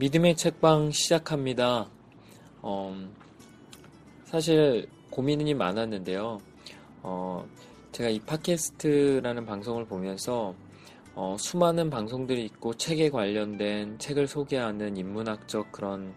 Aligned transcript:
믿음의 0.00 0.34
책방 0.34 0.92
시작합니다. 0.92 1.86
어, 2.62 3.08
사실 4.24 4.88
고민이 5.10 5.52
많았는데요. 5.52 6.38
어, 7.02 7.46
제가 7.92 8.08
이 8.08 8.18
팟캐스트라는 8.20 9.44
방송을 9.44 9.84
보면서 9.84 10.54
어, 11.14 11.36
수많은 11.38 11.90
방송들이 11.90 12.46
있고 12.46 12.72
책에 12.72 13.10
관련된 13.10 13.98
책을 13.98 14.26
소개하는 14.26 14.96
인문학적 14.96 15.70
그런 15.70 16.14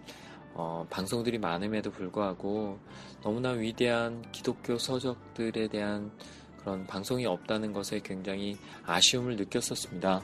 어, 0.53 0.87
방송들이 0.89 1.37
많음에도 1.39 1.91
불구하고 1.91 2.79
너무나 3.21 3.49
위대한 3.49 4.23
기독교 4.31 4.77
서적들에 4.77 5.67
대한 5.67 6.09
그런 6.55 6.87
방송이 6.87 7.25
없다는 7.25 7.73
것에 7.73 7.99
굉장히 7.99 8.55
아쉬움을 8.85 9.35
느꼈었습니다. 9.35 10.23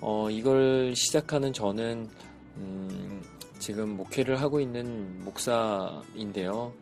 어, 0.00 0.30
이걸 0.30 0.94
시작하는 0.96 1.52
저는 1.52 2.08
음, 2.56 3.22
지금 3.58 3.96
목회를 3.96 4.40
하고 4.40 4.60
있는 4.60 5.24
목사인데요. 5.24 6.72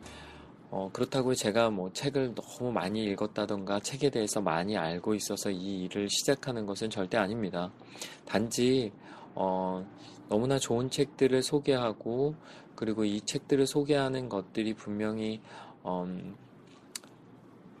어, 0.71 0.89
그렇다고 0.91 1.33
제가 1.33 1.69
뭐 1.69 1.91
책을 1.93 2.35
너무 2.35 2.71
많이 2.71 3.03
읽었다던가 3.05 3.79
책에 3.79 4.09
대해서 4.09 4.41
많이 4.41 4.77
알고 4.77 5.13
있어서 5.15 5.49
이 5.49 5.83
일을 5.83 6.09
시작하는 6.09 6.65
것은 6.65 6.89
절대 6.89 7.17
아닙니다. 7.17 7.71
단지 8.25 8.91
어, 9.35 9.85
너무나 10.27 10.57
좋은 10.57 10.89
책들을 10.89 11.43
소개하고 11.43 12.35
그리고 12.75 13.05
이 13.05 13.21
책들을 13.21 13.67
소개하는 13.67 14.27
것들이 14.27 14.73
분명히 14.73 15.41
음, 15.85 16.35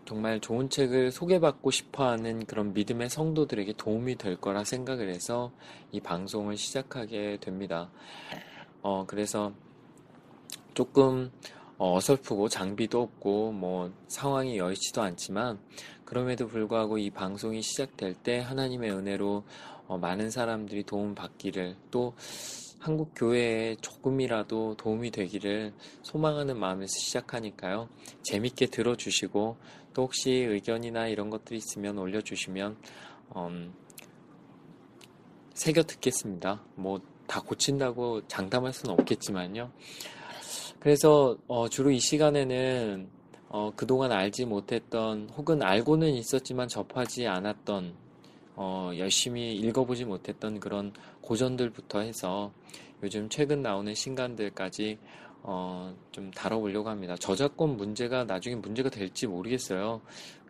정말 0.05 0.39
좋은 0.39 0.69
책을 0.69 1.11
소개받고 1.11 1.71
싶어 1.71 2.07
하는 2.07 2.45
그런 2.45 2.73
믿음의 2.73 3.09
성도들에게 3.09 3.73
도움이 3.75 4.17
될 4.17 4.35
거라 4.37 4.63
생각을 4.63 5.09
해서 5.09 5.51
이 5.91 5.99
방송을 5.99 6.57
시작하게 6.57 7.39
됩니다. 7.41 7.89
어, 8.83 9.05
그래서 9.07 9.51
조금 10.75 11.31
어, 11.77 11.95
어설프고 11.95 12.49
장비도 12.49 13.01
없고 13.01 13.51
뭐 13.51 13.91
상황이 14.07 14.57
여의치도 14.57 15.01
않지만 15.01 15.59
그럼에도 16.05 16.47
불구하고 16.47 16.99
이 16.99 17.09
방송이 17.09 17.63
시작될 17.63 18.13
때 18.13 18.39
하나님의 18.39 18.91
은혜로 18.91 19.43
어, 19.87 19.97
많은 19.97 20.29
사람들이 20.29 20.83
도움 20.83 21.15
받기를 21.15 21.75
또 21.89 22.13
한국 22.79 23.13
교회에 23.15 23.77
조금이라도 23.81 24.75
도움이 24.77 25.09
되기를 25.09 25.73
소망하는 26.03 26.59
마음에서 26.59 26.93
시작하니까요. 26.99 27.89
재밌게 28.21 28.67
들어주시고 28.67 29.57
또 29.95 30.03
혹시 30.03 30.29
의견이나 30.31 31.07
이런 31.07 31.31
것들이 31.31 31.57
있으면 31.57 31.97
올려주시면 31.97 32.77
음, 33.35 33.73
새겨 35.55 35.81
듣겠습니다. 35.83 36.61
뭐 36.75 37.15
다 37.27 37.41
고친다고 37.41 38.27
장담할 38.27 38.73
수는 38.73 38.93
없겠지만요. 38.93 39.71
그래서 40.79 41.37
어, 41.47 41.67
주로 41.67 41.91
이 41.91 41.99
시간에는 41.99 43.09
어, 43.49 43.71
그동안 43.75 44.11
알지 44.11 44.45
못했던 44.45 45.29
혹은 45.35 45.63
알고는 45.63 46.13
있었지만 46.13 46.67
접하지 46.67 47.27
않았던 47.27 47.93
어, 48.55 48.91
열심히 48.97 49.55
읽어보지 49.55 50.05
못했던 50.05 50.59
그런 50.59 50.93
고전들부터 51.21 52.01
해서 52.01 52.51
요즘 53.03 53.27
최근 53.29 53.61
나오는 53.61 53.93
신간들까지 53.93 54.97
어, 55.47 55.95
좀 56.11 56.31
다뤄보려고 56.31 56.89
합니다. 56.89 57.15
저작권 57.15 57.77
문제가 57.77 58.23
나중에 58.23 58.55
문제가 58.55 58.89
될지 58.89 59.27
모르겠어요. 59.27 60.01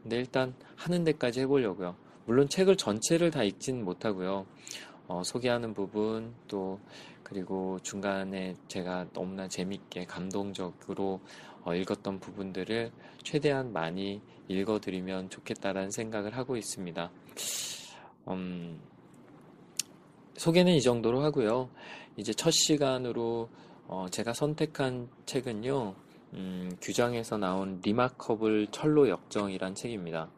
근데 0.02 0.16
일단 0.16 0.54
하는 0.78 1.04
데까지 1.04 1.42
해보려고요. 1.42 1.96
물론 2.26 2.48
책을 2.48 2.78
전체를 2.78 3.30
다 3.30 3.44
읽진 3.44 3.84
못하고요. 3.84 4.46
어, 5.08 5.22
소개하는 5.24 5.74
부분 5.74 6.34
또 6.48 6.80
그리고 7.24 7.78
중간에 7.84 8.56
제가 8.70 9.08
너무나 9.12 9.50
재밌게 9.50 10.06
감동적으로 10.06 11.20
어, 11.66 11.76
읽었던 11.76 12.20
부분들을 12.22 12.92
최대한 13.22 13.74
많이 13.74 14.22
읽어드리면 14.48 15.30
좋겠다라는 15.30 15.92
생각을 15.92 16.38
하고 16.38 16.56
있습니다. 16.56 17.12
음, 18.30 18.80
소개는 20.38 20.74
이 20.74 20.82
정도로 20.82 21.22
하고요. 21.22 21.70
이제 22.16 22.32
첫 22.32 22.52
시간으로 22.52 23.50
어, 23.88 24.08
제가 24.10 24.34
선택한 24.34 25.10
책은요, 25.26 25.94
음, 26.34 26.72
규장에서 26.82 27.38
나온 27.38 27.80
Remarkable 27.84 28.68
천로역정이란 28.72 29.76
책입니다. 29.76 30.30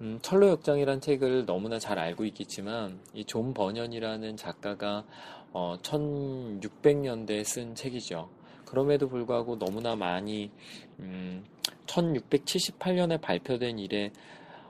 음, 0.00 0.18
천로역정이란 0.22 1.00
책을 1.00 1.46
너무나 1.46 1.78
잘 1.78 1.98
알고 1.98 2.24
있겠지만 2.26 3.00
이 3.14 3.24
존 3.24 3.54
버년이라는 3.54 4.36
작가가 4.36 5.04
어, 5.52 5.76
1600년대에 5.82 7.44
쓴 7.44 7.74
책이죠. 7.74 8.28
그럼에도 8.66 9.08
불구하고 9.08 9.58
너무나 9.58 9.94
많이 9.96 10.50
음, 10.98 11.44
1678년에 11.86 13.20
발표된 13.20 13.78
이래 13.78 14.10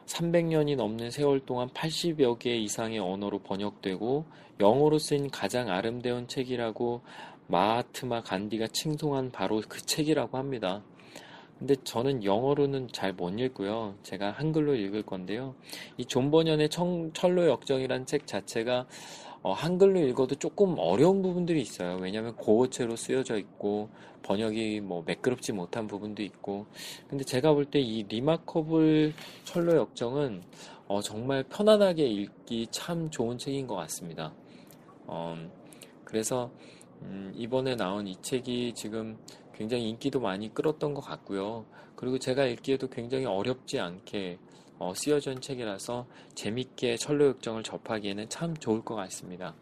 300년이 0.06 0.76
넘는 0.76 1.10
세월 1.10 1.40
동안 1.40 1.68
80여 1.70 2.38
개 2.38 2.54
이상의 2.56 2.98
언어로 2.98 3.38
번역되고 3.40 4.26
영어로 4.60 4.98
쓴 4.98 5.30
가장 5.30 5.70
아름다운 5.70 6.28
책이라고 6.28 7.00
마하트마 7.48 8.22
간디가 8.22 8.68
칭송한 8.68 9.30
바로 9.32 9.62
그 9.68 9.80
책이라고 9.82 10.38
합니다. 10.38 10.82
근데 11.58 11.76
저는 11.84 12.24
영어로는 12.24 12.88
잘 12.92 13.12
못 13.12 13.30
읽고요. 13.38 13.94
제가 14.02 14.32
한글로 14.32 14.74
읽을 14.74 15.02
건데요. 15.04 15.54
이 15.96 16.04
존버년의 16.04 16.68
철로 16.68 17.46
역정이란 17.48 18.06
책 18.06 18.26
자체가 18.26 18.86
어, 19.42 19.52
한글로 19.52 20.00
읽어도 20.00 20.34
조금 20.36 20.74
어려운 20.78 21.20
부분들이 21.22 21.60
있어요. 21.60 21.98
왜냐하면 22.00 22.34
고어체로 22.36 22.96
쓰여져 22.96 23.36
있고 23.38 23.90
번역이 24.22 24.80
뭐 24.80 25.02
매끄럽지 25.06 25.52
못한 25.52 25.86
부분도 25.86 26.22
있고. 26.22 26.66
근데 27.08 27.24
제가 27.24 27.52
볼 27.52 27.66
때 27.66 27.78
이 27.80 28.04
Remarkable 28.08 29.12
천로역정은 29.44 30.42
어, 30.88 31.00
정말 31.02 31.44
편안하게 31.44 32.04
읽기 32.06 32.68
참 32.70 33.10
좋은 33.10 33.36
책인 33.38 33.66
것 33.66 33.74
같습니다. 33.76 34.32
어, 35.06 35.36
그래서 36.04 36.50
음, 37.02 37.32
이번에 37.34 37.76
나온 37.76 38.06
이 38.06 38.20
책이 38.20 38.74
지금 38.74 39.18
굉장히 39.54 39.88
인기도 39.88 40.20
많이 40.20 40.52
끌었던 40.52 40.94
것 40.94 41.00
같고요. 41.00 41.66
그리고 41.96 42.18
제가 42.18 42.44
읽기에도 42.46 42.88
굉장히 42.88 43.24
어렵지 43.24 43.78
않게 43.78 44.38
어, 44.78 44.92
쓰여진 44.94 45.40
책이라서 45.40 46.06
재밌게 46.34 46.96
철로역정을 46.96 47.62
접하기에는 47.62 48.28
참 48.28 48.56
좋을 48.56 48.84
것 48.84 48.94
같습니다. 48.96 49.54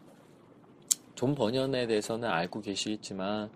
존 1.15 1.35
번연에 1.35 1.85
대해서는 1.85 2.27
알고 2.27 2.61
계시겠지만 2.61 3.51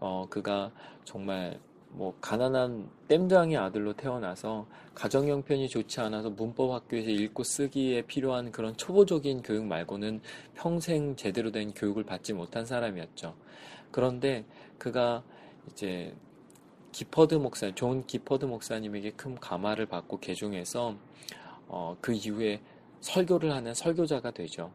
어, 0.00 0.26
그가 0.30 0.72
정말 1.04 1.60
뭐 1.96 2.14
가난한 2.20 2.90
땜장이의 3.08 3.56
아들로 3.56 3.94
태어나서 3.94 4.66
가정 4.94 5.28
형편이 5.28 5.70
좋지 5.70 5.98
않아서 6.00 6.28
문법 6.28 6.72
학교에서 6.72 7.08
읽고 7.08 7.42
쓰기에 7.42 8.02
필요한 8.02 8.52
그런 8.52 8.76
초보적인 8.76 9.42
교육 9.42 9.64
말고는 9.64 10.20
평생 10.52 11.16
제대로 11.16 11.50
된 11.50 11.72
교육을 11.72 12.04
받지 12.04 12.34
못한 12.34 12.66
사람이었죠. 12.66 13.34
그런데 13.90 14.44
그가 14.76 15.24
이제 15.70 16.14
기퍼드 16.92 17.36
목사, 17.36 17.74
존 17.74 18.06
기퍼드 18.06 18.44
목사님에게 18.44 19.12
큰 19.12 19.34
감화를 19.34 19.86
받고 19.86 20.20
개종해서 20.20 20.94
어, 21.66 21.96
그 22.02 22.12
이후에 22.12 22.60
설교를 23.00 23.52
하는 23.52 23.72
설교자가 23.72 24.32
되죠. 24.32 24.70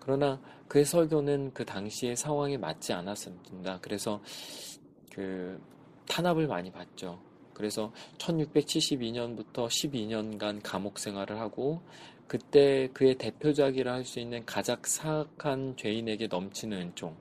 그러나 0.00 0.40
그의 0.68 0.86
설교는 0.86 1.52
그 1.52 1.66
당시의 1.66 2.16
상황에 2.16 2.56
맞지 2.56 2.94
않았습니다. 2.94 3.78
그래서 3.82 4.22
그 5.12 5.60
탄압을 6.08 6.46
많이 6.46 6.70
받죠. 6.70 7.18
그래서 7.54 7.92
1672년부터 8.18 9.66
12년간 9.66 10.60
감옥 10.62 10.98
생활을 10.98 11.38
하고 11.38 11.80
그때 12.26 12.88
그의 12.94 13.16
대표작이라 13.16 13.92
할 13.92 14.04
수 14.04 14.18
있는 14.20 14.44
가작 14.46 14.86
사악한 14.86 15.76
죄인에게 15.76 16.28
넘치는 16.28 16.78
은총. 16.78 17.14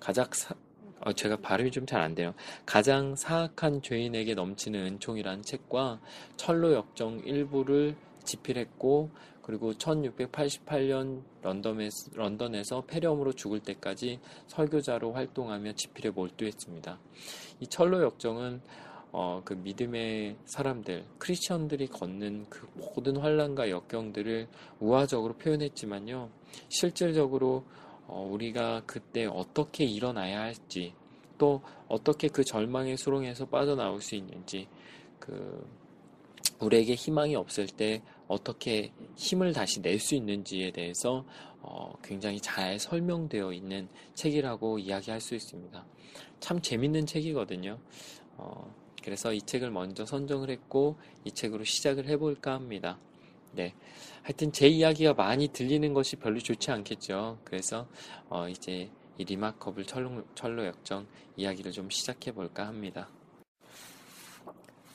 가작 0.00 0.34
사, 0.34 0.54
어, 1.00 1.12
제가 1.12 1.36
발음이 1.36 1.70
좀 1.70 1.86
잘 1.86 2.00
안 2.00 2.14
돼요. 2.14 2.34
가장 2.66 3.14
사악한 3.14 3.82
죄인에게 3.82 4.34
넘치는 4.34 4.84
은총이라는 4.86 5.42
책과 5.42 6.00
철로 6.36 6.72
역정 6.74 7.20
일부를 7.20 7.96
집필했고 8.24 9.10
그리고 9.48 9.72
1688년 9.72 11.22
런던에서, 11.40 12.82
폐렴으로 12.82 13.32
죽을 13.32 13.60
때까지 13.60 14.20
설교자로 14.46 15.14
활동하며 15.14 15.72
집필에 15.72 16.10
몰두했습니다. 16.10 16.98
이 17.60 17.66
철로 17.66 18.02
역정은 18.02 18.60
어, 19.10 19.40
그 19.46 19.54
믿음의 19.54 20.36
사람들, 20.44 21.06
크리스천들이 21.16 21.86
걷는 21.86 22.44
그 22.50 22.68
모든 22.74 23.16
환란과 23.16 23.70
역경들을 23.70 24.48
우화적으로 24.80 25.32
표현했지만요. 25.38 26.28
실질적으로 26.68 27.64
어, 28.06 28.28
우리가 28.30 28.82
그때 28.84 29.24
어떻게 29.24 29.84
일어나야 29.84 30.40
할지, 30.42 30.92
또 31.38 31.62
어떻게 31.88 32.28
그 32.28 32.44
절망의 32.44 32.98
수렁에서 32.98 33.46
빠져나올 33.46 34.02
수 34.02 34.14
있는지, 34.14 34.68
그 35.18 35.66
우리에게 36.60 36.94
희망이 36.94 37.34
없을 37.34 37.66
때 37.66 38.02
어떻게 38.28 38.92
힘을 39.16 39.52
다시 39.52 39.80
낼 39.80 39.98
수 39.98 40.14
있는지에 40.14 40.70
대해서 40.70 41.24
어, 41.60 41.92
굉장히 42.02 42.40
잘 42.40 42.78
설명되어 42.78 43.52
있는 43.52 43.88
책이라고 44.14 44.78
이야기할 44.78 45.20
수 45.20 45.34
있습니다. 45.34 45.84
참 46.38 46.60
재밌는 46.60 47.06
책이거든요. 47.06 47.78
어, 48.36 48.74
그래서 49.02 49.32
이 49.32 49.40
책을 49.42 49.70
먼저 49.70 50.06
선정을 50.06 50.50
했고 50.50 50.96
이 51.24 51.32
책으로 51.32 51.64
시작을 51.64 52.06
해볼까 52.06 52.54
합니다. 52.54 52.98
네. 53.52 53.74
하여튼 54.22 54.52
제 54.52 54.68
이야기가 54.68 55.14
많이 55.14 55.48
들리는 55.48 55.92
것이 55.94 56.16
별로 56.16 56.38
좋지 56.38 56.70
않겠죠. 56.70 57.38
그래서 57.44 57.88
어, 58.28 58.48
이제 58.48 58.90
이 59.16 59.24
Remarkable 59.24 59.84
천로, 59.84 60.22
천로역정 60.34 61.06
이야기를 61.36 61.72
좀 61.72 61.90
시작해 61.90 62.32
볼까 62.32 62.66
합니다. 62.66 63.08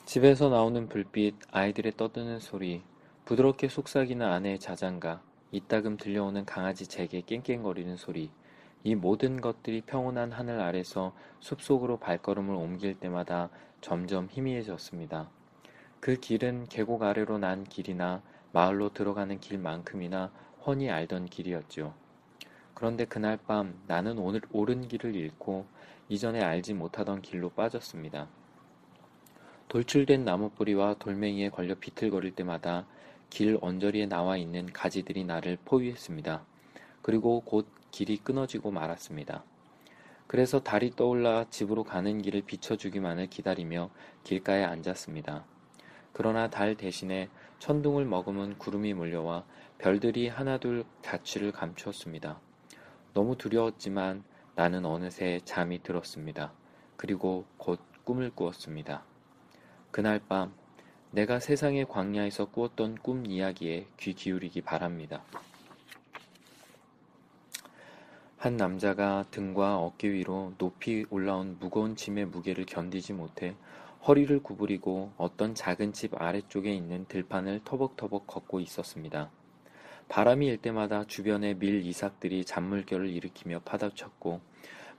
집에서 0.06 0.48
나오는 0.48 0.88
불빛, 0.88 1.34
아이들의 1.50 1.96
떠드는 1.96 2.38
소리, 2.38 2.82
부드럽게 3.24 3.68
속삭이는 3.68 4.26
아내의 4.26 4.58
자장가, 4.58 5.22
이따금 5.50 5.96
들려오는 5.96 6.44
강아지 6.44 6.86
제게 6.86 7.22
깽깽거리는 7.22 7.96
소리, 7.96 8.30
이 8.82 8.94
모든 8.94 9.40
것들이 9.40 9.80
평온한 9.80 10.30
하늘 10.30 10.60
아래서 10.60 11.14
숲속으로 11.40 11.96
발걸음을 11.96 12.54
옮길 12.54 13.00
때마다 13.00 13.48
점점 13.80 14.28
희미해졌습니다. 14.30 15.30
그 16.00 16.16
길은 16.16 16.66
계곡 16.66 17.02
아래로 17.02 17.38
난 17.38 17.64
길이나 17.64 18.20
마을로 18.52 18.92
들어가는 18.92 19.40
길만큼이나 19.40 20.30
훤히 20.66 20.90
알던 20.90 21.26
길이었죠. 21.26 21.94
그런데 22.74 23.06
그날 23.06 23.38
밤 23.38 23.80
나는 23.86 24.18
오늘 24.18 24.42
옳은 24.52 24.86
길을 24.88 25.16
잃고 25.16 25.64
이전에 26.10 26.42
알지 26.42 26.74
못하던 26.74 27.22
길로 27.22 27.48
빠졌습니다. 27.48 28.28
돌출된 29.68 30.26
나무 30.26 30.50
뿌리와 30.50 30.96
돌멩이에 30.98 31.48
걸려 31.48 31.74
비틀거릴 31.74 32.34
때마다 32.34 32.86
길 33.34 33.58
언저리에 33.60 34.06
나와 34.06 34.36
있는 34.36 34.72
가지들이 34.72 35.24
나를 35.24 35.58
포위했습니다. 35.64 36.44
그리고 37.02 37.40
곧 37.40 37.66
길이 37.90 38.16
끊어지고 38.16 38.70
말았습니다. 38.70 39.42
그래서 40.28 40.62
달이 40.62 40.94
떠올라 40.94 41.44
집으로 41.50 41.82
가는 41.82 42.22
길을 42.22 42.42
비춰주기만을 42.42 43.26
기다리며 43.26 43.90
길가에 44.22 44.62
앉았습니다. 44.62 45.44
그러나 46.12 46.48
달 46.48 46.76
대신에 46.76 47.28
천둥을 47.58 48.04
머금은 48.04 48.56
구름이 48.56 48.94
몰려와 48.94 49.44
별들이 49.78 50.28
하나둘 50.28 50.84
자취를 51.02 51.50
감추었습니다. 51.50 52.38
너무 53.14 53.36
두려웠지만 53.36 54.22
나는 54.54 54.84
어느새 54.86 55.40
잠이 55.44 55.82
들었습니다. 55.82 56.52
그리고 56.96 57.46
곧 57.56 57.80
꿈을 58.04 58.30
꾸었습니다. 58.30 59.02
그날 59.90 60.20
밤 60.20 60.54
내가 61.14 61.38
세상의 61.38 61.86
광야에서 61.86 62.46
꾸었던 62.46 62.96
꿈 62.96 63.24
이야기에 63.24 63.86
귀 64.00 64.14
기울이기 64.14 64.62
바랍니다. 64.62 65.22
한 68.36 68.56
남자가 68.56 69.24
등과 69.30 69.78
어깨 69.78 70.10
위로 70.10 70.54
높이 70.58 71.06
올라온 71.10 71.56
무거운 71.60 71.94
짐의 71.94 72.26
무게를 72.26 72.66
견디지 72.66 73.12
못해 73.12 73.54
허리를 74.04 74.42
구부리고 74.42 75.12
어떤 75.16 75.54
작은 75.54 75.92
집 75.92 76.20
아래쪽에 76.20 76.74
있는 76.74 77.04
들판을 77.06 77.60
터벅터벅 77.64 78.26
걷고 78.26 78.58
있었습니다. 78.58 79.30
바람이 80.08 80.48
일 80.48 80.56
때마다 80.56 81.04
주변의 81.04 81.58
밀 81.60 81.86
이삭들이 81.86 82.44
잔물결을 82.44 83.08
일으키며 83.08 83.60
파닥쳤고 83.60 84.40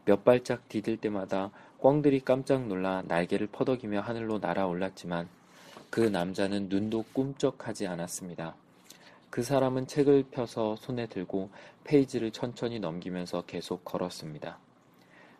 몇 0.05 0.23
발짝 0.23 0.69
디딜 0.69 0.95
때마다 0.95 1.51
꿩들이 1.77 2.21
깜짝 2.21 2.67
놀라 2.67 3.03
날개를 3.05 3.47
퍼덕이며 3.47 3.99
하늘로 3.99 4.39
날아올랐지만 4.39 5.27
그 5.95 6.01
남자는 6.01 6.67
눈도 6.67 7.05
꿈쩍하지 7.13 7.87
않았습니다. 7.87 8.57
그 9.29 9.43
사람은 9.43 9.87
책을 9.87 10.25
펴서 10.29 10.75
손에 10.75 11.07
들고 11.07 11.51
페이지를 11.85 12.31
천천히 12.31 12.81
넘기면서 12.81 13.43
계속 13.43 13.85
걸었습니다. 13.85 14.59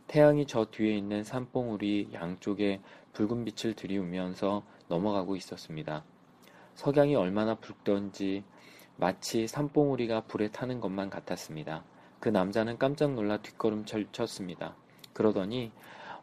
태양이 0.07 0.47
저 0.47 0.63
뒤에 0.63 0.95
있는 0.95 1.25
산봉우리 1.25 2.11
양쪽에 2.13 2.79
붉은 3.11 3.43
빛을 3.43 3.73
들이우면서 3.73 4.63
넘어가고 4.87 5.35
있었습니다. 5.35 6.05
석양이 6.75 7.15
얼마나 7.15 7.55
붉던지 7.55 8.45
마치 8.95 9.47
산봉우리가 9.47 10.21
불에 10.21 10.51
타는 10.51 10.79
것만 10.79 11.09
같았습니다. 11.09 11.83
그 12.21 12.29
남자는 12.29 12.77
깜짝 12.77 13.13
놀라 13.13 13.41
뒷걸음질 13.41 14.07
쳤습니다. 14.13 14.73
그러더니 15.11 15.73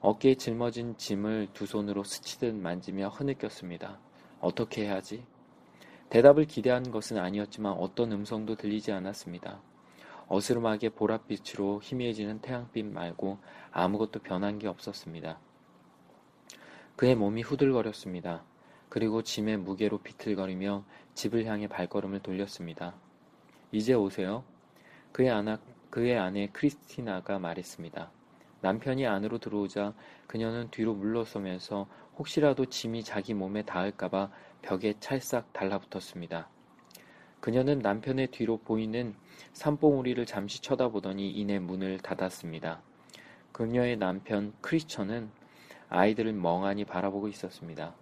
어깨에 0.00 0.36
짊어진 0.36 0.96
짐을 0.96 1.48
두 1.52 1.66
손으로 1.66 2.02
스치듯 2.02 2.54
만지며 2.54 3.08
흐느꼈습니다. 3.10 3.98
어떻게 4.42 4.84
해야지? 4.84 5.24
대답을 6.10 6.44
기대한 6.44 6.90
것은 6.90 7.16
아니었지만 7.16 7.72
어떤 7.72 8.12
음성도 8.12 8.56
들리지 8.56 8.92
않았습니다. 8.92 9.62
어스름하게 10.26 10.90
보랏빛으로 10.90 11.80
희미해지는 11.82 12.40
태양빛 12.40 12.84
말고 12.84 13.38
아무것도 13.70 14.20
변한 14.20 14.58
게 14.58 14.66
없었습니다. 14.66 15.38
그의 16.96 17.14
몸이 17.14 17.42
후들거렸습니다. 17.42 18.42
그리고 18.88 19.22
짐의 19.22 19.58
무게로 19.58 19.98
비틀거리며 19.98 20.84
집을 21.14 21.46
향해 21.46 21.68
발걸음을 21.68 22.20
돌렸습니다. 22.20 22.94
이제 23.70 23.94
오세요. 23.94 24.44
그의, 25.12 25.30
아나, 25.30 25.58
그의 25.88 26.18
아내 26.18 26.48
크리스티나가 26.52 27.38
말했습니다. 27.38 28.10
남편이 28.60 29.06
안으로 29.06 29.38
들어오자 29.38 29.94
그녀는 30.26 30.70
뒤로 30.70 30.94
물러서면서 30.94 31.86
혹시라도 32.18 32.66
짐이 32.66 33.04
자기 33.04 33.34
몸에 33.34 33.62
닿을까봐 33.62 34.30
벽에 34.62 34.94
찰싹 35.00 35.52
달라붙었습니다. 35.52 36.48
그녀는 37.40 37.80
남편의 37.80 38.28
뒤로 38.28 38.58
보이는 38.58 39.14
산봉우리를 39.52 40.24
잠시 40.26 40.62
쳐다보더니 40.62 41.30
이내 41.30 41.58
문을 41.58 41.98
닫았습니다. 41.98 42.80
그녀의 43.50 43.96
남편 43.96 44.52
크리스천은 44.60 45.30
아이들을 45.88 46.32
멍하니 46.32 46.84
바라보고 46.84 47.28
있었습니다. 47.28 47.94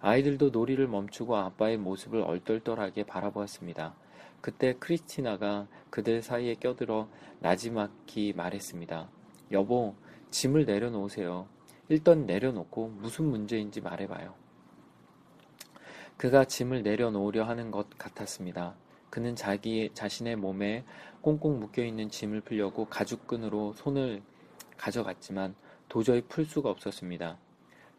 아이들도 0.00 0.50
놀이를 0.50 0.88
멈추고 0.88 1.36
아빠의 1.36 1.78
모습을 1.78 2.20
얼떨떨하게 2.20 3.04
바라보았습니다. 3.04 3.94
그때 4.40 4.74
크리스티나가 4.78 5.66
그들 5.88 6.20
사이에 6.20 6.54
껴들어 6.56 7.08
나지막히 7.38 8.34
말했습니다. 8.36 9.08
여보, 9.52 9.94
짐을 10.30 10.66
내려놓으세요. 10.66 11.48
일단 11.88 12.26
내려놓고 12.26 12.88
무슨 12.88 13.26
문제인지 13.26 13.80
말해봐요. 13.80 14.34
그가 16.16 16.44
짐을 16.44 16.82
내려놓으려 16.82 17.44
하는 17.44 17.70
것 17.70 17.88
같았습니다. 17.98 18.74
그는 19.10 19.36
자기 19.36 19.90
자신의 19.94 20.36
몸에 20.36 20.84
꽁꽁 21.20 21.60
묶여있는 21.60 22.10
짐을 22.10 22.40
풀려고 22.40 22.86
가죽끈으로 22.86 23.74
손을 23.74 24.22
가져갔지만 24.76 25.54
도저히 25.88 26.22
풀 26.22 26.44
수가 26.44 26.70
없었습니다. 26.70 27.38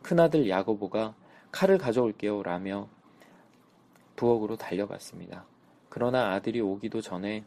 큰아들 0.02 0.50
야고보가 0.50 1.16
칼을 1.52 1.78
가져올게요 1.78 2.44
라며 2.44 2.90
부엌으로 4.16 4.58
달려갔습니다. 4.58 5.46
그러나 5.90 6.34
아들이 6.34 6.60
오기도 6.60 7.02
전에 7.02 7.46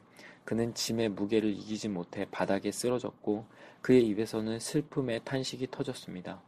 그는 0.48 0.72
짐의 0.72 1.10
무게를 1.10 1.50
이기지 1.50 1.90
못해 1.90 2.26
바닥에 2.30 2.72
쓰러졌고 2.72 3.44
그의 3.82 4.06
입에서는 4.06 4.58
슬픔의 4.58 5.20
탄식이 5.22 5.70
터졌습니다. 5.70 6.40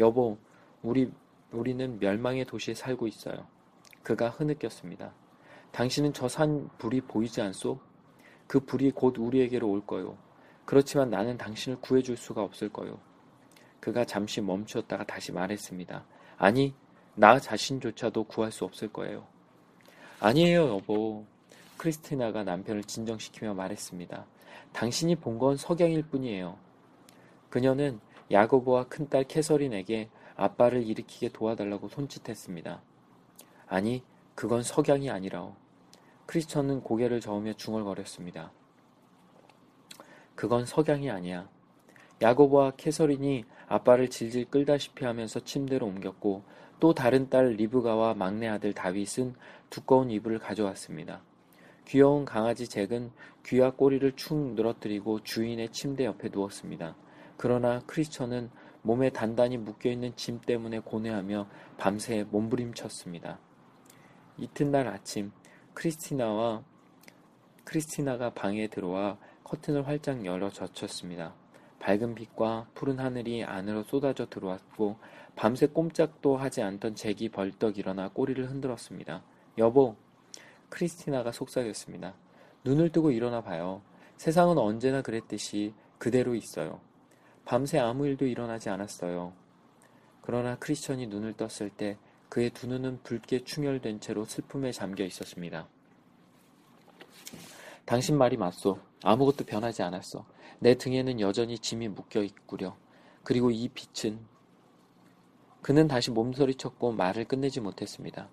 여보, 0.00 0.38
우리, 0.82 1.08
우리는 1.52 2.00
멸망의 2.00 2.46
도시에 2.46 2.74
살고 2.74 3.06
있어요. 3.06 3.46
그가 4.02 4.28
흐느꼈습니다. 4.28 5.12
당신은 5.70 6.14
저 6.14 6.26
산 6.26 6.68
불이 6.78 7.02
보이지 7.02 7.40
않소? 7.40 7.78
그 8.48 8.58
불이 8.58 8.90
곧 8.90 9.16
우리에게로 9.16 9.70
올 9.70 9.86
거요. 9.86 10.18
그렇지만 10.64 11.08
나는 11.08 11.38
당신을 11.38 11.80
구해줄 11.80 12.16
수가 12.16 12.42
없을 12.42 12.70
거요. 12.70 12.98
그가 13.78 14.04
잠시 14.04 14.40
멈추었다가 14.40 15.04
다시 15.04 15.30
말했습니다. 15.30 16.04
아니, 16.38 16.74
나 17.14 17.38
자신조차도 17.38 18.24
구할 18.24 18.50
수 18.50 18.64
없을 18.64 18.88
거예요. 18.92 19.28
아니에요, 20.18 20.70
여보. 20.70 21.24
크리스티나가 21.76 22.44
남편을 22.44 22.84
진정시키며 22.84 23.54
말했습니다. 23.54 24.26
당신이 24.72 25.16
본 25.16 25.38
건 25.38 25.56
석양일 25.56 26.02
뿐이에요. 26.04 26.56
그녀는 27.50 28.00
야고보와 28.30 28.84
큰딸 28.84 29.24
캐서린에게 29.24 30.08
아빠를 30.36 30.86
일으키게 30.86 31.30
도와달라고 31.30 31.88
손짓했습니다. 31.88 32.80
아니, 33.66 34.02
그건 34.34 34.62
석양이 34.62 35.10
아니라오. 35.10 35.54
크리스천은 36.26 36.82
고개를 36.82 37.20
저으며 37.20 37.52
중얼거렸습니다. 37.54 38.52
그건 40.34 40.64
석양이 40.64 41.10
아니야. 41.10 41.48
야고보와 42.22 42.72
캐서린이 42.72 43.44
아빠를 43.66 44.08
질질 44.08 44.46
끌다시피 44.50 45.04
하면서 45.04 45.40
침대로 45.40 45.86
옮겼고 45.86 46.42
또 46.80 46.94
다른 46.94 47.28
딸 47.28 47.52
리브가와 47.52 48.14
막내 48.14 48.48
아들 48.48 48.72
다윗은 48.72 49.34
두꺼운 49.70 50.10
이불을 50.10 50.38
가져왔습니다. 50.38 51.22
귀여운 51.92 52.24
강아지 52.24 52.70
잭은 52.70 53.10
귀와 53.44 53.72
꼬리를 53.72 54.10
축 54.12 54.34
늘어뜨리고 54.54 55.22
주인의 55.24 55.68
침대 55.72 56.06
옆에 56.06 56.30
누웠습니다. 56.32 56.96
그러나 57.36 57.82
크리스천은 57.86 58.48
몸에 58.80 59.10
단단히 59.10 59.58
묶여있는 59.58 60.16
짐 60.16 60.40
때문에 60.40 60.78
고뇌하며 60.78 61.46
밤새 61.76 62.24
몸부림쳤습니다. 62.30 63.38
이튿날 64.38 64.88
아침 64.88 65.32
크리스티나와 65.74 66.62
크리스티나가 67.64 68.30
방에 68.30 68.68
들어와 68.68 69.18
커튼을 69.44 69.86
활짝 69.86 70.24
열어 70.24 70.48
젖혔습니다. 70.48 71.34
밝은 71.78 72.14
빛과 72.14 72.68
푸른 72.72 73.00
하늘이 73.00 73.44
안으로 73.44 73.82
쏟아져 73.82 74.30
들어왔고 74.30 74.96
밤새 75.36 75.66
꼼짝도 75.66 76.38
하지 76.38 76.62
않던 76.62 76.94
잭이 76.94 77.28
벌떡 77.28 77.76
일어나 77.76 78.08
꼬리를 78.08 78.48
흔들었습니다. 78.48 79.22
여보, 79.58 79.96
크리스티나가 80.72 81.32
속삭였습니다. 81.32 82.14
눈을 82.64 82.90
뜨고 82.90 83.10
일어나 83.10 83.42
봐요. 83.42 83.82
세상은 84.16 84.56
언제나 84.56 85.02
그랬듯이 85.02 85.74
그대로 85.98 86.34
있어요. 86.34 86.80
밤새 87.44 87.78
아무 87.78 88.06
일도 88.06 88.26
일어나지 88.26 88.70
않았어요. 88.70 89.34
그러나 90.22 90.56
크리스천이 90.56 91.08
눈을 91.08 91.34
떴을 91.34 91.68
때 91.68 91.98
그의 92.30 92.50
두 92.50 92.66
눈은 92.68 93.00
붉게 93.02 93.44
충혈된 93.44 94.00
채로 94.00 94.24
슬픔에 94.24 94.72
잠겨 94.72 95.04
있었습니다. 95.04 95.68
당신 97.84 98.16
말이 98.16 98.38
맞소. 98.38 98.78
아무것도 99.02 99.44
변하지 99.44 99.82
않았어. 99.82 100.24
내 100.58 100.78
등에는 100.78 101.20
여전히 101.20 101.58
짐이 101.58 101.88
묶여 101.88 102.22
있구려. 102.22 102.76
그리고 103.24 103.50
이 103.50 103.68
빛은 103.68 104.18
그는 105.60 105.86
다시 105.86 106.10
몸서리쳤고 106.10 106.92
말을 106.92 107.26
끝내지 107.26 107.60
못했습니다. 107.60 108.28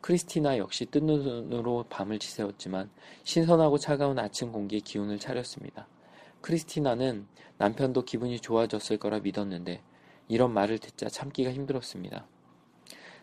크리스티나 0.00 0.58
역시 0.58 0.86
뜬 0.86 1.06
눈으로 1.06 1.84
밤을 1.88 2.18
지새웠지만 2.18 2.90
신선하고 3.24 3.78
차가운 3.78 4.18
아침 4.18 4.52
공기에 4.52 4.80
기운을 4.80 5.18
차렸습니다. 5.18 5.86
크리스티나는 6.40 7.26
남편도 7.58 8.04
기분이 8.04 8.40
좋아졌을 8.40 8.96
거라 8.96 9.20
믿었는데 9.20 9.82
이런 10.28 10.52
말을 10.52 10.78
듣자 10.78 11.08
참기가 11.08 11.52
힘들었습니다. 11.52 12.26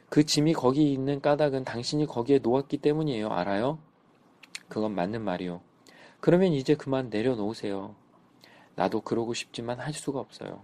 그 0.10 0.24
짐이 0.24 0.53
거기 0.53 0.93
있는 0.93 1.19
까닭은 1.19 1.63
당신이 1.63 2.05
거기에 2.05 2.39
놓았기 2.39 2.77
때문이에요. 2.77 3.29
알아요? 3.29 3.79
그건 4.69 4.93
맞는 4.93 5.24
말이요. 5.24 5.62
그러면 6.19 6.53
이제 6.53 6.75
그만 6.75 7.10
내려놓으세요. 7.10 7.96
나도 8.75 9.01
그러고 9.01 9.34
싶지만 9.34 9.79
할 9.79 9.93
수가 9.93 10.19
없어요. 10.19 10.63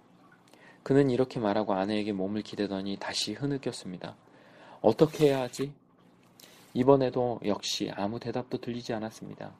그는 0.83 1.09
이렇게 1.09 1.39
말하고 1.39 1.73
아내에게 1.73 2.11
몸을 2.11 2.41
기대더니 2.41 2.97
다시 2.99 3.33
흐느꼈습니다. 3.33 4.15
어떻게 4.81 5.27
해야 5.27 5.41
하지? 5.41 5.73
이번에도 6.73 7.39
역시 7.45 7.91
아무 7.95 8.19
대답도 8.19 8.59
들리지 8.59 8.93
않았습니다. 8.93 9.51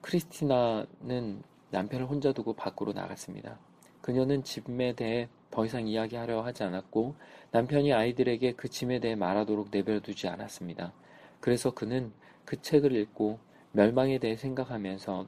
크리스티나는 0.00 1.42
남편을 1.70 2.06
혼자 2.06 2.32
두고 2.32 2.52
밖으로 2.52 2.92
나갔습니다. 2.92 3.58
그녀는 4.02 4.44
짐에 4.44 4.92
대해 4.92 5.28
더 5.50 5.64
이상 5.64 5.88
이야기하려 5.88 6.42
하지 6.42 6.62
않았고 6.62 7.14
남편이 7.52 7.92
아이들에게 7.92 8.52
그 8.52 8.68
짐에 8.68 9.00
대해 9.00 9.14
말하도록 9.14 9.68
내버려두지 9.70 10.28
않았습니다. 10.28 10.92
그래서 11.40 11.70
그는 11.70 12.12
그 12.44 12.60
책을 12.60 12.92
읽고 12.92 13.38
멸망에 13.72 14.18
대해 14.18 14.36
생각하면서 14.36 15.26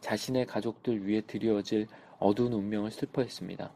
자신의 0.00 0.46
가족들 0.46 1.06
위해 1.06 1.22
드리워질 1.26 1.88
어두운 2.18 2.52
운명을 2.52 2.90
슬퍼했습니다. 2.90 3.72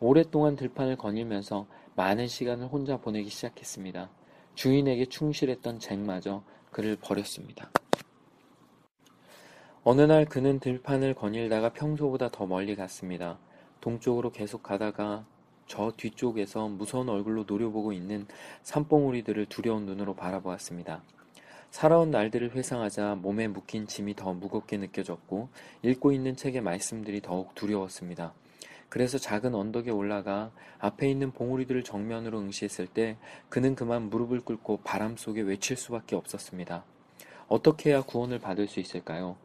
오랫동안 0.00 0.56
들판을 0.56 0.96
거닐면서 0.96 1.66
많은 1.94 2.28
시간을 2.28 2.68
혼자 2.68 2.96
보내기 2.96 3.28
시작했습니다. 3.28 4.08
주인에게 4.54 5.06
충실했던 5.06 5.78
잭마저 5.78 6.42
그를 6.70 6.96
버렸습니다. 6.96 7.70
어느 9.84 10.02
날 10.02 10.24
그는 10.24 10.60
들판을 10.60 11.14
거닐다가 11.14 11.70
평소보다 11.72 12.28
더 12.30 12.46
멀리 12.46 12.76
갔습니다. 12.76 13.38
동쪽으로 13.80 14.30
계속 14.30 14.62
가다가 14.62 15.24
저 15.66 15.92
뒤쪽에서 15.96 16.68
무서운 16.68 17.08
얼굴로 17.08 17.44
노려보고 17.46 17.92
있는 17.92 18.26
산봉우리들을 18.62 19.46
두려운 19.46 19.86
눈으로 19.86 20.14
바라보았습니다. 20.14 21.02
살아온 21.70 22.10
날들을 22.10 22.54
회상하자 22.54 23.16
몸에 23.16 23.48
묶인 23.48 23.86
짐이 23.86 24.14
더 24.14 24.34
무겁게 24.34 24.76
느껴졌고 24.76 25.48
읽고 25.82 26.12
있는 26.12 26.36
책의 26.36 26.60
말씀들이 26.60 27.22
더욱 27.22 27.54
두려웠습니다. 27.54 28.34
그래서 28.92 29.16
작은 29.16 29.54
언덕에 29.54 29.90
올라가 29.90 30.50
앞에 30.78 31.10
있는 31.10 31.30
봉우리들을 31.30 31.82
정면으로 31.82 32.38
응시했을 32.40 32.86
때 32.86 33.16
그는 33.48 33.74
그만 33.74 34.10
무릎을 34.10 34.42
꿇고 34.42 34.80
바람 34.84 35.16
속에 35.16 35.40
외칠 35.40 35.78
수밖에 35.78 36.14
없었습니다. 36.14 36.84
어떻게 37.48 37.88
해야 37.88 38.02
구원을 38.02 38.38
받을 38.38 38.68
수 38.68 38.80
있을까요? 38.80 39.38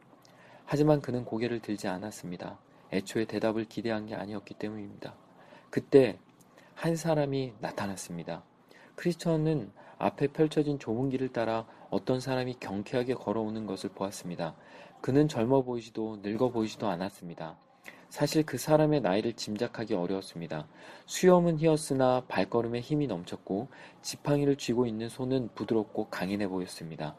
하지만 0.66 1.00
그는 1.00 1.24
고개를 1.24 1.60
들지 1.60 1.88
않았습니다. 1.88 2.58
애초에 2.92 3.24
대답을 3.24 3.64
기대한 3.64 4.04
게 4.04 4.14
아니었기 4.14 4.52
때문입니다. 4.52 5.14
그때 5.70 6.18
한 6.74 6.94
사람이 6.94 7.54
나타났습니다. 7.60 8.42
크리스천은 8.96 9.72
앞에 9.96 10.26
펼쳐진 10.26 10.78
좁은 10.78 11.08
길을 11.08 11.32
따라 11.32 11.64
어떤 11.88 12.20
사람이 12.20 12.56
경쾌하게 12.60 13.14
걸어오는 13.14 13.64
것을 13.64 13.88
보았습니다. 13.94 14.54
그는 15.00 15.26
젊어 15.26 15.62
보이지도 15.62 16.18
늙어 16.22 16.50
보이지도 16.50 16.86
않았습니다. 16.86 17.56
사실 18.08 18.42
그 18.42 18.56
사람의 18.56 19.02
나이를 19.02 19.34
짐작하기 19.34 19.94
어려웠습니다. 19.94 20.66
수염은 21.06 21.58
휘었으나 21.58 22.24
발걸음에 22.26 22.80
힘이 22.80 23.06
넘쳤고 23.06 23.68
지팡이를 24.02 24.56
쥐고 24.56 24.86
있는 24.86 25.08
손은 25.08 25.50
부드럽고 25.54 26.08
강인해 26.08 26.48
보였습니다. 26.48 27.16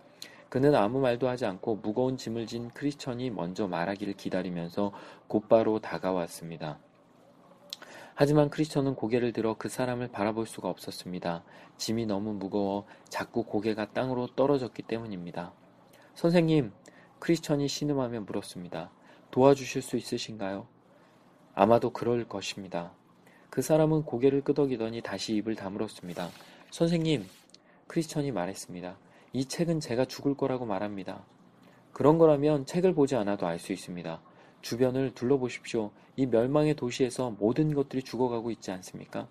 그는 0.49 0.73
아무 0.73 0.99
말도 0.99 1.29
하지 1.29 1.45
않고 1.45 1.75
무거운 1.77 2.17
짐을 2.17 2.47
진 2.47 2.69
크리스천이 2.69 3.29
먼저 3.29 3.67
말하기를 3.67 4.13
기다리면서 4.13 4.91
곧바로 5.27 5.79
다가왔습니다. 5.79 6.79
하지만 8.15 8.49
크리스천은 8.49 8.95
고개를 8.95 9.31
들어 9.31 9.55
그 9.57 9.69
사람을 9.69 10.09
바라볼 10.09 10.47
수가 10.47 10.69
없었습니다. 10.69 11.43
짐이 11.77 12.07
너무 12.07 12.33
무거워 12.33 12.85
자꾸 13.07 13.43
고개가 13.43 13.93
땅으로 13.93 14.27
떨어졌기 14.35 14.81
때문입니다. 14.81 15.53
선생님, 16.15 16.73
크리스천이 17.19 17.67
신음하며 17.67 18.21
물었습니다. 18.21 18.89
도와주실 19.31 19.83
수 19.83 19.95
있으신가요? 19.95 20.78
아마도 21.61 21.89
그럴 21.89 22.23
것입니다. 22.23 22.93
그 23.49 23.61
사람은 23.61 24.03
고개를 24.03 24.45
끄덕이더니 24.45 25.01
다시 25.01 25.35
입을 25.35 25.55
다물었습니다. 25.55 26.29
선생님, 26.71 27.25
크리스천이 27.87 28.31
말했습니다. 28.31 28.97
이 29.33 29.43
책은 29.43 29.81
제가 29.81 30.05
죽을 30.05 30.37
거라고 30.37 30.65
말합니다. 30.65 31.25
그런 31.91 32.17
거라면 32.17 32.65
책을 32.65 32.93
보지 32.93 33.17
않아도 33.17 33.45
알 33.45 33.59
수 33.59 33.73
있습니다. 33.73 34.21
주변을 34.61 35.13
둘러보십시오. 35.15 35.91
이 36.15 36.27
멸망의 36.27 36.75
도시에서 36.75 37.31
모든 37.31 37.73
것들이 37.73 38.03
죽어가고 38.03 38.51
있지 38.51 38.71
않습니까? 38.71 39.27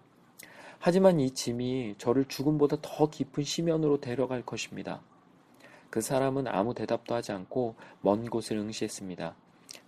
하지만 0.78 1.20
이 1.20 1.30
짐이 1.30 1.94
저를 1.96 2.26
죽음보다 2.26 2.76
더 2.82 3.08
깊은 3.08 3.42
심연으로 3.42 4.02
데려갈 4.02 4.42
것입니다. 4.42 5.00
그 5.88 6.02
사람은 6.02 6.46
아무 6.46 6.74
대답도 6.74 7.14
하지 7.14 7.32
않고 7.32 7.76
먼 8.02 8.28
곳을 8.28 8.58
응시했습니다. 8.58 9.34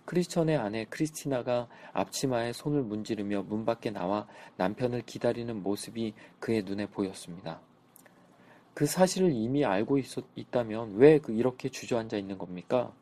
크리스천의 0.05 0.57
아내 0.57 0.85
크리스티나가 0.89 1.67
앞치마에 1.93 2.53
손을 2.53 2.83
문지르며 2.83 3.43
문 3.43 3.65
밖에 3.65 3.91
나와 3.91 4.27
남편을 4.57 5.03
기다리는 5.03 5.61
모습이 5.63 6.13
그의 6.39 6.63
눈에 6.63 6.87
보였습니다. 6.87 7.61
그 8.73 8.85
사실을 8.85 9.31
이미 9.31 9.65
알고 9.65 9.97
있었, 9.97 10.25
있다면 10.35 10.95
왜그 10.95 11.33
이렇게 11.33 11.69
주저앉아 11.69 12.17
있는 12.17 12.37
겁니까? 12.37 12.93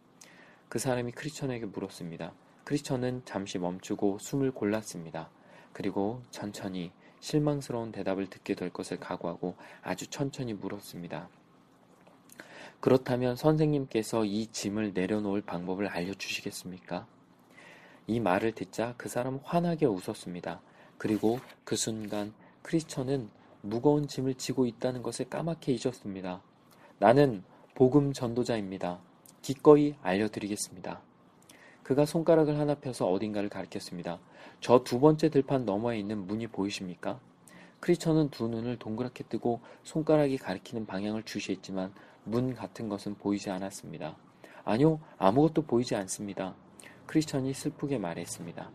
그 0.68 0.80
사람이 0.80 1.12
크리스천에게 1.14 1.68
물었습니다. 1.68 2.34
크리스천은 2.64 3.24
잠시 3.26 3.58
멈추고 3.58 4.20
숨을 4.20 4.52
골랐습니다. 4.52 5.30
그리고 5.74 6.22
천천히 6.32 6.92
실망스러운 7.20 7.92
대답을 7.92 8.28
듣게 8.28 8.56
될 8.56 8.70
것을 8.70 9.00
각오하고 9.00 9.56
아주 9.82 10.08
천천히 10.08 10.54
물었습니다. 10.54 11.30
그렇다면 12.80 13.36
선생님께서 13.36 14.26
이 14.26 14.48
짐을 14.48 14.94
내려놓을 14.94 15.42
방법을 15.42 15.88
알려주시겠습니까? 15.88 17.08
이 18.08 18.20
말을 18.20 18.54
듣자 18.54 18.94
그 18.98 19.10
사람 19.10 19.40
환하게 19.44 19.86
웃었습니다. 19.86 20.62
그리고 20.98 21.40
그 21.64 21.76
순간 21.76 22.34
크리스천은 22.62 23.30
무거운 23.62 24.08
짐을 24.08 24.36
지고 24.36 24.66
있다는 24.66 25.04
것을 25.04 25.30
까맣게 25.30 25.74
잊었습니다. 25.74 26.42
나는 27.00 27.44
복음 27.76 28.14
전도자입니다. 28.14 29.00
기꺼이 29.42 29.96
알려드리겠습니다. 30.02 31.02
그가 31.84 32.06
손가락을 32.06 32.58
하나 32.58 32.76
펴서 32.76 33.08
어딘가를 33.08 33.50
가리켰습니다. 33.50 34.20
저 34.62 34.84
두 34.84 35.00
번째 35.00 35.30
들판 35.30 35.66
너머에 35.66 36.00
있는 36.00 36.26
문이 36.28 36.48
보이십니까? 36.48 37.20
크리스천은 37.80 38.30
두 38.30 38.48
눈을 38.48 38.78
동그랗게 38.78 39.26
뜨고 39.26 39.62
손가락이 39.84 40.38
가리키는 40.38 40.86
방향을 40.86 41.24
주시했지만 41.24 41.94
문 42.30 42.54
같은 42.54 42.90
것은 42.90 43.16
보이지 43.16 43.50
않았습니다. 43.50 44.16
아니요, 44.64 45.00
아무것도 45.18 45.64
보이지 45.64 45.96
않습니다. 45.96 46.56
크리스천이 47.06 47.54
슬프게 47.54 47.98
말했습니다. 47.98 48.70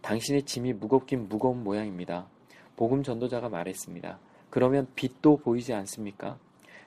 당신의 0.00 0.44
짐이 0.44 0.74
무겁긴 0.74 1.28
무거운 1.28 1.64
모양입니다. 1.64 2.26
복음 2.76 3.02
전도자가 3.02 3.48
말했습니다. 3.48 4.18
그러면 4.48 4.86
빛도 4.94 5.38
보이지 5.38 5.74
않습니까? 5.74 6.38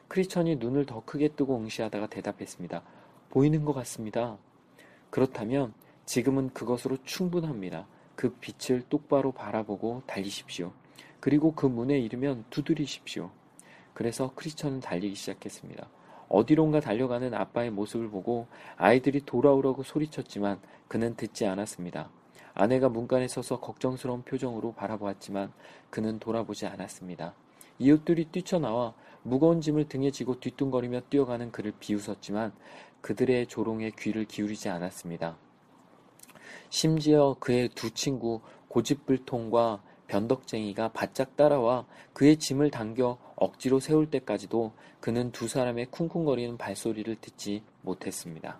크리스천이 0.08 0.58
눈을 0.58 0.86
더 0.86 1.03
크게 1.06 1.30
뜨고 1.30 1.58
응시하다가 1.58 2.08
대답했습니다. 2.08 2.82
보이는 3.30 3.65
것 3.65 3.74
같습니다. 3.74 4.38
그렇다면 5.10 5.74
지금은 6.06 6.50
그것으로 6.53 6.98
충분합니다. 7.03 7.88
그 8.15 8.36
빛을 8.39 8.84
똑바로 8.89 9.32
바라보고 9.32 10.03
달리십시오. 10.06 10.72
그리고 11.20 11.53
그 11.53 11.65
문에 11.65 11.98
이르면 12.00 12.46
두드리십시오. 12.50 13.32
그래서 13.94 14.32
크리스천은 14.36 14.80
달리기 14.80 15.15
시작했습니다. 15.15 15.88
어디론가 16.30 16.80
달려가는 16.80 17.34
아빠의 17.34 17.72
모습을 17.72 18.10
보고 18.10 18.48
아이들이 18.75 19.22
돌아오라고 19.25 19.84
소리쳤지만 19.84 20.60
그는 20.88 21.15
듣지 21.15 21.46
않았습니다. 21.46 22.10
아내가 22.53 22.89
문간에 22.89 23.27
서서 23.27 23.60
걱정스러운 23.60 24.24
표정으로 24.24 24.74
바라보았지만 24.74 25.51
그는 25.89 26.20
돌아보지 26.20 26.65
않았습니다. 26.65 27.34
이웃들이 27.80 28.25
뛰쳐나와 28.25 28.94
무거운 29.24 29.62
짐을 29.62 29.88
등에 29.88 30.12
지고 30.12 30.39
뒤뚱거리며 30.39 31.01
뛰어가는 31.10 31.51
그를 31.51 31.74
비웃었지만 31.80 32.51
그들의 33.01 33.48
조롱에 33.48 33.92
귀를 33.98 34.25
기울이지 34.25 34.70
않았습니다. 34.70 35.38
심지어 36.70 37.36
그의 37.39 37.70
두 37.70 37.92
친구 37.92 38.42
고집불통과 38.68 39.82
변덕쟁이가 40.13 40.89
바짝 40.89 41.36
따라와 41.36 41.88
그의 42.13 42.38
짐을 42.38 42.70
당겨 42.70 43.17
억지로 43.36 43.79
세울 43.79 44.12
때까지도 44.12 44.72
그는 45.00 45.32
두 45.32 45.48
사람의 45.48 45.88
쿵쿵거리는 45.88 46.58
발소리를 46.58 47.15
듣지 47.20 47.63
못했습니다. 47.82 48.60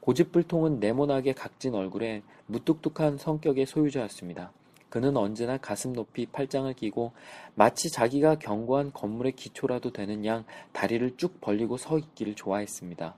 고집불통은 0.00 0.80
네모나게 0.80 1.32
각진 1.32 1.74
얼굴에 1.74 2.22
무뚝뚝한 2.46 3.16
성격의 3.16 3.64
소유자였습니다. 3.64 4.52
그는 4.90 5.16
언제나 5.16 5.56
가슴 5.56 5.94
높이 5.94 6.26
팔짱을 6.26 6.74
끼고 6.74 7.12
마치 7.54 7.90
자기가 7.90 8.38
견고한 8.38 8.92
건물의 8.92 9.32
기초라도 9.32 9.92
되는 9.92 10.24
양 10.26 10.44
다리를 10.72 11.16
쭉 11.16 11.40
벌리고 11.40 11.78
서 11.78 11.98
있기를 11.98 12.34
좋아했습니다. 12.34 13.14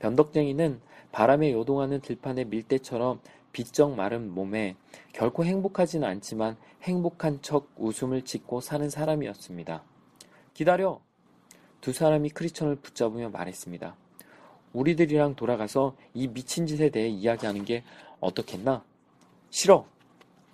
변덕쟁이는 0.00 0.80
바람에 1.12 1.52
요동하는 1.52 2.00
들판의 2.00 2.46
밀대처럼 2.46 3.20
비쩍 3.52 3.94
마른 3.94 4.32
몸에 4.32 4.76
결코 5.12 5.44
행복하지는 5.44 6.06
않지만 6.06 6.56
행복한 6.82 7.40
척 7.42 7.70
웃음을 7.76 8.22
짓고 8.22 8.60
사는 8.60 8.88
사람이었습니다. 8.88 9.82
기다려! 10.54 11.00
두 11.80 11.92
사람이 11.92 12.30
크리스천을 12.30 12.76
붙잡으며 12.76 13.30
말했습니다. 13.30 13.96
우리들이랑 14.72 15.34
돌아가서 15.36 15.96
이 16.14 16.28
미친 16.28 16.66
짓에 16.66 16.90
대해 16.90 17.08
이야기하는 17.08 17.64
게 17.64 17.84
어떻겠나? 18.20 18.84
싫어! 19.50 19.86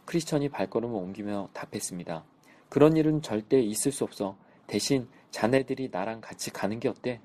크리스천이 0.04 0.50
발걸음을 0.50 0.94
옮기며 0.94 1.48
답했습니다. 1.52 2.24
그런 2.68 2.96
일은 2.96 3.22
절대 3.22 3.60
있을 3.60 3.92
수 3.92 4.04
없어. 4.04 4.36
대신 4.66 5.08
자네들이 5.30 5.88
나랑 5.90 6.20
같이 6.20 6.50
가는 6.50 6.78
게 6.78 6.88
어때? 6.88 7.20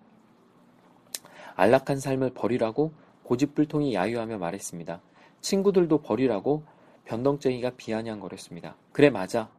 안락한 1.55 1.99
삶을 1.99 2.33
버리라고 2.33 2.93
고집불통이 3.23 3.93
야유하며 3.93 4.37
말했습니다. 4.37 5.01
친구들도 5.41 6.01
버리라고 6.01 6.63
변동쟁이가 7.05 7.71
비아냥거렸습니다. 7.77 8.75
그래 8.91 9.09
맞아. 9.09 9.49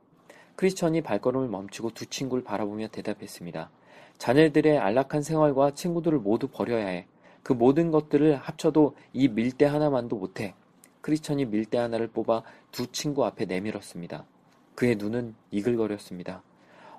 크리스천이 0.57 1.01
발걸음을 1.01 1.49
멈추고 1.49 1.91
두 1.91 2.07
친구를 2.07 2.45
바라보며 2.45 2.89
대답했습니다. 2.89 3.71
자네들의 4.19 4.79
안락한 4.79 5.23
생활과 5.23 5.71
친구들을 5.73 6.19
모두 6.19 6.49
버려야 6.49 6.87
해. 6.87 7.07
그 7.43 7.55
모든 7.55 7.91
것들을 7.91 8.37
합쳐도 8.37 8.95
이 9.13 9.29
밀대 9.29 9.65
하나만도 9.65 10.17
못해. 10.17 10.55
크리스천이 11.01 11.47
밀대 11.47 11.79
하나를 11.79 12.09
뽑아 12.09 12.43
두 12.71 12.87
친구 12.89 13.25
앞에 13.25 13.47
내밀었습니다. 13.47 14.25
그의 14.75 14.97
눈은 14.97 15.35
이글거렸습니다. 15.51 16.43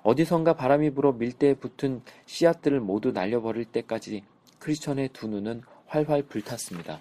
어디선가 0.02 0.54
바람이 0.54 0.90
불어 0.90 1.12
밀대에 1.12 1.54
붙은 1.54 2.02
씨앗들을 2.26 2.80
모두 2.80 3.12
날려버릴 3.12 3.66
때까지 3.66 4.24
크리스천의 4.58 5.10
두 5.12 5.28
눈은 5.28 5.62
활활 5.86 6.22
불탔습니다. 6.24 7.00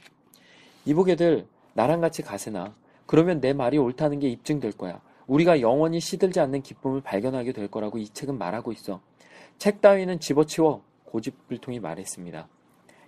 이보게들 0.86 1.48
나랑 1.74 2.02
같이 2.02 2.22
가세나. 2.22 2.76
그러면 3.06 3.42
내 3.42 3.54
말이 3.54 3.78
옳다는 3.78 4.20
게 4.20 4.30
입증될 4.30 4.74
거야. 4.74 5.02
우리가 5.28 5.62
영원히 5.62 6.00
시들지 6.00 6.40
않는 6.40 6.62
기쁨을 6.62 7.02
발견하게 7.02 7.54
될 7.54 7.68
거라고 7.68 7.98
이 7.98 8.08
책은 8.10 8.38
말하고 8.38 8.72
있어. 8.72 9.02
책 9.58 9.82
따위는 9.82 10.20
집어치워 10.20 10.84
고집불통이 11.06 11.80
말했습니다. 11.80 12.48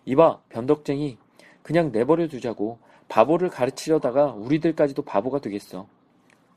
이봐 0.06 0.42
변덕쟁이 0.50 1.18
그냥 1.62 1.92
내버려 1.92 2.28
두자고 2.28 2.80
바보를 3.08 3.50
가르치려다가 3.50 4.34
우리들까지도 4.34 5.02
바보가 5.04 5.40
되겠어. 5.40 5.88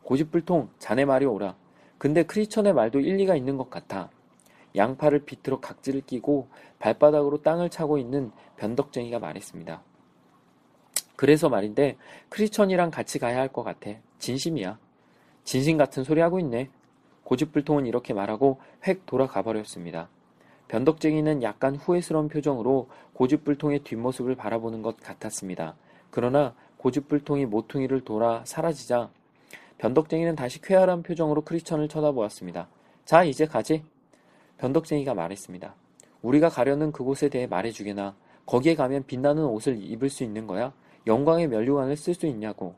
고집불통 0.02 0.70
자네 0.78 1.04
말이 1.04 1.24
옳아. 1.24 1.56
근데 1.98 2.22
크리스천의 2.22 2.74
말도 2.74 3.00
일리가 3.00 3.36
있는 3.36 3.56
것 3.56 3.70
같아. 3.70 4.10
양팔을 4.74 5.20
비틀어 5.20 5.60
각질을 5.60 6.02
끼고 6.02 6.48
발바닥으로 6.78 7.42
땅을 7.42 7.70
차고 7.70 7.98
있는 7.98 8.30
변덕쟁이가 8.56 9.18
말했습니다. 9.18 9.82
그래서 11.16 11.48
말인데 11.48 11.96
크리스천이랑 12.28 12.90
같이 12.90 13.18
가야 13.18 13.38
할 13.40 13.48
것 13.48 13.62
같아. 13.62 13.90
진심이야. 14.18 14.78
진심 15.44 15.76
같은 15.76 16.04
소리 16.04 16.20
하고 16.20 16.38
있네. 16.38 16.68
고집불통은 17.24 17.86
이렇게 17.86 18.14
말하고 18.14 18.60
획 18.86 19.06
돌아가 19.06 19.42
버렸습니다. 19.42 20.08
변덕쟁이는 20.68 21.42
약간 21.42 21.76
후회스러운 21.76 22.28
표정으로 22.28 22.88
고집불통의 23.14 23.80
뒷모습을 23.80 24.34
바라보는 24.34 24.82
것 24.82 25.00
같았습니다. 25.00 25.76
그러나 26.10 26.54
고집불통이 26.78 27.46
모퉁이를 27.46 28.02
돌아 28.02 28.42
사라지자 28.44 29.10
변덕쟁이는 29.78 30.36
다시 30.36 30.60
쾌활한 30.60 31.02
표정으로 31.02 31.42
크리스천을 31.42 31.88
쳐다보았습니다. 31.88 32.68
자, 33.04 33.24
이제 33.24 33.46
가지. 33.46 33.84
변덕쟁이가 34.58 35.14
말했습니다. 35.14 35.74
우리가 36.22 36.48
가려는 36.48 36.92
그곳에 36.92 37.28
대해 37.28 37.46
말해주게나 37.46 38.16
거기에 38.46 38.74
가면 38.74 39.04
빛나는 39.06 39.44
옷을 39.44 39.78
입을 39.82 40.08
수 40.10 40.24
있는 40.24 40.46
거야? 40.46 40.72
영광의 41.06 41.48
면류관을 41.48 41.96
쓸 41.96 42.14
수 42.14 42.26
있냐고. 42.26 42.74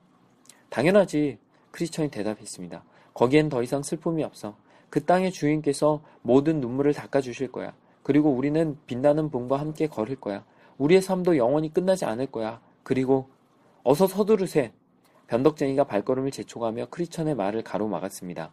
당연하지. 0.71 1.39
크리스천이 1.71 2.11
대답했습니다. 2.11 2.83
거기엔 3.15 3.49
더 3.49 3.63
이상 3.63 3.83
슬픔이 3.83 4.23
없어. 4.25 4.57
그 4.91 5.05
땅의 5.05 5.33
주인께서 5.33 6.03
모든 6.23 6.61
눈물을 6.61 6.95
닦아주실 6.95 7.53
거야. 7.53 7.75
그리고 8.03 8.31
우리는 8.31 8.79
빛나는 8.87 9.31
분과 9.31 9.59
함께 9.59 9.87
걸을 9.87 10.17
거야. 10.17 10.45
우리의 10.79 11.03
삶도 11.03 11.37
영원히 11.37 11.73
끝나지 11.73 12.05
않을 12.05 12.27
거야. 12.27 12.61
그리고 12.83 13.29
어서 13.83 14.07
서두르세. 14.07 14.73
변덕쟁이가 15.27 15.85
발걸음을 15.85 16.31
재촉하며 16.31 16.87
크리스천의 16.87 17.35
말을 17.35 17.63
가로막았습니다. 17.63 18.51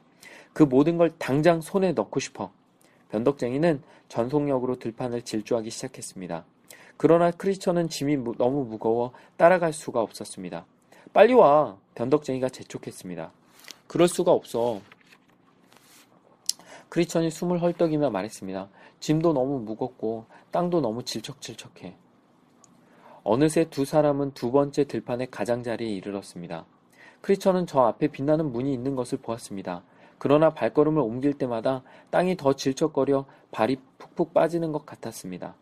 그 0.54 0.64
모든 0.64 0.98
걸 0.98 1.14
당장 1.18 1.62
손에 1.62 1.94
넣고 1.94 2.20
싶어. 2.20 2.52
변덕쟁이는 3.10 3.82
전속력으로 4.10 4.78
들판을 4.78 5.22
질주하기 5.22 5.70
시작했습니다. 5.70 6.46
그러나 6.98 7.32
크리스천은 7.32 7.90
짐이 7.90 8.18
너무 8.38 8.66
무거워 8.66 9.12
따라갈 9.38 9.74
수가 9.74 10.02
없었습니다. 10.02 10.66
빨리 11.14 11.34
와! 11.34 11.78
변덕쟁이가 11.96 12.50
재촉했습니다. 12.50 13.32
그럴 13.88 14.08
수가 14.08 14.32
없어. 14.32 14.82
크리스천이 16.90 17.30
숨을 17.30 17.62
헐떡이며 17.62 18.10
말했습니다. 18.10 18.70
짐도 19.00 19.34
너무 19.34 19.60
무겁고 19.60 20.26
땅도 20.52 20.82
너무 20.82 21.04
질척질척해. 21.04 21.96
어느새 23.24 23.66
두 23.70 23.86
사람은 23.86 24.32
두 24.32 24.52
번째 24.52 24.86
들판의 24.86 25.32
가장자리에 25.32 25.90
이르렀습니다. 25.90 26.66
크리스천은 27.22 27.66
저 27.66 27.82
앞에 27.82 28.08
빛나는 28.08 28.52
문이 28.52 28.72
있는 28.72 28.96
것을 28.96 29.18
보았습니다. 29.18 29.84
그러나 30.18 30.52
발걸음을 30.54 31.02
옮길 31.02 31.34
때마다 31.34 31.84
땅이 32.12 32.38
더 32.38 32.54
질척거려 32.54 33.26
발이 33.52 33.78
푹푹 33.98 34.34
빠지는 34.34 34.72
것 34.72 34.86
같았습니다. 34.86 35.56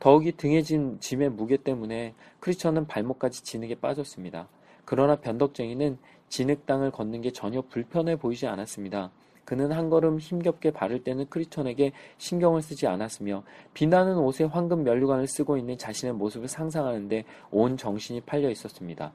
더욱이 0.00 0.32
등에 0.32 0.62
진 0.62 0.98
짐의 0.98 1.30
무게 1.30 1.56
때문에 1.56 2.14
크리스천은 2.40 2.86
발목까지 2.86 3.44
진흙에 3.44 3.76
빠졌습니다. 3.76 4.48
그러나 4.84 5.16
변덕쟁이는 5.16 5.98
진흙 6.28 6.66
땅을 6.66 6.90
걷는 6.90 7.20
게 7.20 7.30
전혀 7.30 7.60
불편해 7.60 8.16
보이지 8.16 8.46
않았습니다. 8.46 9.10
그는 9.44 9.72
한 9.72 9.90
걸음 9.90 10.18
힘겹게 10.18 10.70
발을 10.70 11.04
떼는 11.04 11.26
크리스천에게 11.28 11.92
신경을 12.18 12.62
쓰지 12.62 12.86
않았으며 12.86 13.42
빛나는 13.74 14.16
옷에 14.16 14.44
황금 14.44 14.84
면류관을 14.84 15.26
쓰고 15.26 15.56
있는 15.56 15.76
자신의 15.76 16.14
모습을 16.14 16.48
상상하는데 16.48 17.24
온 17.50 17.76
정신이 17.76 18.22
팔려 18.22 18.48
있었습니다. 18.50 19.12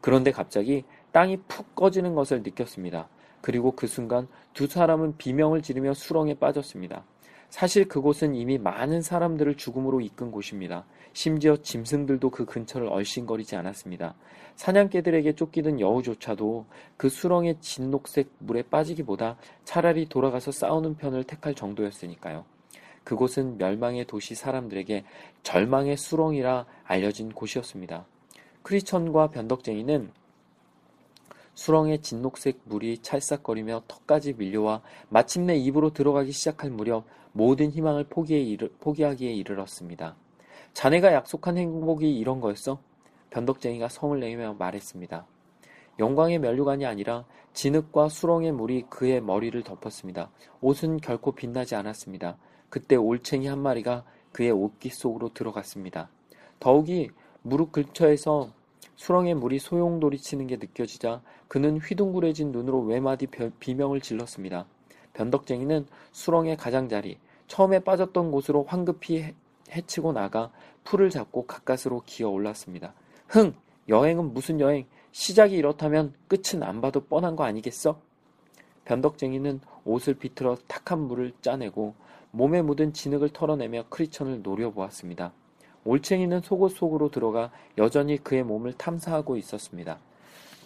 그런데 0.00 0.32
갑자기 0.32 0.84
땅이 1.12 1.38
푹 1.48 1.74
꺼지는 1.74 2.14
것을 2.14 2.42
느꼈습니다. 2.42 3.08
그리고 3.40 3.72
그 3.72 3.86
순간 3.86 4.26
두 4.52 4.66
사람은 4.66 5.16
비명을 5.16 5.62
지르며 5.62 5.94
수렁에 5.94 6.34
빠졌습니다. 6.34 7.04
사실 7.54 7.86
그곳은 7.86 8.34
이미 8.34 8.58
많은 8.58 9.00
사람들을 9.00 9.54
죽음으로 9.54 10.00
이끈 10.00 10.32
곳입니다. 10.32 10.84
심지어 11.12 11.56
짐승들도 11.56 12.30
그 12.30 12.44
근처를 12.46 12.88
얼씬거리지 12.88 13.54
않았습니다. 13.54 14.16
사냥개들에게 14.56 15.36
쫓기던 15.36 15.78
여우조차도 15.78 16.66
그 16.96 17.08
수렁의 17.08 17.58
진녹색 17.60 18.32
물에 18.40 18.62
빠지기보다 18.62 19.36
차라리 19.62 20.08
돌아가서 20.08 20.50
싸우는 20.50 20.96
편을 20.96 21.22
택할 21.22 21.54
정도였으니까요. 21.54 22.44
그곳은 23.04 23.56
멸망의 23.56 24.06
도시 24.06 24.34
사람들에게 24.34 25.04
절망의 25.44 25.96
수렁이라 25.96 26.66
알려진 26.82 27.28
곳이었습니다. 27.28 28.04
크리천과 28.64 29.28
변덕쟁이는 29.28 30.10
수렁의 31.54 32.02
진녹색 32.02 32.60
물이 32.64 32.98
찰싹거리며 32.98 33.84
턱까지 33.88 34.34
밀려와 34.34 34.82
마침내 35.08 35.56
입으로 35.56 35.92
들어가기 35.92 36.32
시작할 36.32 36.70
무렵 36.70 37.04
모든 37.32 37.70
희망을 37.70 38.04
포기하기에 38.04 39.32
이르렀습니다. 39.32 40.16
자네가 40.72 41.12
약속한 41.12 41.56
행복이 41.56 42.18
이런 42.18 42.40
거였어? 42.40 42.80
변덕쟁이가 43.30 43.88
성을 43.88 44.18
내며 44.18 44.54
말했습니다. 44.58 45.26
영광의 45.98 46.38
면류관이 46.40 46.86
아니라 46.86 47.24
진흙과 47.52 48.08
수렁의 48.08 48.52
물이 48.52 48.86
그의 48.90 49.20
머리를 49.20 49.62
덮었습니다. 49.62 50.30
옷은 50.60 50.98
결코 50.98 51.32
빛나지 51.32 51.76
않았습니다. 51.76 52.36
그때 52.68 52.96
올챙이 52.96 53.46
한 53.46 53.60
마리가 53.60 54.04
그의 54.32 54.50
옷깃 54.50 54.92
속으로 54.92 55.32
들어갔습니다. 55.32 56.08
더욱이 56.58 57.10
무릎 57.42 57.70
근처에서 57.70 58.50
수렁의 58.96 59.34
물이 59.34 59.58
소용돌이 59.58 60.18
치는 60.18 60.46
게 60.46 60.56
느껴지자 60.56 61.22
그는 61.48 61.78
휘둥그레진 61.78 62.52
눈으로 62.52 62.80
외마디 62.82 63.26
비명을 63.26 64.00
질렀습니다. 64.00 64.66
변덕쟁이는 65.14 65.86
수렁의 66.12 66.56
가장자리, 66.56 67.18
처음에 67.46 67.80
빠졌던 67.80 68.30
곳으로 68.30 68.64
황급히 68.64 69.34
해치고 69.70 70.12
나가 70.12 70.50
풀을 70.84 71.10
잡고 71.10 71.46
가까스로 71.46 72.02
기어 72.04 72.28
올랐습니다. 72.28 72.94
흥! 73.28 73.54
여행은 73.88 74.32
무슨 74.32 74.60
여행? 74.60 74.86
시작이 75.12 75.54
이렇다면 75.54 76.14
끝은 76.28 76.62
안 76.62 76.80
봐도 76.80 77.00
뻔한 77.00 77.36
거 77.36 77.44
아니겠어? 77.44 78.00
변덕쟁이는 78.84 79.60
옷을 79.84 80.14
비틀어 80.14 80.56
탁한 80.66 81.00
물을 81.00 81.32
짜내고 81.40 81.94
몸에 82.30 82.62
묻은 82.62 82.92
진흙을 82.92 83.30
털어내며 83.30 83.84
크리천을 83.90 84.42
노려보았습니다. 84.42 85.32
올챙이는 85.84 86.40
속옷 86.40 86.76
속으로 86.76 87.10
들어가 87.10 87.50
여전히 87.78 88.16
그의 88.22 88.42
몸을 88.42 88.72
탐사하고 88.74 89.36
있었습니다. 89.36 89.98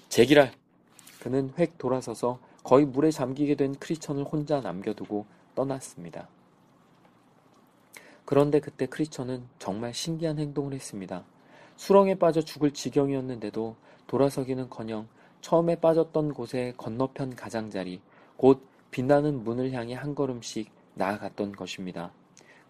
제기랄! 0.08 0.52
그는 1.20 1.52
획 1.58 1.78
돌아서서 1.78 2.38
거의 2.62 2.84
물에 2.86 3.10
잠기게 3.10 3.54
된 3.56 3.74
크리천을 3.74 4.24
혼자 4.24 4.60
남겨두고 4.60 5.26
떠났습니다. 5.54 6.28
그런데 8.24 8.60
그때 8.60 8.86
크리처는 8.86 9.44
정말 9.58 9.94
신기한 9.94 10.38
행동을 10.38 10.74
했습니다. 10.74 11.24
수렁에 11.76 12.16
빠져 12.16 12.42
죽을 12.42 12.72
지경이었는데도 12.72 13.76
돌아서기는커녕 14.06 15.08
처음에 15.40 15.76
빠졌던 15.76 16.34
곳의 16.34 16.74
건너편 16.76 17.34
가장자리, 17.34 18.00
곧 18.36 18.62
빛나는 18.90 19.44
문을 19.44 19.72
향해 19.72 19.94
한 19.94 20.14
걸음씩 20.14 20.70
나아갔던 20.94 21.52
것입니다. 21.52 22.12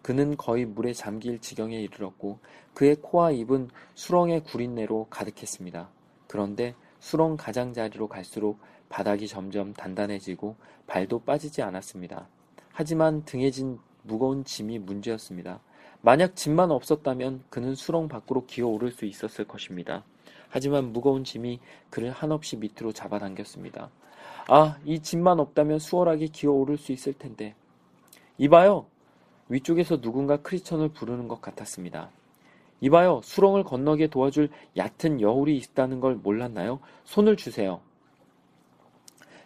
그는 0.01 0.37
거의 0.37 0.65
물에 0.65 0.93
잠길 0.93 1.39
지경에 1.39 1.79
이르렀고 1.81 2.39
그의 2.73 2.95
코와 2.95 3.31
입은 3.31 3.69
수렁의 3.95 4.43
구린내로 4.43 5.07
가득했습니다. 5.09 5.89
그런데 6.27 6.75
수렁 6.99 7.37
가장자리로 7.37 8.07
갈수록 8.07 8.59
바닥이 8.89 9.27
점점 9.27 9.73
단단해지고 9.73 10.55
발도 10.87 11.19
빠지지 11.19 11.61
않았습니다. 11.61 12.27
하지만 12.71 13.23
등에 13.25 13.51
진 13.51 13.79
무거운 14.03 14.43
짐이 14.43 14.79
문제였습니다. 14.79 15.59
만약 16.01 16.35
짐만 16.35 16.71
없었다면 16.71 17.43
그는 17.49 17.75
수렁 17.75 18.07
밖으로 18.07 18.45
기어오를 18.45 18.91
수 18.91 19.05
있었을 19.05 19.45
것입니다. 19.45 20.03
하지만 20.47 20.91
무거운 20.91 21.23
짐이 21.23 21.59
그를 21.89 22.11
한없이 22.11 22.57
밑으로 22.57 22.91
잡아당겼습니다. 22.93 23.89
아, 24.47 24.77
이 24.85 24.99
짐만 24.99 25.39
없다면 25.39 25.79
수월하게 25.79 26.27
기어오를 26.27 26.77
수 26.77 26.91
있을 26.91 27.13
텐데. 27.13 27.53
이봐요! 28.37 28.87
위쪽에서 29.49 29.99
누군가 29.99 30.37
크리천을 30.37 30.89
부르는 30.89 31.27
것 31.27 31.41
같았습니다. 31.41 32.09
이봐요! 32.81 33.21
수렁을 33.23 33.63
건너게 33.63 34.07
도와줄 34.07 34.49
얕은 34.77 35.19
여울이 35.19 35.57
있다는 35.57 35.99
걸 35.99 36.15
몰랐나요? 36.15 36.79
손을 37.03 37.35
주세요. 37.35 37.81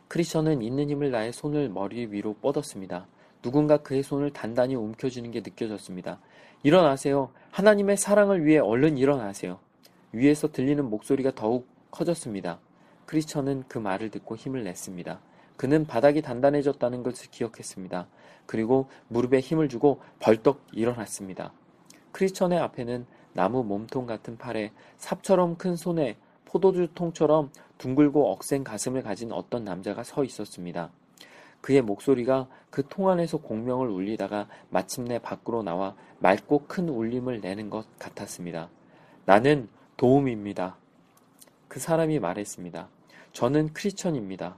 크리천은 0.09 0.61
있는 0.61 0.89
힘을 0.89 1.11
다해 1.11 1.31
손을 1.31 1.69
머리 1.69 2.05
위로 2.05 2.35
뻗었습니다. 2.35 3.07
누군가 3.41 3.77
그의 3.77 4.03
손을 4.03 4.31
단단히 4.31 4.75
움켜쥐는 4.75 5.31
게 5.31 5.39
느껴졌습니다. 5.39 6.19
일어나세요. 6.61 7.31
하나님의 7.51 7.97
사랑을 7.97 8.45
위해 8.45 8.59
얼른 8.59 8.97
일어나세요. 8.97 9.59
위에서 10.11 10.51
들리는 10.51 10.87
목소리가 10.89 11.31
더욱 11.33 11.67
커졌습니다. 11.89 12.59
크리스천은 13.05 13.63
그 13.67 13.79
말을 13.79 14.11
듣고 14.11 14.35
힘을 14.35 14.63
냈습니다. 14.63 15.19
그는 15.63 15.85
바닥이 15.87 16.21
단단해졌다는 16.21 17.03
것을 17.03 17.31
기억했습니다. 17.31 18.07
그리고 18.45 18.89
무릎에 19.07 19.39
힘을 19.39 19.69
주고 19.69 20.01
벌떡 20.19 20.59
일어났습니다. 20.73 21.53
크리스천의 22.11 22.59
앞에는 22.59 23.05
나무 23.31 23.63
몸통 23.63 24.05
같은 24.05 24.37
팔에 24.37 24.73
삽처럼 24.97 25.55
큰 25.55 25.77
손에 25.77 26.17
포도주 26.43 26.89
통처럼 26.93 27.49
둥글고 27.77 28.29
억센 28.33 28.65
가슴을 28.65 29.03
가진 29.03 29.31
어떤 29.31 29.63
남자가 29.63 30.03
서 30.03 30.25
있었습니다. 30.25 30.91
그의 31.61 31.81
목소리가 31.81 32.49
그 32.69 32.83
통 32.89 33.07
안에서 33.07 33.37
공명을 33.37 33.87
울리다가 33.87 34.49
마침내 34.69 35.17
밖으로 35.17 35.63
나와 35.63 35.95
맑고 36.19 36.65
큰 36.67 36.89
울림을 36.89 37.39
내는 37.39 37.69
것 37.69 37.85
같았습니다. 37.99 38.67
나는 39.23 39.69
도움입니다. 39.95 40.75
그 41.69 41.79
사람이 41.79 42.19
말했습니다. 42.19 42.89
저는 43.31 43.71
크리스천입니다. 43.71 44.57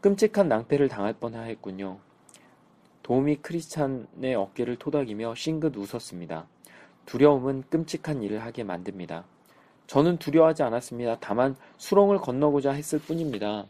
끔찍한 0.00 0.48
낭패를 0.48 0.88
당할 0.88 1.12
뻔하였군요. 1.12 1.98
도움이 3.02 3.36
크리스찬의 3.36 4.34
어깨를 4.34 4.76
토닥이며 4.76 5.34
싱긋 5.34 5.76
웃었습니다. 5.76 6.46
두려움은 7.06 7.64
끔찍한 7.68 8.22
일을 8.22 8.42
하게 8.42 8.64
만듭니다. 8.64 9.24
저는 9.86 10.18
두려워하지 10.18 10.62
않았습니다. 10.62 11.18
다만 11.20 11.56
수렁을 11.76 12.18
건너고자 12.18 12.70
했을 12.70 12.98
뿐입니다. 13.00 13.66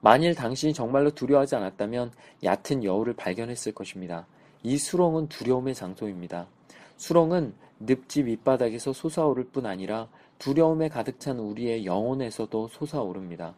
만일 0.00 0.34
당신이 0.34 0.74
정말로 0.74 1.10
두려워하지 1.10 1.56
않았다면 1.56 2.12
얕은 2.44 2.84
여우를 2.84 3.14
발견했을 3.14 3.72
것입니다. 3.72 4.26
이 4.62 4.76
수렁은 4.76 5.28
두려움의 5.28 5.74
장소입니다. 5.74 6.48
수렁은 6.96 7.54
늪지 7.78 8.24
밑바닥에서 8.24 8.92
솟아오를 8.92 9.44
뿐 9.44 9.66
아니라 9.66 10.08
두려움에 10.38 10.88
가득 10.88 11.20
찬 11.20 11.38
우리의 11.38 11.86
영혼에서도 11.86 12.68
솟아오릅니다. 12.68 13.54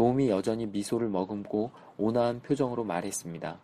도움이 0.00 0.30
여전히 0.30 0.64
미소를 0.64 1.10
머금고 1.10 1.72
온화한 1.98 2.40
표정으로 2.40 2.84
말했습니다. 2.84 3.58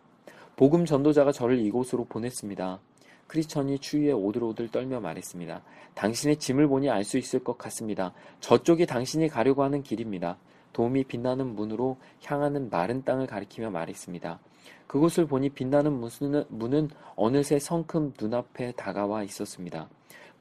복음 0.55 0.85
전도자가 0.85 1.33
저를 1.33 1.59
이곳으로 1.61 2.05
보냈습니다. 2.05 2.79
크리스천이 3.27 3.79
추위에 3.79 4.13
오들오들 4.13 4.69
떨며 4.69 5.01
말했습니다. 5.01 5.63
당신의 5.95 6.37
짐을 6.37 6.69
보니 6.69 6.91
알 6.91 7.05
수 7.05 7.17
있을 7.17 7.43
것 7.43 7.57
같습니다. 7.57 8.13
저쪽이 8.41 8.85
당신이 8.85 9.29
가려고 9.29 9.63
하는 9.63 9.83
길입니다. 9.83 10.37
도움이 10.75 11.05
빛나는 11.05 11.55
문으로 11.55 11.97
향하는 12.23 12.69
마른 12.69 13.03
땅을 13.03 13.27
가리키며 13.27 13.71
말했습니다. 13.71 14.39
그곳을 14.87 15.25
보니 15.25 15.49
빛나는 15.49 15.91
문은 16.51 16.91
어느새 17.15 17.59
성큼 17.59 18.13
눈앞에 18.21 18.73
다가와 18.73 19.23
있었습니다. 19.23 19.89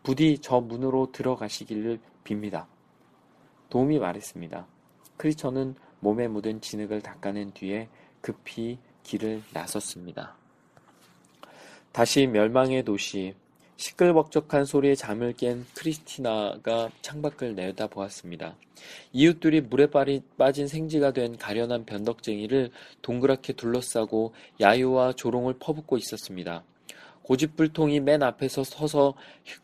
부디 0.03 0.39
저 0.39 0.60
문으로 0.60 1.13
들어가시기를 1.13 2.01
빕니다. 2.25 2.65
도움이 3.69 3.97
말했습니다. 3.97 4.74
크리처는 5.17 5.75
몸에 5.99 6.28
묻은 6.28 6.62
진흙을 6.62 7.01
닦아낸 7.01 7.51
뒤에 7.51 7.88
급히 8.21 8.78
길을 9.04 9.41
나섰습니다. 9.54 10.36
다시 11.91 12.28
멸망의 12.28 12.84
도시, 12.84 13.34
시끌벅적한 13.78 14.65
소리에 14.65 14.95
잠을 14.95 15.34
깬 15.34 15.65
크리스티나가 15.75 16.89
창밖을 17.01 17.56
내다보았습니다. 17.56 18.56
이웃들이 19.13 19.62
물에 19.62 19.88
빠진 20.38 20.67
생지가 20.67 21.12
된 21.12 21.38
가련한 21.38 21.86
변덕쟁이를 21.86 22.71
동그랗게 23.01 23.54
둘러싸고 23.54 24.34
야유와 24.62 25.13
조롱을 25.13 25.56
퍼붓고 25.60 25.97
있었습니다. 25.97 26.63
고집불통이 27.23 27.99
맨 28.01 28.23
앞에서 28.23 28.63
서서 28.63 29.15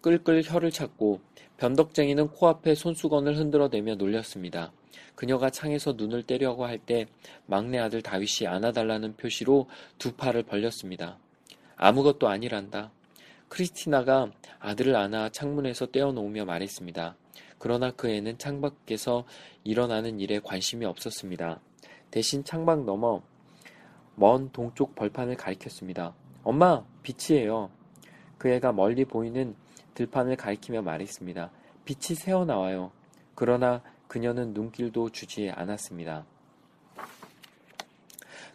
끌끌 0.02 0.42
혀를 0.44 0.72
찾고 0.72 1.22
변덕쟁이는 1.58 2.30
코앞에 2.30 2.76
손수건을 2.76 3.38
흔들어대며 3.38 3.96
놀렸습니다. 3.96 4.72
그녀가 5.22 5.52
창에서 5.52 5.94
눈을 5.94 6.24
떼려고 6.24 6.66
할 6.66 6.80
때 6.80 7.06
막내 7.46 7.78
아들 7.78 8.02
다윗이 8.02 8.48
안아달라는 8.48 9.18
표시로 9.18 9.68
두 10.00 10.14
팔을 10.14 10.42
벌렸습니다. 10.42 11.20
아무것도 11.76 12.28
아니란다. 12.28 12.90
크리스티나가 13.48 14.32
아들을 14.58 14.96
안아 14.96 15.30
창문에서 15.30 15.92
떼어놓으며 15.92 16.46
말했습니다. 16.46 17.16
그러나 17.60 17.92
그 17.92 18.10
애는 18.10 18.40
창밖에서 18.40 19.26
일어나는 19.64 20.20
일에 20.20 20.40
관심이 20.40 20.86
없었습니다. 20.86 21.60
대신 22.10 22.44
창밖 22.44 22.86
너머 22.86 23.22
먼 24.16 24.52
동쪽 24.52 24.96
벌판을 24.96 25.36
가리켰습니다. 25.36 26.16
엄마, 26.44 26.84
빛이에요. 27.04 27.70
그 28.40 28.50
애가 28.50 28.72
멀리 28.72 29.06
보이는 29.06 29.56
들판을 29.94 30.36
가리키며 30.36 30.82
말했습니다. 30.82 31.52
빛이 31.86 32.16
새어나와요. 32.16 32.92
그러나 33.36 33.84
그녀는 34.12 34.54
눈길도 34.54 35.12
주지 35.12 35.50
않았습니다. 35.56 36.26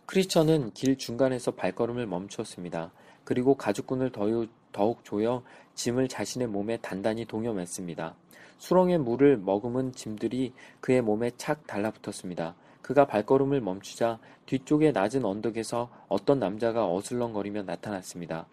크리스천은 0.05 0.75
길 0.75 0.99
중간에서 0.99 1.53
발걸음을 1.53 2.07
멈추었습니다. 2.07 2.93
그리고 3.25 3.55
가죽끈을 3.55 4.13
더욱 4.13 5.03
조여 5.03 5.43
짐을 5.75 6.09
자신의 6.09 6.49
몸에 6.49 6.77
단단히 6.77 7.25
동여맸습니다. 7.25 8.13
수렁의 8.59 8.99
물을 8.99 9.39
머금은 9.39 9.93
짐들이 9.93 10.53
그의 10.83 11.01
몸에 11.01 11.31
착 11.39 11.67
달라붙었습니다. 11.67 12.55
그가 12.83 13.07
발걸음을 13.07 13.63
멈추자 13.63 14.19
뒤쪽의 14.45 14.93
낮은 14.93 15.25
언덕에서 15.25 15.89
어떤 16.09 16.39
남자가 16.39 16.87
어슬렁거리며 16.87 17.63
나타났습니다. 17.63 18.47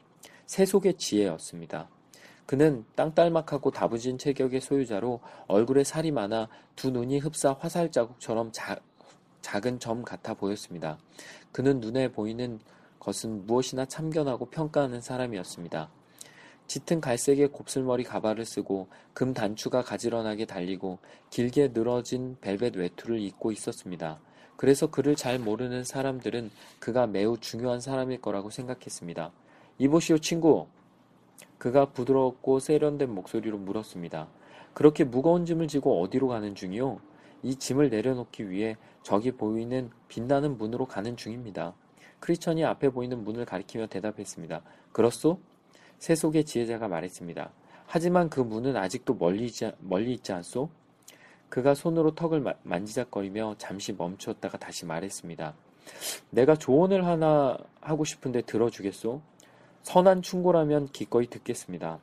세속의 0.46 0.94
지혜였습니다. 0.94 1.90
그는 2.46 2.86
땅딸막하고 2.96 3.72
다부진 3.72 4.18
체격의 4.18 4.62
소유자로 4.62 5.22
얼굴에 5.48 5.84
살이 5.84 6.12
많아 6.12 6.50
두 6.76 6.92
눈이 6.92 7.20
흡사 7.20 7.56
화살 7.58 7.92
자국처럼 7.92 8.52
자, 8.52 8.78
작은 9.42 9.80
점 9.80 10.04
같아 10.04 10.34
보였습니다. 10.34 10.98
그는 11.52 11.80
눈에 11.80 12.12
보이는 12.12 12.60
것은 13.00 13.46
무엇이나 13.46 13.86
참견하고 13.86 14.48
평가하는 14.48 15.02
사람이었습니다. 15.02 15.90
짙은 16.68 17.02
갈색의 17.02 17.50
곱슬머리 17.50 18.04
가발을 18.04 18.46
쓰고 18.46 18.88
금 19.14 19.34
단추가 19.34 19.84
가지런하게 19.84 20.46
달리고 20.46 21.00
길게 21.30 21.74
늘어진 21.74 22.38
벨벳 22.40 22.76
외투를 22.76 23.20
입고 23.20 23.52
있었습니다. 23.52 24.20
그래서 24.56 24.88
그를 24.88 25.16
잘 25.16 25.40
모르는 25.40 25.84
사람들은 25.84 26.50
그가 26.80 27.06
매우 27.06 27.38
중요한 27.38 27.82
사람일 27.82 28.22
거라고 28.22 28.50
생각했습니다. 28.50 29.32
이보시오, 29.80 30.20
친구. 30.20 30.68
그가 31.58 31.86
부드럽고 31.86 32.60
세련된 32.60 33.14
목소리로 33.14 33.58
물었습니다. 33.58 34.28
그렇게 34.74 35.04
무거운 35.04 35.46
짐을 35.46 35.68
지고 35.68 36.02
어디로 36.02 36.28
가는 36.28 36.56
중이요? 36.56 37.00
이 37.44 37.56
짐을 37.56 37.90
내려놓기 37.90 38.50
위해 38.50 38.78
저기 39.04 39.32
보이는 39.32 39.92
빛나는 40.08 40.58
문으로 40.58 40.86
가는 40.86 41.16
중입니다. 41.16 41.74
크리스천이 42.20 42.64
앞에 42.64 42.90
보이는 42.90 43.24
문을 43.24 43.46
가리키며 43.46 43.88
대답했습니다. 43.88 44.62
그렇소? 44.92 45.40
세속의 46.00 46.46
지혜자가 46.46 46.88
말했습니다. 46.88 47.52
하지만 47.86 48.30
그 48.30 48.40
문은 48.40 48.78
아직도 48.78 49.16
멀리 49.16 49.46
있지, 49.46 49.72
멀리 49.80 50.14
있지 50.14 50.32
않소? 50.32 50.70
그가 51.50 51.76
손으로 51.76 52.16
턱을 52.16 52.40
마, 52.40 52.54
만지작거리며 52.64 53.56
잠시 53.58 53.94
멈추었다가 53.94 54.58
다시 54.58 54.86
말했습니다. 54.86 55.54
내가 56.32 56.56
조언을 56.56 57.06
하나 57.06 57.58
하고 57.82 58.06
싶은데 58.06 58.42
들어주겠소? 58.42 59.22
선한 59.84 60.22
충고라면 60.22 60.88
기꺼이 60.88 61.28
듣겠습니다. 61.28 62.00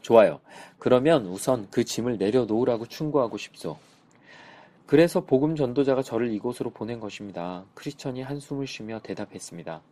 좋아요. 0.00 0.40
그러면 0.78 1.26
우선 1.26 1.66
그 1.70 1.84
짐을 1.84 2.16
내려놓으라고 2.16 2.86
충고하고 2.86 3.36
싶소. 3.36 3.76
그래서 4.86 5.24
복음 5.24 5.56
전도자가 5.56 6.02
저를 6.02 6.32
이곳으로 6.32 6.70
보낸 6.70 7.00
것입니다. 7.00 7.64
크리스천이 7.74 8.22
한숨을 8.22 8.68
쉬며 8.68 9.00
대답했습니다. 9.02 9.82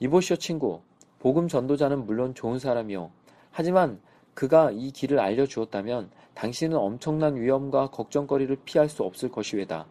이보시오 0.00 0.36
친구. 0.36 0.80
복음 1.18 1.46
전도자는 1.46 2.06
물론 2.06 2.34
좋은 2.34 2.58
사람이요. 2.58 3.10
하지만 3.50 4.00
그가 4.32 4.70
이 4.70 4.90
길을 4.90 5.20
알려주었다면 5.20 6.10
당신은 6.32 6.78
엄청난 6.78 7.36
위험과 7.36 7.90
걱정거리를 7.90 8.56
피할 8.64 8.88
수 8.88 9.02
없을 9.02 9.28
것이외다. 9.28 9.84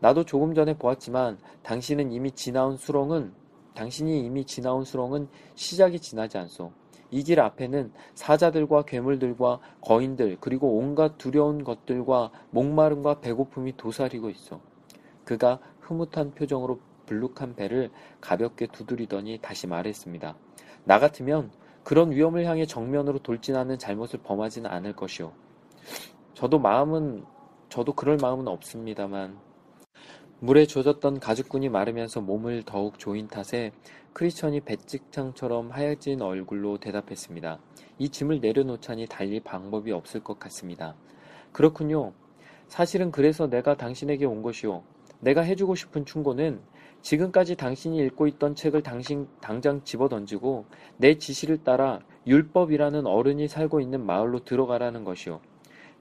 나도 0.00 0.24
조금 0.24 0.54
전에 0.54 0.78
보았지만 0.78 1.36
당신은 1.62 2.10
이미 2.10 2.30
지나온 2.30 2.78
수렁은 2.78 3.32
당신이 3.74 4.24
이미 4.24 4.44
지나온 4.44 4.84
수렁은 4.84 5.28
시작이 5.54 6.00
지나지 6.00 6.38
않소. 6.38 6.72
이 7.10 7.22
길 7.22 7.40
앞에는 7.40 7.92
사자들과 8.14 8.82
괴물들과 8.86 9.60
거인들 9.80 10.38
그리고 10.40 10.78
온갖 10.78 11.16
두려운 11.16 11.62
것들과 11.62 12.30
목마름과 12.50 13.20
배고픔이 13.20 13.76
도사리고 13.76 14.30
있어. 14.30 14.60
그가 15.24 15.60
흐뭇한 15.80 16.34
표정으로 16.34 16.80
불룩한 17.06 17.54
배를 17.54 17.90
가볍게 18.20 18.66
두드리더니 18.66 19.38
다시 19.40 19.66
말했습니다. 19.66 20.34
나 20.84 20.98
같으면 20.98 21.50
그런 21.84 22.10
위험을 22.10 22.46
향해 22.46 22.66
정면으로 22.66 23.18
돌진하는 23.20 23.78
잘못을 23.78 24.20
범하지는 24.24 24.68
않을 24.70 24.94
것이오. 24.96 25.30
저도 26.32 26.58
마음은 26.58 27.24
저도 27.68 27.92
그럴 27.92 28.16
마음은 28.20 28.48
없습니다만 28.48 29.38
물에 30.44 30.66
젖었던 30.66 31.20
가죽끈이 31.20 31.70
마르면서 31.70 32.20
몸을 32.20 32.64
더욱 32.66 32.98
조인 32.98 33.28
탓에 33.28 33.72
크리스천이 34.12 34.60
배찍창처럼 34.60 35.70
하얘진 35.70 36.20
얼굴로 36.20 36.76
대답했습니다. 36.76 37.58
이 37.98 38.10
짐을 38.10 38.40
내려놓자니 38.40 39.06
달리 39.06 39.40
방법이 39.40 39.90
없을 39.90 40.22
것 40.22 40.38
같습니다. 40.38 40.96
그렇군요. 41.50 42.12
사실은 42.68 43.10
그래서 43.10 43.48
내가 43.48 43.74
당신에게 43.74 44.26
온 44.26 44.42
것이오. 44.42 44.82
내가 45.20 45.40
해주고 45.40 45.76
싶은 45.76 46.04
충고는 46.04 46.60
지금까지 47.00 47.56
당신이 47.56 47.96
읽고 48.04 48.26
있던 48.26 48.54
책을 48.54 48.82
당신 48.82 49.26
당장 49.40 49.82
집어 49.82 50.10
던지고 50.10 50.66
내 50.98 51.16
지시를 51.16 51.64
따라 51.64 52.00
율법이라는 52.26 53.06
어른이 53.06 53.48
살고 53.48 53.80
있는 53.80 54.04
마을로 54.04 54.44
들어가라는 54.44 55.04
것이오. 55.04 55.40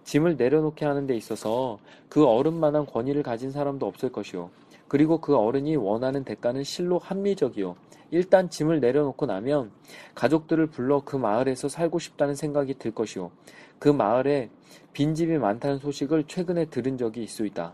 짐을 0.03 0.35
내려놓게 0.37 0.85
하는 0.85 1.07
데 1.07 1.15
있어서 1.15 1.79
그 2.09 2.25
어른만한 2.25 2.85
권위를 2.85 3.23
가진 3.23 3.51
사람도 3.51 3.85
없을 3.85 4.11
것이오. 4.11 4.49
그리고 4.87 5.19
그 5.19 5.35
어른이 5.35 5.75
원하는 5.75 6.23
대가는 6.23 6.63
실로 6.63 6.99
합리적이오. 6.99 7.75
일단 8.11 8.49
짐을 8.49 8.79
내려놓고 8.79 9.25
나면 9.25 9.71
가족들을 10.13 10.67
불러 10.67 11.01
그 11.03 11.15
마을에서 11.15 11.67
살고 11.67 11.99
싶다는 11.99 12.35
생각이 12.35 12.75
들 12.75 12.91
것이오. 12.91 13.31
그 13.79 13.89
마을에 13.89 14.49
빈집이 14.93 15.37
많다는 15.39 15.79
소식을 15.79 16.25
최근에 16.27 16.65
들은 16.65 16.97
적이 16.97 17.23
있소이다. 17.23 17.73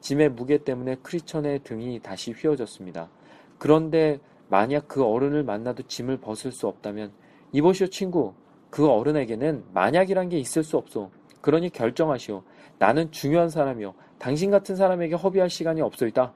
짐의 0.00 0.30
무게 0.30 0.58
때문에 0.58 0.96
크리천의 1.02 1.64
등이 1.64 2.00
다시 2.00 2.32
휘어졌습니다. 2.32 3.10
그런데 3.58 4.20
만약 4.48 4.88
그 4.88 5.04
어른을 5.04 5.42
만나도 5.42 5.82
짐을 5.82 6.18
벗을 6.18 6.52
수 6.52 6.66
없다면 6.66 7.12
이보시오 7.52 7.88
친구 7.88 8.32
그 8.70 8.88
어른에게는 8.88 9.64
만약이란 9.74 10.30
게 10.30 10.38
있을 10.38 10.62
수 10.62 10.76
없소. 10.76 11.10
그러니 11.48 11.70
결정하시오. 11.70 12.42
나는 12.78 13.10
중요한 13.10 13.48
사람이오. 13.48 13.94
당신 14.18 14.50
같은 14.50 14.76
사람에게 14.76 15.14
허비할 15.14 15.48
시간이 15.48 15.80
없소이다. 15.80 16.34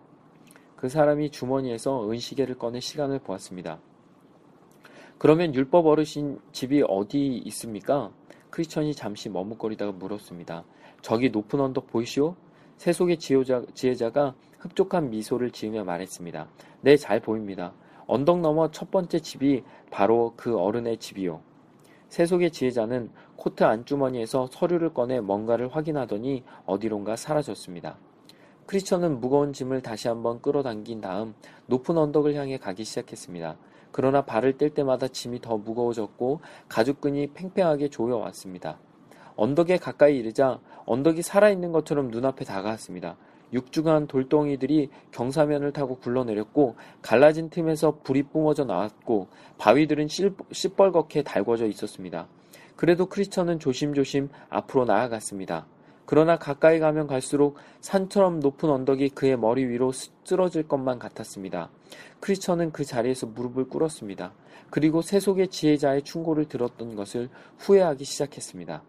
그 0.74 0.88
사람이 0.88 1.28
주머니에서 1.28 2.10
은시계를 2.10 2.56
꺼내 2.56 2.80
시간을 2.80 3.18
보았습니다. 3.18 3.78
그러면 5.18 5.54
율법 5.54 5.84
어르신 5.84 6.40
집이 6.52 6.84
어디 6.88 7.42
있습니까? 7.44 8.10
크리스천이 8.48 8.94
잠시 8.94 9.28
머뭇거리다가 9.28 9.92
물었습니다. 9.92 10.64
저기 11.02 11.28
높은 11.28 11.60
언덕 11.60 11.88
보이시오? 11.88 12.34
세속의 12.78 13.18
지혜자, 13.18 13.64
지혜자가 13.74 14.34
흡족한 14.60 15.10
미소를 15.10 15.50
지으며 15.50 15.84
말했습니다. 15.84 16.48
네, 16.80 16.96
잘 16.96 17.20
보입니다. 17.20 17.74
언덕 18.06 18.40
너머 18.40 18.70
첫 18.70 18.90
번째 18.90 19.18
집이 19.18 19.62
바로 19.90 20.32
그 20.38 20.58
어른의 20.58 20.96
집이요. 20.96 21.42
세속의 22.12 22.50
지혜자는 22.50 23.08
코트 23.36 23.64
안주머니에서 23.64 24.46
서류를 24.52 24.92
꺼내 24.92 25.22
뭔가를 25.22 25.74
확인하더니 25.74 26.44
어디론가 26.66 27.16
사라졌습니다. 27.16 27.96
크리스천은 28.66 29.18
무거운 29.18 29.54
짐을 29.54 29.80
다시 29.80 30.08
한번 30.08 30.42
끌어당긴 30.42 31.00
다음 31.00 31.34
높은 31.64 31.96
언덕을 31.96 32.34
향해 32.34 32.58
가기 32.58 32.84
시작했습니다. 32.84 33.56
그러나 33.92 34.26
발을 34.26 34.58
뗄 34.58 34.68
때마다 34.68 35.08
짐이 35.08 35.40
더 35.40 35.56
무거워졌고 35.56 36.40
가죽끈이 36.68 37.28
팽팽하게 37.28 37.88
조여왔습니다. 37.88 38.78
언덕에 39.36 39.78
가까이 39.78 40.18
이르자 40.18 40.60
언덕이 40.84 41.22
살아있는 41.22 41.72
것처럼 41.72 42.08
눈앞에 42.08 42.44
다가왔습니다. 42.44 43.16
육중한 43.52 44.06
돌덩이들이 44.06 44.90
경사면을 45.10 45.72
타고 45.72 45.96
굴러내렸고 45.96 46.76
갈라진 47.02 47.50
틈에서 47.50 47.98
불이 48.02 48.24
뿜어져 48.24 48.64
나왔고 48.64 49.28
바위들은 49.58 50.06
시뻘겋게 50.06 51.24
달궈져 51.24 51.66
있었습니다. 51.66 52.28
그래도 52.76 53.06
크리스천은 53.06 53.58
조심조심 53.58 54.28
앞으로 54.48 54.84
나아갔습니다. 54.84 55.66
그러나 56.04 56.36
가까이 56.36 56.78
가면 56.78 57.06
갈수록 57.06 57.56
산처럼 57.80 58.40
높은 58.40 58.68
언덕이 58.68 59.10
그의 59.10 59.36
머리 59.38 59.64
위로 59.64 59.92
쓰러질 60.24 60.68
것만 60.68 60.98
같았습니다. 60.98 61.70
크리스천은 62.20 62.72
그 62.72 62.84
자리에서 62.84 63.26
무릎을 63.26 63.68
꿇었습니다. 63.68 64.32
그리고 64.70 65.00
세속의 65.02 65.48
지혜자의 65.48 66.02
충고를 66.02 66.46
들었던 66.46 66.96
것을 66.96 67.28
후회하기 67.58 68.04
시작했습니다. 68.04 68.82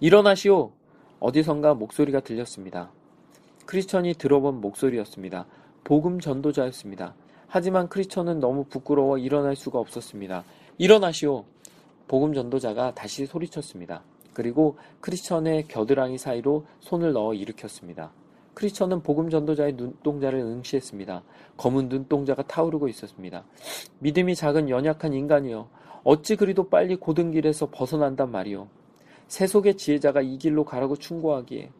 일어나시오. 0.00 0.72
어디선가 1.20 1.74
목소리가 1.74 2.20
들렸습니다. 2.20 2.90
크리스천이 3.64 4.14
들어본 4.14 4.60
목소리였습니다. 4.60 5.46
복음 5.82 6.20
전도자였습니다. 6.20 7.14
하지만 7.48 7.88
크리스천은 7.88 8.40
너무 8.40 8.64
부끄러워 8.64 9.18
일어날 9.18 9.56
수가 9.56 9.78
없었습니다. 9.78 10.44
일어나시오! 10.78 11.44
복음 12.06 12.34
전도자가 12.34 12.94
다시 12.94 13.26
소리쳤습니다. 13.26 14.02
그리고 14.34 14.76
크리스천의 15.00 15.66
겨드랑이 15.68 16.18
사이로 16.18 16.66
손을 16.80 17.12
넣어 17.12 17.34
일으켰습니다. 17.34 18.12
크리스천은 18.54 19.02
복음 19.02 19.30
전도자의 19.30 19.74
눈동자를 19.74 20.38
응시했습니다. 20.38 21.22
검은 21.56 21.88
눈동자가 21.88 22.42
타오르고 22.42 22.88
있었습니다. 22.88 23.44
믿음이 24.00 24.34
작은 24.34 24.68
연약한 24.68 25.14
인간이여 25.14 25.68
어찌 26.04 26.36
그리도 26.36 26.68
빨리 26.68 26.96
고든 26.96 27.32
길에서 27.32 27.68
벗어난단 27.70 28.30
말이오. 28.30 28.68
세속의 29.28 29.76
지혜자가 29.76 30.22
이 30.22 30.38
길로 30.38 30.64
가라고 30.64 30.96
충고하기에 30.96 31.70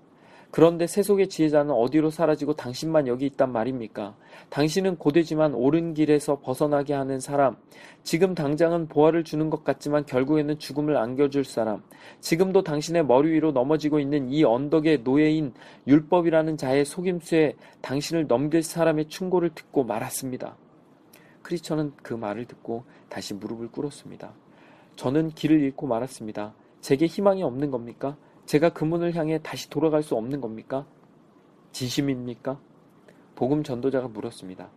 그런데 0.51 0.87
세속의 0.87 1.29
지혜자는 1.29 1.71
어디로 1.75 2.11
사라지고 2.11 2.55
당신만 2.55 3.09
여기 3.09 3.27
있단 3.27 3.53
말입니까? 3.53 4.17
당신은 4.49 4.97
고되지만 4.97 5.55
옳은 5.55 5.95
길에서 5.95 6.41
벗어나게 6.41 6.95
하는 6.95 7.21
사람, 7.21 7.57
지금 8.05 8.35
당장은 8.35 8.89
보화를 8.89 9.25
주는 9.25 9.51
것 9.51 9.65
같지만 9.65 10.07
결국에는 10.07 10.59
죽음을 10.59 10.97
안겨줄 10.97 11.45
사람, 11.45 11.83
지금도 12.21 12.63
당신의 12.63 13.05
머리 13.05 13.33
위로 13.33 13.53
넘어지고 13.53 13.99
있는 13.99 14.31
이 14.31 14.45
언덕의 14.45 15.03
노예인 15.03 15.53
율법이라는 15.87 16.57
자의 16.57 16.85
속임수에 16.85 17.57
당신을 17.83 18.27
넘길 18.27 18.63
사람의 18.63 19.09
충고를 19.09 19.51
듣고 19.55 19.85
말았습니다. 19.85 20.57
크리처는 21.43 21.93
그 22.03 22.15
말을 22.15 22.47
듣고 22.47 22.85
다시 23.09 23.35
무릎을 23.35 23.69
꿇었습니다. 23.69 24.33
저는 24.97 25.31
길을 25.31 25.61
잃고 25.61 25.87
말았습니다. 25.87 26.55
제게 26.87 27.07
희망이 27.07 27.43
없는 27.43 27.73
겁니까? 27.73 28.17
제가 28.45 28.69
그 28.69 28.85
문을 28.85 29.17
향해 29.17 29.41
다시 29.43 29.69
돌아갈 29.69 30.05
수 30.05 30.15
없는 30.15 30.41
겁니까? 30.41 30.87
진심입니까? 31.73 32.61
복음 33.35 33.65
전도자가 33.65 34.07
물었습니다. 34.07 34.69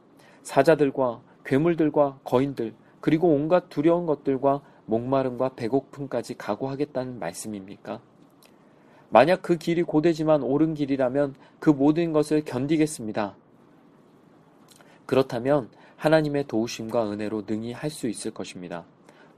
사자들과 0.41 1.21
괴물들과 1.45 2.17
거인들, 2.23 2.73
그리고 2.99 3.27
온갖 3.27 3.69
두려운 3.69 4.07
것들과 4.07 4.63
목마름과 4.87 5.49
배고픔까지 5.49 6.35
각오하겠다는 6.35 7.19
말씀입니까? 7.19 8.01
만약 9.09 9.43
그 9.43 9.59
길이 9.59 9.83
고되지만 9.83 10.41
옳은 10.41 10.73
길이라면 10.73 11.35
그 11.59 11.69
모든 11.69 12.11
것을 12.11 12.43
견디겠습니다. 12.43 13.35
그렇다면 15.05 15.69
하나님의 15.95 16.47
도우심과 16.47 17.11
은혜로 17.11 17.43
능히 17.45 17.71
할 17.71 17.91
수 17.91 18.07
있을 18.07 18.31
것입니다. 18.31 18.85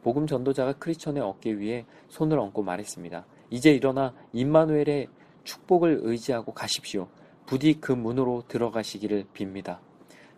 복음 0.03 0.27
전도자가 0.27 0.73
크리스천의 0.73 1.21
어깨 1.21 1.51
위에 1.51 1.85
손을 2.09 2.39
얹고 2.39 2.63
말했습니다. 2.63 3.25
이제 3.49 3.71
일어나 3.71 4.13
임마누엘의 4.33 5.07
축복을 5.43 6.01
의지하고 6.03 6.53
가십시오. 6.53 7.07
부디 7.45 7.79
그 7.79 7.91
문으로 7.91 8.43
들어가시기를 8.47 9.25
빕니다. 9.33 9.79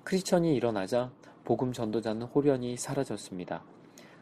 크리스천이 0.04 0.56
일어나자 0.56 1.12
복음 1.44 1.72
전도자는 1.72 2.28
호련히 2.28 2.78
사라졌습니다. 2.78 3.64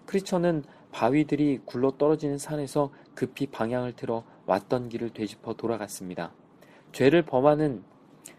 크리스천은 0.06 0.64
바위들이 0.92 1.62
굴러 1.66 1.92
떨어지는 1.92 2.38
산에서 2.38 2.92
급히 3.16 3.48
방향을 3.48 3.94
틀어 3.94 4.24
왔던 4.46 4.90
길을 4.90 5.12
되짚어 5.12 5.54
돌아갔습니다. 5.54 6.34
죄를 6.92 7.22
범하는 7.22 7.84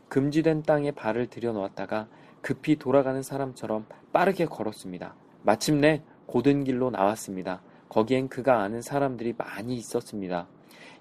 금지된 0.08 0.62
땅에 0.64 0.90
발을 0.90 1.28
들여놓았다가 1.28 2.08
급히 2.42 2.76
돌아가는 2.76 3.22
사람처럼 3.22 3.86
빠르게 4.12 4.44
걸었습니다. 4.44 5.14
마침내 5.42 6.02
고든 6.26 6.64
길로 6.64 6.90
나왔습니다. 6.90 7.62
거기엔 7.88 8.28
그가 8.28 8.62
아는 8.62 8.80
사람들이 8.80 9.34
많이 9.36 9.74
있었습니다. 9.76 10.46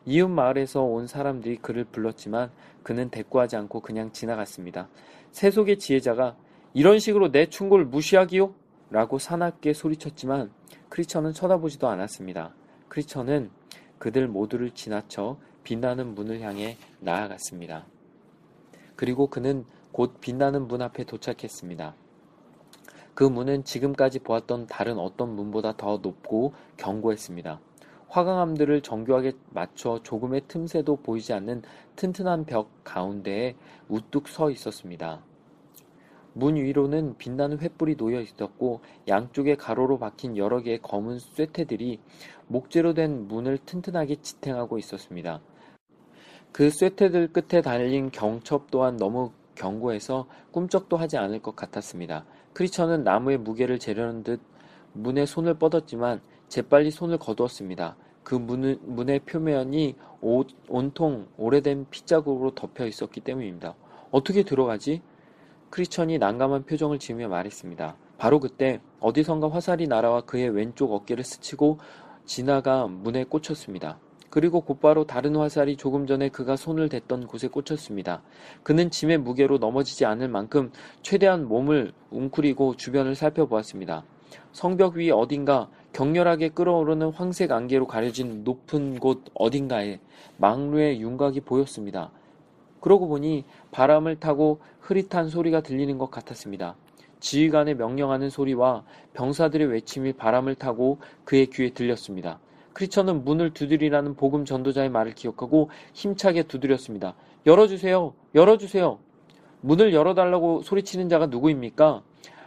이웃 0.05 0.27
마을에서 0.27 0.81
온 0.81 1.07
사람들이 1.07 1.57
그를 1.57 1.83
불렀지만 1.85 2.51
그는 2.83 3.09
대꾸하지 3.09 3.55
않고 3.55 3.81
그냥 3.81 4.11
지나갔습니다. 4.11 4.89
세속의 5.31 5.79
지혜자가 5.79 6.35
이런 6.73 6.99
식으로 6.99 7.31
내 7.31 7.45
충고를 7.47 7.85
무시하기요? 7.85 8.53
라고 8.89 9.19
사납게 9.19 9.73
소리쳤지만 9.73 10.51
크리처는 10.89 11.33
쳐다보지도 11.33 11.87
않았습니다. 11.87 12.53
크리처는 12.89 13.49
그들 13.99 14.27
모두를 14.27 14.71
지나쳐 14.71 15.37
빛나는 15.63 16.15
문을 16.15 16.41
향해 16.41 16.77
나아갔습니다. 16.99 17.85
그리고 18.95 19.27
그는 19.27 19.65
곧 19.91 20.19
빛나는 20.19 20.67
문 20.67 20.81
앞에 20.81 21.03
도착했습니다. 21.05 21.95
그 23.13 23.23
문은 23.23 23.63
지금까지 23.63 24.19
보았던 24.19 24.67
다른 24.67 24.97
어떤 24.97 25.35
문보다 25.35 25.75
더 25.77 25.97
높고 25.97 26.53
견고했습니다. 26.77 27.59
화강암들을 28.07 28.81
정교하게 28.81 29.33
맞춰 29.51 30.01
조금의 30.03 30.41
틈새도 30.47 30.97
보이지 30.97 31.33
않는 31.33 31.61
튼튼한 31.95 32.45
벽 32.45 32.69
가운데에 32.83 33.55
우뚝 33.87 34.27
서 34.27 34.51
있었습니다. 34.51 35.21
문 36.33 36.55
위로는 36.55 37.17
빛나는 37.17 37.57
횃불이 37.57 37.97
놓여 37.97 38.21
있었고 38.21 38.81
양쪽에 39.07 39.55
가로로 39.55 39.97
박힌 39.97 40.37
여러 40.37 40.61
개의 40.61 40.81
검은 40.81 41.19
쇠퇴들이 41.19 41.99
목재로 42.47 42.93
된 42.93 43.27
문을 43.27 43.57
튼튼하게 43.59 44.17
지탱하고 44.21 44.77
있었습니다. 44.77 45.41
그 46.51 46.69
쇠퇴들 46.69 47.31
끝에 47.31 47.61
달린 47.61 48.11
경첩 48.11 48.71
또한 48.71 48.97
너무 48.97 49.31
견고해서 49.55 50.27
꿈쩍도 50.51 50.97
하지 50.97 51.17
않을 51.17 51.41
것 51.41 51.55
같았습니다. 51.55 52.25
크리처는 52.53 53.03
나무의 53.03 53.37
무게를 53.37 53.79
재려는 53.79 54.23
듯 54.23 54.41
문에 54.93 55.25
손을 55.25 55.55
뻗었지만 55.55 56.21
재빨리 56.47 56.91
손을 56.91 57.17
거두었습니다. 57.17 57.95
그 58.23 58.35
문, 58.35 58.79
문의 58.83 59.19
표면이 59.19 59.95
오, 60.21 60.43
온통 60.67 61.27
오래된 61.37 61.87
핏자국으로 61.89 62.53
덮여 62.53 62.85
있었기 62.85 63.21
때문입니다. 63.21 63.75
어떻게 64.11 64.43
들어가지? 64.43 65.01
크리천이 65.69 66.17
난감한 66.19 66.65
표정을 66.65 66.99
지으며 66.99 67.29
말했습니다. 67.29 67.95
바로 68.17 68.39
그때 68.39 68.81
어디선가 68.99 69.49
화살이 69.49 69.87
날아와 69.87 70.21
그의 70.21 70.49
왼쪽 70.49 70.93
어깨를 70.93 71.23
스치고 71.23 71.79
지나가 72.25 72.85
문에 72.85 73.23
꽂혔습니다. 73.23 73.97
그리고 74.31 74.61
곧바로 74.61 75.05
다른 75.05 75.35
화살이 75.35 75.75
조금 75.75 76.07
전에 76.07 76.29
그가 76.29 76.55
손을 76.55 76.87
댔던 76.87 77.27
곳에 77.27 77.49
꽂혔습니다. 77.49 78.23
그는 78.63 78.89
짐의 78.89 79.19
무게로 79.19 79.57
넘어지지 79.57 80.05
않을 80.05 80.29
만큼 80.29 80.71
최대한 81.01 81.47
몸을 81.47 81.91
웅크리고 82.11 82.77
주변을 82.77 83.13
살펴보았습니다. 83.13 84.05
성벽 84.53 84.95
위 84.95 85.11
어딘가 85.11 85.69
격렬하게 85.91 86.49
끓어오르는 86.49 87.11
황색 87.11 87.51
안개로 87.51 87.87
가려진 87.87 88.45
높은 88.45 88.99
곳 88.99 89.25
어딘가에 89.33 89.99
망루의 90.37 91.01
윤곽이 91.01 91.41
보였습니다. 91.41 92.09
그러고 92.79 93.09
보니 93.09 93.43
바람을 93.71 94.15
타고 94.21 94.61
흐릿한 94.79 95.27
소리가 95.27 95.59
들리는 95.59 95.97
것 95.97 96.09
같았습니다. 96.09 96.77
지휘관의 97.19 97.75
명령하는 97.75 98.29
소리와 98.29 98.85
병사들의 99.13 99.67
외침이 99.67 100.13
바람을 100.13 100.55
타고 100.55 100.99
그의 101.25 101.47
귀에 101.47 101.71
들렸습니다. 101.71 102.39
크리처는 102.73 103.23
문을 103.23 103.53
두드리라는 103.53 104.15
복음 104.15 104.45
전도자의 104.45 104.89
말을 104.89 105.13
기억하고 105.13 105.69
힘차게 105.93 106.43
두드렸습니다. 106.43 107.15
열어주세요! 107.45 108.13
열어주세요! 108.35 108.99
문을 109.61 109.93
열어달라고 109.93 110.61
소리치는 110.63 111.09
자가 111.09 111.27
누구입니까? 111.27 112.03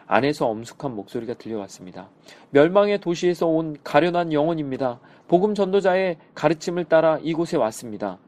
안에서 0.07 0.47
엄숙한 0.49 0.95
목소리가 0.95 1.35
들려왔습니다. 1.35 2.11
멸망의 2.51 3.01
도시에서 3.01 3.47
온 3.47 3.77
가련한 3.83 4.33
영혼입니다. 4.33 5.01
복음 5.29 5.55
전도자의 5.55 6.19
가르침을 6.35 6.85
따라 6.85 7.19
이곳에 7.23 7.57
왔습니다. 7.57 8.19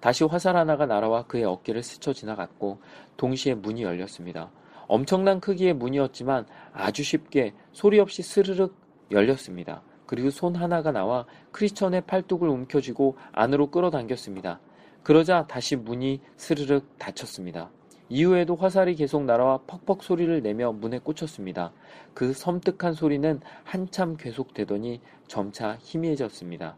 다시 0.00 0.24
화살 0.24 0.56
하나가 0.56 0.86
날아와 0.86 1.24
그의 1.24 1.44
어깨를 1.44 1.82
스쳐 1.82 2.12
지나갔고 2.12 2.80
동시에 3.16 3.54
문이 3.54 3.82
열렸습니다. 3.82 4.50
엄청난 4.88 5.40
크기의 5.40 5.74
문이었지만 5.74 6.46
아주 6.72 7.02
쉽게 7.02 7.54
소리 7.72 7.98
없이 7.98 8.22
스르륵 8.22 8.76
열렸습니다. 9.10 9.82
그리고 10.06 10.30
손 10.30 10.54
하나가 10.54 10.92
나와 10.92 11.26
크리스천의 11.52 12.02
팔뚝을 12.02 12.48
움켜쥐고 12.48 13.16
안으로 13.32 13.70
끌어당겼습니다. 13.70 14.60
그러자 15.02 15.46
다시 15.46 15.76
문이 15.76 16.20
스르륵 16.36 16.98
닫혔습니다. 16.98 17.70
이후에도 18.08 18.54
화살이 18.54 18.94
계속 18.94 19.24
날아와 19.24 19.60
퍽퍽 19.66 20.02
소리를 20.02 20.42
내며 20.42 20.72
문에 20.72 20.98
꽂혔습니다. 20.98 21.72
그 22.14 22.32
섬뜩한 22.32 22.94
소리는 22.94 23.40
한참 23.64 24.16
계속되더니 24.16 25.00
점차 25.26 25.76
희미해졌습니다. 25.80 26.76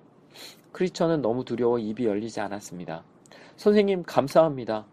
크리스천은 0.73 1.21
너무 1.21 1.45
두려워 1.45 1.79
입이 1.79 2.07
열리지 2.07 2.41
않았습니다. 2.41 3.05
선생님, 3.57 4.05
감사합니다. 4.05 4.87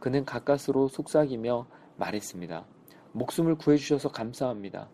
그는 0.00 0.24
가까스로 0.24 0.88
속삭이며 0.88 1.66
말했습니다. 1.96 2.64
목숨을 3.12 3.56
구해주셔서 3.56 4.10
감사합니다. 4.10 4.88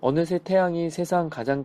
어느새 0.00 0.38
태양이 0.38 0.90
세상 0.90 1.30
가장 1.30 1.64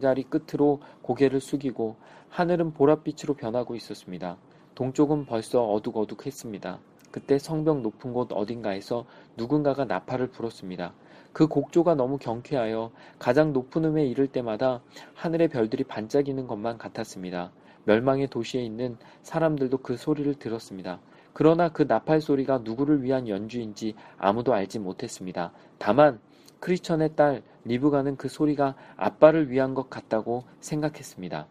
자리 0.00 0.22
끝으로 0.22 0.80
고개를 1.02 1.40
숙이고 1.40 1.96
하늘은 2.28 2.74
보랏빛으로 2.74 3.36
변하고 3.36 3.74
있었습니다. 3.74 4.36
동쪽은 4.74 5.26
벌써 5.26 5.64
어둑어둑했습니다. 5.64 6.78
그때 7.10 7.38
성벽 7.38 7.80
높은 7.80 8.12
곳 8.12 8.32
어딘가에서 8.32 9.06
누군가가 9.36 9.84
나팔을 9.84 10.28
불었습니다. 10.28 10.92
그 11.32 11.46
곡조가 11.46 11.94
너무 11.94 12.18
경쾌하여 12.18 12.90
가장 13.18 13.52
높은 13.52 13.84
음에 13.84 14.06
이를 14.06 14.26
때마다 14.26 14.82
하늘의 15.14 15.48
별들이 15.48 15.84
반짝이는 15.84 16.46
것만 16.46 16.78
같았습니다. 16.78 17.50
멸망의 17.84 18.28
도시에 18.28 18.62
있는 18.62 18.98
사람들도 19.22 19.78
그 19.78 19.96
소리를 19.96 20.34
들었습니다. 20.34 21.00
그러나 21.32 21.68
그 21.68 21.82
나팔 21.82 22.20
소리가 22.20 22.58
누구를 22.58 23.02
위한 23.02 23.28
연주인지 23.28 23.94
아무도 24.18 24.52
알지 24.52 24.78
못했습니다. 24.78 25.52
다만 25.78 26.20
크리천의 26.60 27.14
딸 27.14 27.42
리브가는 27.68 28.16
그 28.16 28.28
소리가 28.28 28.74
아빠를 28.96 29.50
위한 29.50 29.74
것 29.74 29.88
같다고 29.88 30.44
생각했습니다. 30.60 31.46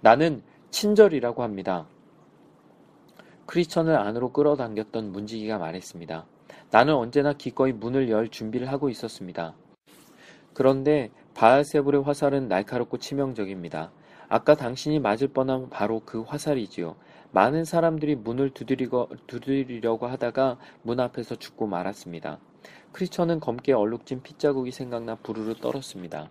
나는 0.00 0.42
친절이라고 0.70 1.42
합니다. 1.42 1.86
크리천을 3.46 3.96
안으로 3.96 4.32
끌어당겼던 4.32 5.12
문지기가 5.12 5.58
말했습니다. 5.58 6.26
나는 6.70 6.94
언제나 6.94 7.32
기꺼이 7.32 7.72
문을 7.72 8.10
열 8.10 8.28
준비를 8.28 8.70
하고 8.70 8.88
있었습니다. 8.88 9.54
그런데 10.52 11.10
바알세불의 11.34 12.02
화살은 12.02 12.48
날카롭고 12.48 12.98
치명적입니다. 12.98 13.92
아까 14.28 14.54
당신이 14.54 15.00
맞을 15.00 15.28
뻔한 15.28 15.68
바로 15.68 16.00
그 16.04 16.22
화살이지요. 16.22 16.96
많은 17.32 17.64
사람들이 17.64 18.14
문을 18.16 18.50
두드리고, 18.50 19.08
두드리려고 19.26 20.06
하다가 20.06 20.58
문 20.82 21.00
앞에서 21.00 21.36
죽고 21.36 21.66
말았습니다. 21.66 22.38
크리처는 22.92 23.40
검게 23.40 23.72
얼룩진 23.72 24.22
핏자국이 24.22 24.70
생각나 24.70 25.16
부르르 25.16 25.54
떨었습니다. 25.54 26.30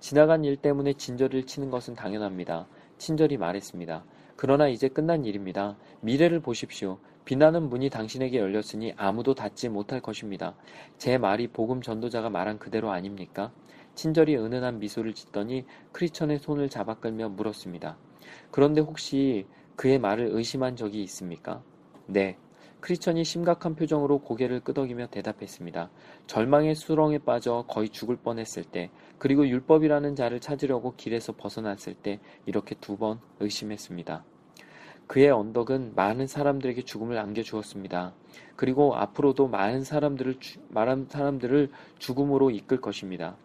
지나간 0.00 0.44
일 0.44 0.56
때문에 0.56 0.92
진저리를 0.94 1.46
치는 1.46 1.70
것은 1.70 1.94
당연합니다. 1.94 2.66
친절히 2.98 3.36
말했습니다. 3.36 4.04
그러나 4.36 4.68
이제 4.68 4.88
끝난 4.88 5.24
일입니다. 5.24 5.76
미래를 6.00 6.40
보십시오. 6.40 6.98
빛나는 7.24 7.68
문이 7.68 7.90
당신에게 7.90 8.38
열렸으니 8.38 8.94
아무도 8.96 9.34
닫지 9.34 9.68
못할 9.68 10.00
것입니다. 10.00 10.54
제 10.96 11.18
말이 11.18 11.48
복음 11.48 11.82
전도자가 11.82 12.30
말한 12.30 12.58
그대로 12.58 12.90
아닙니까? 12.90 13.52
친절히 13.94 14.36
은은한 14.36 14.78
미소를 14.78 15.12
짓더니 15.12 15.66
크리천의 15.92 16.38
손을 16.38 16.68
잡아 16.68 16.94
끌며 16.94 17.28
물었습니다. 17.28 17.98
그런데 18.50 18.80
혹시 18.80 19.46
그의 19.76 19.98
말을 19.98 20.30
의심한 20.32 20.76
적이 20.76 21.02
있습니까? 21.02 21.62
네. 22.06 22.38
크리천이 22.80 23.24
심각한 23.24 23.74
표정으로 23.74 24.20
고개를 24.20 24.60
끄덕이며 24.60 25.08
대답했습니다. 25.08 25.90
절망의 26.26 26.74
수렁에 26.74 27.18
빠져 27.18 27.64
거의 27.68 27.88
죽을 27.88 28.16
뻔했을 28.16 28.64
때, 28.64 28.90
그리고 29.18 29.46
율법이라는 29.46 30.14
자를 30.14 30.40
찾으려고 30.40 30.94
길에서 30.96 31.32
벗어났을 31.32 31.94
때 31.94 32.20
이렇게 32.46 32.74
두 32.76 32.96
번 32.96 33.20
의심했습니다. 33.40 34.24
그의 35.06 35.30
언덕은 35.30 35.92
많은 35.94 36.26
사람들에게 36.26 36.82
죽음을 36.82 37.16
안겨주었습니다. 37.18 38.14
그리고 38.56 38.94
앞으로도 38.94 39.48
많은 39.48 39.82
사람들을, 39.82 40.38
많은 40.68 41.06
사람들을 41.08 41.70
죽음으로 41.98 42.50
이끌 42.50 42.80
것입니다. 42.80 43.36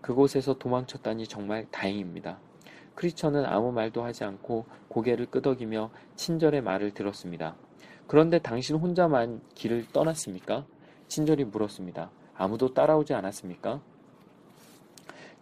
그곳에서 0.00 0.54
도망쳤다니 0.58 1.26
정말 1.26 1.66
다행입니다. 1.70 2.38
크리처는 2.94 3.44
아무 3.44 3.72
말도 3.72 4.02
하지 4.02 4.24
않고 4.24 4.66
고개를 4.88 5.26
끄덕이며 5.26 5.90
친절의 6.16 6.62
말을 6.62 6.92
들었습니다. 6.92 7.56
그런데 8.06 8.38
당신 8.38 8.76
혼자만 8.76 9.40
길을 9.54 9.86
떠났습니까? 9.92 10.64
친절히 11.08 11.44
물었습니다. 11.44 12.10
아무도 12.34 12.72
따라오지 12.72 13.14
않았습니까? 13.14 13.80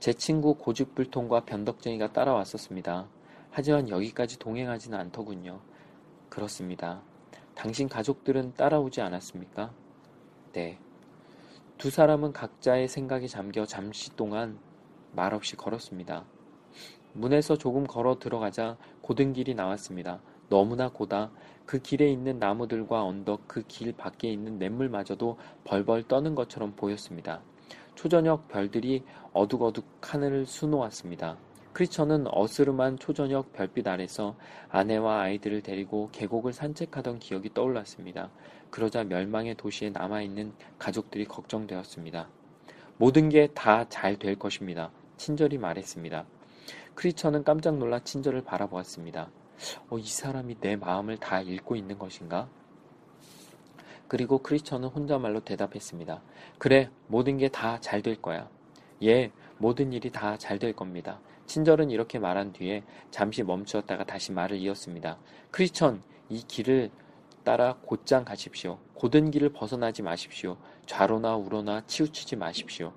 제 0.00 0.12
친구 0.12 0.54
고집불통과 0.54 1.44
변덕쟁이가 1.44 2.12
따라왔었습니다. 2.12 3.06
하지만 3.50 3.88
여기까지 3.88 4.38
동행하지는 4.38 4.98
않더군요. 4.98 5.60
그렇습니다. 6.28 7.02
당신 7.54 7.88
가족들은 7.88 8.54
따라오지 8.54 9.00
않았습니까? 9.00 9.72
네. 10.52 10.78
두 11.78 11.90
사람은 11.90 12.32
각자의 12.32 12.88
생각에 12.88 13.26
잠겨 13.26 13.64
잠시 13.66 14.14
동안 14.16 14.58
말없이 15.12 15.56
걸었습니다. 15.56 16.24
문에서 17.12 17.56
조금 17.56 17.86
걸어 17.86 18.18
들어가자 18.18 18.76
고든 19.02 19.32
길이 19.32 19.54
나왔습니다. 19.54 20.20
너무나 20.54 20.88
고다 20.88 21.32
그 21.66 21.80
길에 21.82 22.08
있는 22.08 22.38
나무들과 22.38 23.02
언덕 23.02 23.48
그 23.48 23.64
길 23.66 23.92
밖에 23.92 24.30
있는 24.30 24.56
냇물마저도 24.60 25.36
벌벌 25.64 26.04
떠는 26.04 26.36
것처럼 26.36 26.74
보였습니다. 26.76 27.40
초저녁 27.96 28.46
별들이 28.46 29.02
어둑어둑 29.32 29.84
하늘을 30.00 30.46
수놓았습니다. 30.46 31.38
크리처는 31.72 32.26
어스름한 32.30 33.00
초저녁 33.00 33.52
별빛 33.52 33.88
아래서 33.88 34.36
아내와 34.68 35.22
아이들을 35.22 35.60
데리고 35.62 36.08
계곡을 36.12 36.52
산책하던 36.52 37.18
기억이 37.18 37.52
떠올랐습니다. 37.52 38.30
그러자 38.70 39.02
멸망의 39.02 39.56
도시에 39.56 39.90
남아있는 39.90 40.52
가족들이 40.78 41.24
걱정되었습니다. 41.24 42.28
모든 42.98 43.28
게 43.28 43.48
다 43.54 43.88
잘 43.88 44.16
될 44.20 44.38
것입니다. 44.38 44.92
친절히 45.16 45.58
말했습니다. 45.58 46.24
크리처는 46.94 47.42
깜짝 47.42 47.76
놀라 47.76 47.98
친절을 47.98 48.44
바라보았습니다. 48.44 49.30
어, 49.90 49.98
이 49.98 50.06
사람이 50.06 50.56
내 50.60 50.76
마음을 50.76 51.16
다 51.18 51.40
읽고 51.40 51.76
있는 51.76 51.98
것인가? 51.98 52.48
그리고 54.08 54.38
크리처는 54.38 54.88
혼자말로 54.88 55.40
대답했습니다. 55.40 56.22
그래, 56.58 56.90
모든 57.08 57.38
게 57.38 57.48
다 57.48 57.78
잘 57.80 58.02
될 58.02 58.20
거야. 58.20 58.48
예, 59.02 59.32
모든 59.58 59.92
일이 59.92 60.10
다 60.10 60.36
잘 60.36 60.58
될 60.58 60.72
겁니다. 60.74 61.20
친절은 61.46 61.90
이렇게 61.90 62.18
말한 62.18 62.52
뒤에 62.52 62.82
잠시 63.10 63.42
멈추었다가 63.42 64.04
다시 64.04 64.32
말을 64.32 64.56
이었습니다. 64.58 65.18
크리천, 65.50 66.02
이 66.28 66.42
길을 66.46 66.90
따라 67.44 67.76
곧장 67.82 68.24
가십시오. 68.24 68.78
고든 68.94 69.30
길을 69.30 69.50
벗어나지 69.52 70.02
마십시오. 70.02 70.56
좌로나 70.86 71.36
우로나 71.36 71.82
치우치지 71.86 72.36
마십시오. 72.36 72.92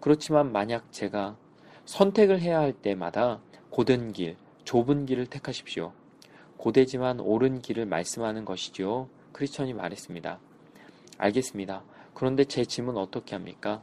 그렇지만 0.00 0.52
만약 0.52 0.90
제가 0.92 1.36
선택을 1.84 2.40
해야 2.40 2.60
할 2.60 2.72
때마다 2.72 3.40
고든 3.70 4.12
길, 4.12 4.36
좁은 4.68 5.06
길을 5.06 5.28
택하십시오. 5.28 5.94
고되지만 6.58 7.20
옳은 7.20 7.62
길을 7.62 7.86
말씀하는 7.86 8.44
것이지요. 8.44 9.08
크리스천이 9.32 9.72
말했습니다. 9.72 10.38
알겠습니다. 11.16 11.82
그런데 12.12 12.44
제 12.44 12.66
짐은 12.66 12.98
어떻게 12.98 13.34
합니까? 13.34 13.80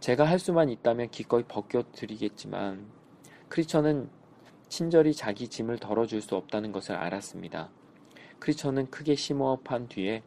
제가 0.00 0.24
할 0.24 0.40
수만 0.40 0.70
있다면 0.70 1.10
기꺼이 1.10 1.44
벗겨드리겠지만 1.44 2.84
크리스천은 3.48 4.10
친절히 4.68 5.14
자기 5.14 5.46
짐을 5.46 5.78
덜어줄 5.78 6.20
수 6.20 6.34
없다는 6.34 6.72
것을 6.72 6.96
알았습니다. 6.96 7.70
크리스천은 8.40 8.90
크게 8.90 9.14
심호흡한 9.14 9.86
뒤에 9.86 10.24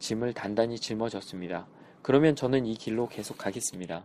짐을 0.00 0.32
단단히 0.34 0.76
짊어졌습니다. 0.76 1.68
그러면 2.02 2.34
저는 2.34 2.66
이 2.66 2.74
길로 2.74 3.06
계속 3.06 3.38
가겠습니다. 3.38 4.04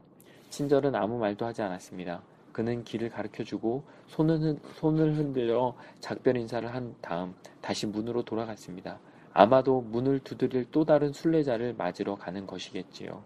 친절은 0.52 0.94
아무 0.94 1.18
말도 1.18 1.48
하지 1.48 1.64
않았습니다. 1.64 2.22
그는 2.56 2.86
길을 2.86 3.10
가르쳐주고 3.10 3.84
손을, 4.08 4.58
손을 4.76 5.18
흔들어 5.18 5.76
작별 6.00 6.38
인사를 6.38 6.74
한 6.74 6.96
다음 7.02 7.36
다시 7.60 7.86
문으로 7.86 8.24
돌아갔습니다. 8.24 8.98
아마도 9.34 9.82
문을 9.82 10.20
두드릴 10.20 10.72
또 10.72 10.86
다른 10.86 11.12
순례자를 11.12 11.74
맞으러 11.74 12.16
가는 12.16 12.48
것이겠지요. 12.48 13.22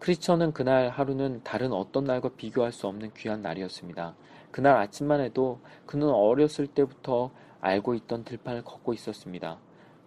크리스천은 0.00 0.52
그날 0.52 0.90
하루는 0.90 1.40
다른 1.42 1.72
어떤 1.72 2.04
날과 2.04 2.32
비교할 2.36 2.72
수 2.72 2.86
없는 2.86 3.12
귀한 3.16 3.40
날이었습니다. 3.40 4.14
그날 4.50 4.76
아침만 4.76 5.22
해도 5.22 5.60
그는 5.86 6.10
어렸을 6.10 6.66
때부터 6.66 7.30
알고 7.62 7.94
있던 7.94 8.24
들판을 8.24 8.64
걷고 8.64 8.92
있었습니다. 8.92 9.56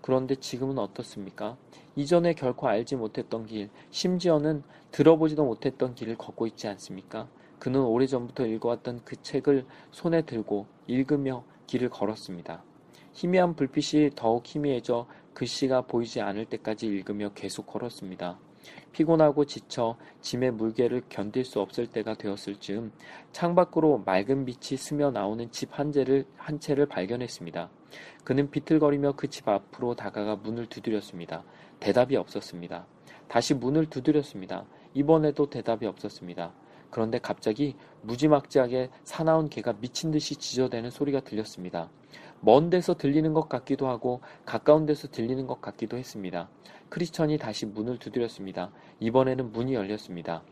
그런데 0.04 0.36
지금은 0.36 0.80
어떻습니까? 0.80 1.56
이전에 1.96 2.34
결코 2.34 2.68
알지 2.68 2.98
못했던 2.98 3.46
길, 3.46 3.70
심지어는 3.90 4.64
들어보지도 4.92 5.46
못했던 5.46 5.96
길을 5.96 6.18
걷고 6.18 6.46
있지 6.46 6.68
않습니까? 6.68 7.30
그는 7.58 7.80
오래전부터 7.80 8.46
읽어왔던 8.46 9.06
그 9.06 9.16
책을 9.22 9.66
손에 9.92 10.24
들고 10.24 10.68
읽으며 10.88 11.46
길을 11.68 11.88
걸었습니다. 11.90 12.62
희미한 13.14 13.56
불빛이 13.56 14.10
더욱 14.18 14.44
희미해져 14.46 15.08
글씨가 15.34 15.84
보이지 15.84 16.20
않을 16.20 16.48
때까지 16.48 16.86
읽으며 16.86 17.32
계속 17.34 17.66
걸었습니다. 17.66 18.38
피곤하고 18.92 19.46
지쳐 19.46 19.96
짐의 20.20 20.52
물개를 20.52 21.04
견딜 21.08 21.46
수 21.46 21.62
없을 21.62 21.88
때가 21.88 22.16
되었을 22.16 22.58
즈음 22.58 22.92
창밖으로 23.32 24.04
맑은 24.06 24.44
빛이 24.44 24.78
스며 24.78 25.12
나오는 25.12 25.50
집 25.50 25.80
한 25.80 25.94
채를, 25.94 26.26
한 26.36 26.60
채를 26.60 26.88
발견했습니다. 26.88 27.70
그는 28.24 28.50
비틀거리며 28.52 29.14
그 29.14 29.28
집 29.28 29.48
앞으로 29.48 29.96
다가가 29.96 30.36
문을 30.38 30.68
두드렸습니다. 30.68 31.44
대답이 31.80 32.16
없었습니다. 32.16 32.86
다시 33.28 33.54
문을 33.54 33.88
두드렸습니다. 33.88 34.66
이번에도 34.94 35.50
대답이 35.50 35.86
없었습니다. 35.88 36.54
그런데 36.92 37.18
갑자기 37.18 37.76
무지막지하게 38.04 38.90
사나운 39.04 39.50
개가 39.50 39.74
미친 39.82 40.12
듯이 40.12 40.36
짖어대는 40.36 40.92
소리가 40.92 41.22
들렸습니다. 41.22 41.90
먼 42.40 42.70
데서 42.70 42.94
들리는 42.94 43.34
것 43.34 43.50
같기도 43.50 43.88
하고 43.88 44.22
가까운 44.46 44.86
데서 44.86 45.08
들리는 45.08 45.48
것 45.48 45.60
같기도 45.62 45.98
했습니다. 45.98 46.50
크리스천이 46.90 47.40
다시 47.40 47.66
문을 47.66 47.98
두드렸습니다. 47.98 48.72
이번에는 49.00 49.52
문이 49.52 49.74
열렸습니다. 49.74 50.44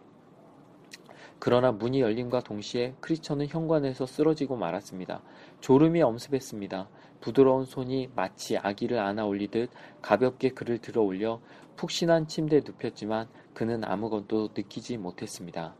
그러나 1.37 1.71
문이 1.71 2.01
열림과 2.01 2.41
동시에 2.41 2.95
크리스천은 2.99 3.47
현관에서 3.47 4.05
쓰러지고 4.05 4.55
말았습니다. 4.57 5.21
졸음이 5.59 6.01
엄습했습니다. 6.01 6.87
부드러운 7.21 7.65
손이 7.65 8.09
마치 8.15 8.57
아기를 8.57 8.99
안아 8.99 9.25
올리듯 9.25 9.69
가볍게 10.01 10.49
그를 10.49 10.79
들어 10.79 11.01
올려 11.01 11.39
푹신한 11.77 12.27
침대에 12.27 12.61
눕혔지만 12.65 13.27
그는 13.53 13.83
아무것도 13.83 14.49
느끼지 14.55 14.97
못했습니다. 14.97 15.75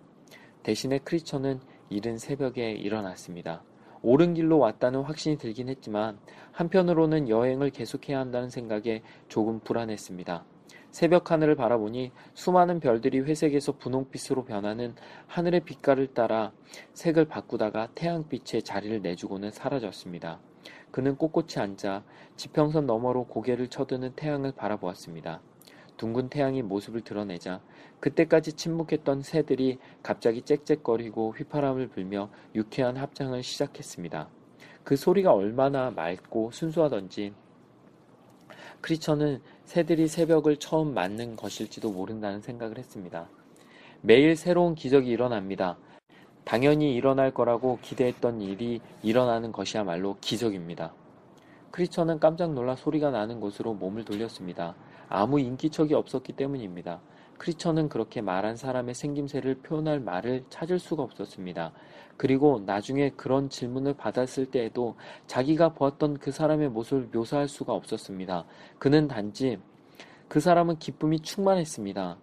대신에 0.64 1.00
크리스천은 1.00 1.60
이른 1.90 2.18
새벽에 2.18 2.72
일어났습니다. 2.72 3.64
옳은 4.04 4.34
길로 4.36 4.58
왔다는 4.58 5.02
확신이 5.02 5.38
들긴 5.38 5.70
했지만 5.70 6.18
한편으로는 6.52 7.30
여행을 7.30 7.70
계속해야 7.72 8.20
한다는 8.20 8.50
생각에 8.50 9.04
조금 9.28 9.60
불안했습니다. 9.60 10.46
새벽 10.92 11.32
하늘을 11.32 11.56
바라보니 11.56 12.12
수많은 12.34 12.80
별들이 12.80 13.20
회색에서 13.20 13.74
분홍빛으로 13.74 14.44
변하는 14.44 14.96
하늘의 15.28 15.62
빛깔을 15.62 16.14
따라 16.14 16.52
색을 16.94 17.26
바꾸다가 17.26 17.90
태양빛에 17.96 18.62
자리를 18.62 19.02
내주고는 19.02 19.52
사라졌습니다. 19.52 20.40
그는 20.92 21.18
꼿꼿이 21.18 21.60
앉아 21.60 22.04
지평선 22.36 22.86
너머로 22.86 23.26
고개를 23.26 23.70
쳐드는 23.70 24.14
태양을 24.16 24.52
바라보았습니다. 24.52 25.42
둥근 25.98 26.30
태양이 26.30 26.62
모습을 26.62 27.02
드러내자 27.02 27.62
그때까지 28.00 28.54
침묵했던 28.54 29.22
새들이 29.22 29.78
갑자기 30.02 30.42
짹짹거리고 30.42 31.36
휘파람을 31.38 31.90
불며 31.90 32.30
유쾌한 32.56 32.98
합장을 32.98 33.42
시작했습니다. 33.42 34.28
그 34.84 34.96
소리가 34.96 35.32
얼마나 35.32 35.92
맑고 35.92 36.52
순수하던지 36.52 37.34
크리처는 38.82 39.42
새들이 39.64 40.08
새벽을 40.08 40.58
처음 40.58 40.94
맞는 40.94 41.36
것일지도 41.36 41.92
모른다는 41.92 42.42
생각을 42.42 42.80
했습니다. 42.80 43.30
매일 44.02 44.36
새로운 44.36 44.74
기적이 44.74 45.12
일어납니다. 45.12 45.78
당연히 46.44 46.96
일어날 46.96 47.32
거라고 47.32 47.80
기대했던 47.82 48.42
일이 48.42 48.82
일어나는 49.04 49.52
것이야말로 49.52 50.18
기적입니다. 50.22 50.94
크리처는 51.72 52.20
깜짝 52.20 52.54
놀라 52.54 52.76
소리가 52.76 53.12
나는 53.12 53.40
곳으로 53.40 53.74
몸을 53.74 54.04
돌렸습니다. 54.04 54.76
아무 55.08 55.40
인기척이 55.40 55.94
없었기 55.94 56.34
때문입니다. 56.34 57.00
크리처는 57.38 57.90
그렇게 57.90 58.22
말한 58.22 58.56
사람의 58.56 58.94
생김새를 58.94 59.56
표현할 59.56 60.00
말을 60.00 60.46
찾을 60.50 60.78
수가 60.78 61.02
없었습니다. 61.04 61.72
그리고 62.18 62.62
나중에 62.66 63.10
그런 63.12 63.50
질문을 63.50 63.96
받았을 63.96 64.46
때에도 64.46 64.96
자기가 65.26 65.70
보았던 65.70 66.20
그 66.20 66.32
사람의 66.32 66.70
모습을 66.70 67.10
묘사할 67.12 67.48
수가 67.48 67.74
없었습니다. 67.74 68.46
그는 68.78 69.08
단지 69.08 69.58
그 70.28 70.40
사람은 70.40 70.78
기쁨이 70.78 71.20
충만했습니다. 71.22 72.18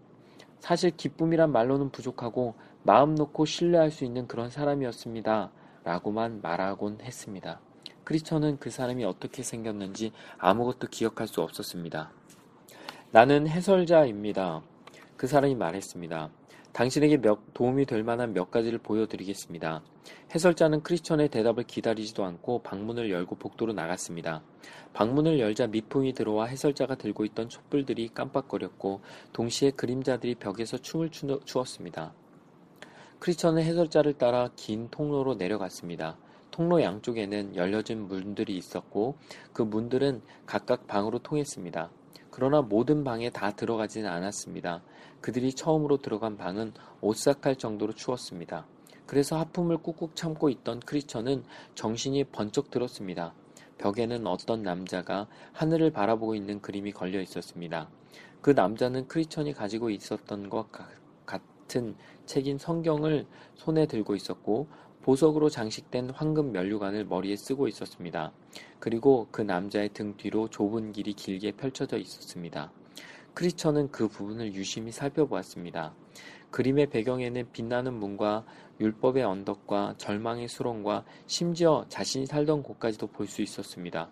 사실 0.61 0.93
기쁨이란 0.97 1.51
말로는 1.51 1.91
부족하고 1.91 2.55
마음 2.89 3.17
놓고 3.17 3.45
신뢰할 3.45 3.91
수 3.91 4.07
있는 4.07 4.27
그런 4.27 4.49
사람이었습니다. 4.49 5.51
라고만 5.85 6.41
말하곤 6.41 7.01
했습니다. 7.03 7.61
크리처는 8.05 8.57
그 8.61 8.71
사람이 8.71 9.05
어떻게 9.05 9.43
생겼는지 9.43 10.13
아무것도 10.39 10.89
기억할 10.89 11.29
수 11.29 11.43
없었습니다. 11.43 12.11
나는 13.11 13.47
해설자입니다. 13.47 14.63
그 15.19 15.27
사람이 15.27 15.55
말했습니다. 15.57 16.31
당신에게 16.73 17.19
몇, 17.19 17.53
도움이 17.53 17.85
될 17.85 18.03
만한 18.05 18.33
몇 18.33 18.51
가지를 18.51 18.79
보여드리겠습니다. 18.79 19.83
해설자는 20.35 20.83
크리스천의 20.83 21.29
대답을 21.29 21.65
기다리지도 21.65 22.25
않고 22.25 22.63
방문을 22.63 23.11
열고 23.11 23.35
복도로 23.37 23.75
나갔습니다. 23.75 24.43
방문을 24.95 25.41
열자 25.41 25.67
미풍이 25.67 26.15
들어와 26.15 26.47
해설자가 26.47 26.95
들고 26.95 27.27
있던 27.27 27.51
촛불들이 27.51 28.09
깜빡거렸고 28.15 29.03
동시에 29.35 29.73
그림자들이 29.73 30.37
벽에서 30.37 30.79
춤을 30.79 31.11
추, 31.11 31.39
추었습니다. 31.45 32.15
크리스천은 33.19 33.63
해설자를 33.63 34.15
따라 34.15 34.51
긴 34.55 34.89
통로로 34.91 35.35
내려갔습니다. 35.35 36.17
통로 36.51 36.83
양쪽에는 36.83 37.57
열려진 37.57 38.07
문들이 38.07 38.57
있었고 38.57 39.17
그 39.53 39.63
문들은 39.63 40.23
각각 40.47 40.87
방으로 40.87 41.19
통했습니다. 41.19 41.91
그러나 42.31 42.63
모든 42.63 43.03
방에 43.03 43.31
다 43.31 43.51
들어가지는 43.51 44.09
않았습니다. 44.09 44.83
그들이 45.21 45.53
처음으로 45.53 45.97
들어간 45.99 46.37
방은 46.37 46.73
오싹할 47.01 47.57
정도로 47.57 47.93
추웠습니다. 47.93 48.67
그래서 49.07 49.39
하품을 49.39 49.79
꾹꾹 49.79 50.15
참고 50.15 50.49
있던 50.49 50.81
크리처는 50.81 51.43
정신이 51.75 52.25
번쩍 52.25 52.71
들었습니다. 52.71 53.35
벽에는 53.79 54.27
어떤 54.27 54.63
남자가 54.63 55.27
하늘을 55.53 55.91
바라보고 55.91 56.35
있는 56.35 56.61
그림이 56.61 56.93
걸려 56.93 57.21
있었습니다. 57.21 57.89
그 58.41 58.51
남자는 58.51 59.09
크리천이 59.09 59.55
가지고 59.55 59.91
있었던 59.91 60.49
것 60.49 60.71
같은 61.69 61.95
책인 62.25 62.57
성경을 62.57 63.27
손에 63.55 63.87
들고 63.87 64.17
있었고 64.17 64.67
보석으로 65.03 65.51
장식된 65.51 66.11
황금 66.11 66.51
면류관을 66.53 67.05
머리에 67.05 67.37
쓰고 67.37 67.69
있었습니다. 67.69 68.33
그리고 68.81 69.29
그 69.31 69.43
남자의 69.43 69.91
등 69.91 70.17
뒤로 70.17 70.49
좁은 70.49 70.93
길이 70.93 71.13
길게 71.13 71.53
펼쳐져 71.53 71.99
있었습니다. 71.99 72.73
크리처는 73.35 73.91
그 73.93 74.09
부분을 74.09 74.55
유심히 74.55 74.91
살펴보았습니다. 74.91 75.95
그림의 76.51 76.89
배경에는 76.89 77.53
빛나는 77.53 77.93
문과 77.93 78.45
율법의 78.81 79.23
언덕과 79.23 79.95
절망의 79.99 80.49
수렁과 80.49 81.05
심지어 81.27 81.85
자신이 81.89 82.27
살던 82.27 82.63
곳까지도 82.63 83.09
볼 83.09 83.29
수 83.29 83.43
있었습니다. 83.43 84.11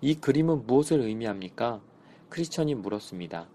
이 0.00 0.14
그림은 0.14 0.66
무엇을 0.66 1.00
의미합니까? 1.00 1.82
크리스천이 2.28 2.76
물었습니다. 2.76 3.48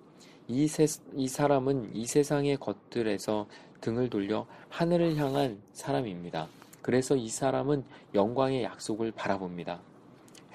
이, 0.47 0.67
세, 0.67 0.85
이 1.15 1.27
사람은 1.27 1.95
이 1.95 2.05
세상의 2.05 2.57
것들에서 2.57 3.47
등을 3.79 4.09
돌려 4.09 4.45
하늘을 4.69 5.17
향한 5.17 5.61
사람입니다. 5.73 6.47
그래서 6.81 7.15
이 7.15 7.29
사람은 7.29 7.83
영광의 8.13 8.63
약속을 8.63 9.11
바라봅니다. 9.11 9.81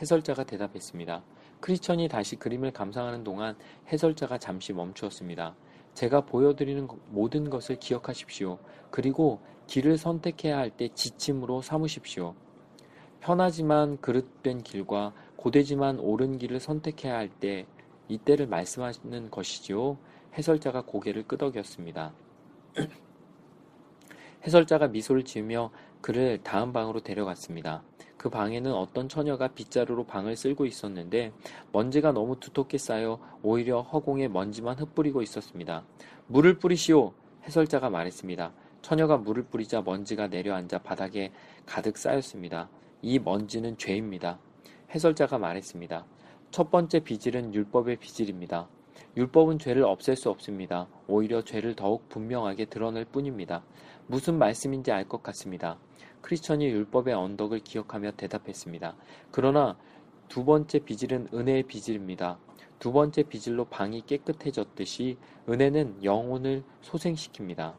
해설자가 0.00 0.44
대답했습니다. 0.44 1.22
크리스천이 1.60 2.08
다시 2.08 2.36
그림을 2.36 2.72
감상하는 2.72 3.24
동안 3.24 3.56
해설자가 3.90 4.38
잠시 4.38 4.72
멈추었습니다. 4.72 5.54
제가 5.94 6.20
보여드리는 6.26 6.86
모든 7.08 7.48
것을 7.48 7.76
기억하십시오. 7.76 8.58
그리고 8.90 9.40
길을 9.66 9.96
선택해야 9.96 10.58
할 10.58 10.70
때 10.70 10.88
지침으로 10.88 11.62
삼으십시오. 11.62 12.34
편하지만 13.20 13.98
그릇된 14.00 14.62
길과 14.62 15.14
고되지만 15.36 15.98
옳은 15.98 16.38
길을 16.38 16.60
선택해야 16.60 17.14
할 17.14 17.30
때 17.40 17.66
이때를 18.08 18.46
말씀하시는 18.46 19.30
것이지요. 19.30 19.98
해설자가 20.34 20.82
고개를 20.82 21.26
끄덕였습니다. 21.26 22.12
해설자가 24.46 24.88
미소를 24.88 25.24
지으며 25.24 25.70
그를 26.00 26.38
다음 26.42 26.72
방으로 26.72 27.00
데려갔습니다. 27.00 27.82
그 28.16 28.30
방에는 28.30 28.72
어떤 28.72 29.08
처녀가 29.08 29.48
빗자루로 29.48 30.04
방을 30.04 30.36
쓸고 30.36 30.66
있었는데 30.66 31.32
먼지가 31.72 32.12
너무 32.12 32.38
두텁게 32.40 32.78
쌓여 32.78 33.18
오히려 33.42 33.82
허공에 33.82 34.28
먼지만 34.28 34.78
흩뿌리고 34.78 35.22
있었습니다. 35.22 35.84
물을 36.26 36.58
뿌리시오! 36.58 37.12
해설자가 37.44 37.90
말했습니다. 37.90 38.52
처녀가 38.82 39.16
물을 39.16 39.44
뿌리자 39.44 39.82
먼지가 39.82 40.28
내려앉아 40.28 40.78
바닥에 40.78 41.32
가득 41.64 41.96
쌓였습니다. 41.96 42.68
이 43.02 43.18
먼지는 43.18 43.76
죄입니다. 43.78 44.38
해설자가 44.94 45.38
말했습니다. 45.38 46.06
첫 46.56 46.70
번째 46.70 47.00
비질은 47.00 47.52
율법의 47.52 47.96
비질입니다. 47.96 48.66
율법은 49.14 49.58
죄를 49.58 49.84
없앨 49.84 50.16
수 50.16 50.30
없습니다. 50.30 50.88
오히려 51.06 51.42
죄를 51.42 51.76
더욱 51.76 52.08
분명하게 52.08 52.64
드러낼 52.64 53.04
뿐입니다. 53.04 53.62
무슨 54.06 54.38
말씀인지 54.38 54.90
알 54.90 55.06
것 55.06 55.22
같습니다. 55.22 55.76
크리스천이 56.22 56.64
율법의 56.64 57.12
언덕을 57.12 57.58
기억하며 57.58 58.12
대답했습니다. 58.12 58.96
그러나 59.30 59.76
두 60.28 60.46
번째 60.46 60.78
비질은 60.78 61.28
은혜의 61.34 61.64
비질입니다. 61.64 62.38
두 62.78 62.90
번째 62.90 63.24
비질로 63.24 63.66
방이 63.66 64.06
깨끗해졌듯이 64.06 65.18
은혜는 65.50 66.04
영혼을 66.04 66.64
소생시킵니다. 66.82 67.74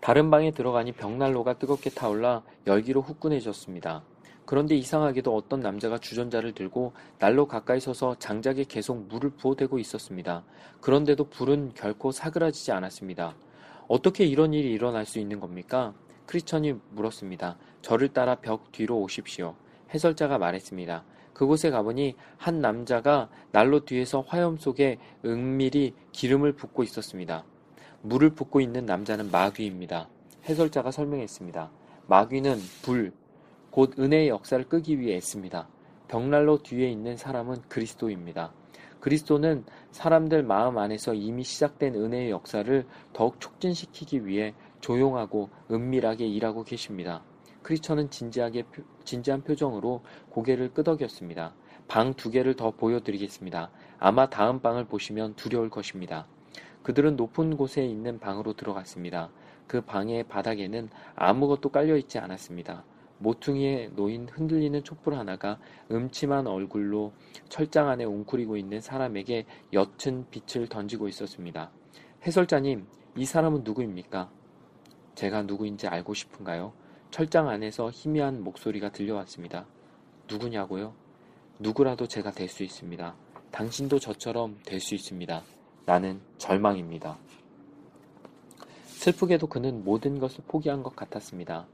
다른 0.00 0.30
방에 0.30 0.50
들어가니 0.50 0.92
벽난로가 0.92 1.54
뜨겁게 1.54 1.88
타올라 1.88 2.42
열기로 2.66 3.00
후끈해졌습니다. 3.00 4.04
그런데 4.46 4.76
이상하게도 4.76 5.34
어떤 5.34 5.60
남자가 5.60 5.98
주전자를 5.98 6.52
들고 6.52 6.92
난로 7.18 7.46
가까이 7.46 7.80
서서 7.80 8.16
장작에 8.18 8.64
계속 8.68 9.06
물을 9.08 9.30
부어대고 9.30 9.78
있었습니다. 9.78 10.44
그런데도 10.80 11.24
불은 11.30 11.72
결코 11.74 12.12
사그라지지 12.12 12.72
않았습니다. 12.72 13.34
어떻게 13.88 14.24
이런 14.24 14.52
일이 14.52 14.70
일어날 14.70 15.06
수 15.06 15.18
있는 15.18 15.40
겁니까? 15.40 15.94
크리스천이 16.26 16.74
물었습니다. 16.90 17.56
저를 17.82 18.08
따라 18.08 18.34
벽 18.36 18.72
뒤로 18.72 19.00
오십시오. 19.00 19.54
해설자가 19.92 20.38
말했습니다. 20.38 21.04
그곳에 21.32 21.70
가보니 21.70 22.14
한 22.36 22.60
남자가 22.60 23.28
난로 23.50 23.84
뒤에서 23.84 24.24
화염 24.26 24.56
속에 24.56 24.98
은밀히 25.24 25.94
기름을 26.12 26.52
붓고 26.52 26.82
있었습니다. 26.84 27.44
물을 28.02 28.30
붓고 28.30 28.60
있는 28.60 28.86
남자는 28.86 29.30
마귀입니다. 29.30 30.08
해설자가 30.48 30.90
설명했습니다. 30.90 31.70
마귀는 32.06 32.58
불, 32.82 33.12
곧 33.74 33.98
은혜의 33.98 34.28
역사를 34.28 34.64
끄기 34.68 35.00
위해 35.00 35.16
애씁니다. 35.16 35.66
벽난로 36.06 36.62
뒤에 36.62 36.88
있는 36.88 37.16
사람은 37.16 37.62
그리스도입니다. 37.68 38.52
그리스도는 39.00 39.64
사람들 39.90 40.44
마음 40.44 40.78
안에서 40.78 41.12
이미 41.12 41.42
시작된 41.42 41.96
은혜의 41.96 42.30
역사를 42.30 42.86
더욱 43.12 43.40
촉진시키기 43.40 44.26
위해 44.26 44.54
조용하고 44.78 45.50
은밀하게 45.72 46.24
일하고 46.24 46.62
계십니다. 46.62 47.24
크리스천은 47.64 48.10
진지하게 48.10 48.62
진지한 49.02 49.42
표정으로 49.42 50.02
고개를 50.30 50.72
끄덕였습니다. 50.72 51.56
방 51.88 52.14
두 52.14 52.30
개를 52.30 52.54
더 52.54 52.70
보여드리겠습니다. 52.70 53.72
아마 53.98 54.30
다음 54.30 54.60
방을 54.60 54.84
보시면 54.84 55.34
두려울 55.34 55.68
것입니다. 55.68 56.28
그들은 56.84 57.16
높은 57.16 57.56
곳에 57.56 57.84
있는 57.84 58.20
방으로 58.20 58.52
들어갔습니다. 58.52 59.32
그 59.66 59.80
방의 59.80 60.22
바닥에는 60.22 60.90
아무것도 61.16 61.70
깔려 61.70 61.96
있지 61.96 62.20
않았습니다. 62.20 62.84
모퉁이에 63.24 63.88
놓인 63.96 64.28
흔들리는 64.28 64.84
촛불 64.84 65.14
하나가 65.14 65.58
음침한 65.90 66.46
얼굴로 66.46 67.12
철장 67.48 67.88
안에 67.88 68.04
웅크리고 68.04 68.58
있는 68.58 68.82
사람에게 68.82 69.46
옅은 69.72 70.26
빛을 70.30 70.68
던지고 70.68 71.08
있었습니다. 71.08 71.70
해설자님, 72.26 72.86
이 73.16 73.24
사람은 73.24 73.62
누구입니까? 73.64 74.30
제가 75.14 75.42
누구인지 75.42 75.88
알고 75.88 76.12
싶은가요? 76.12 76.74
철장 77.10 77.48
안에서 77.48 77.90
희미한 77.90 78.42
목소리가 78.44 78.92
들려왔습니다. 78.92 79.66
누구냐고요? 80.28 80.92
누구라도 81.58 82.06
제가 82.06 82.30
될 82.30 82.48
수 82.48 82.62
있습니다. 82.62 83.14
당신도 83.50 84.00
저처럼 84.00 84.58
될 84.66 84.80
수 84.80 84.94
있습니다. 84.94 85.42
나는 85.86 86.20
절망입니다. 86.36 87.16
슬프게도 88.84 89.46
그는 89.46 89.82
모든 89.84 90.18
것을 90.18 90.44
포기한 90.46 90.82
것 90.82 90.94
같았습니다. 90.94 91.66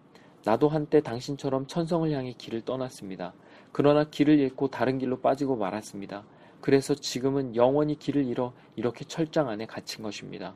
나도 0.44 0.68
한때 0.68 1.00
당신처럼 1.00 1.66
천성을 1.66 2.10
향해 2.12 2.34
길을 2.36 2.62
떠났습니다. 2.62 3.34
그러나 3.72 4.04
길을 4.04 4.38
잃고 4.38 4.68
다른 4.68 4.98
길로 4.98 5.20
빠지고 5.20 5.56
말았습니다. 5.56 6.24
그래서 6.60 6.94
지금은 6.94 7.56
영원히 7.56 7.98
길을 7.98 8.24
잃어 8.26 8.52
이렇게 8.76 9.04
철장 9.04 9.48
안에 9.48 9.66
갇힌 9.66 10.02
것입니다. 10.02 10.54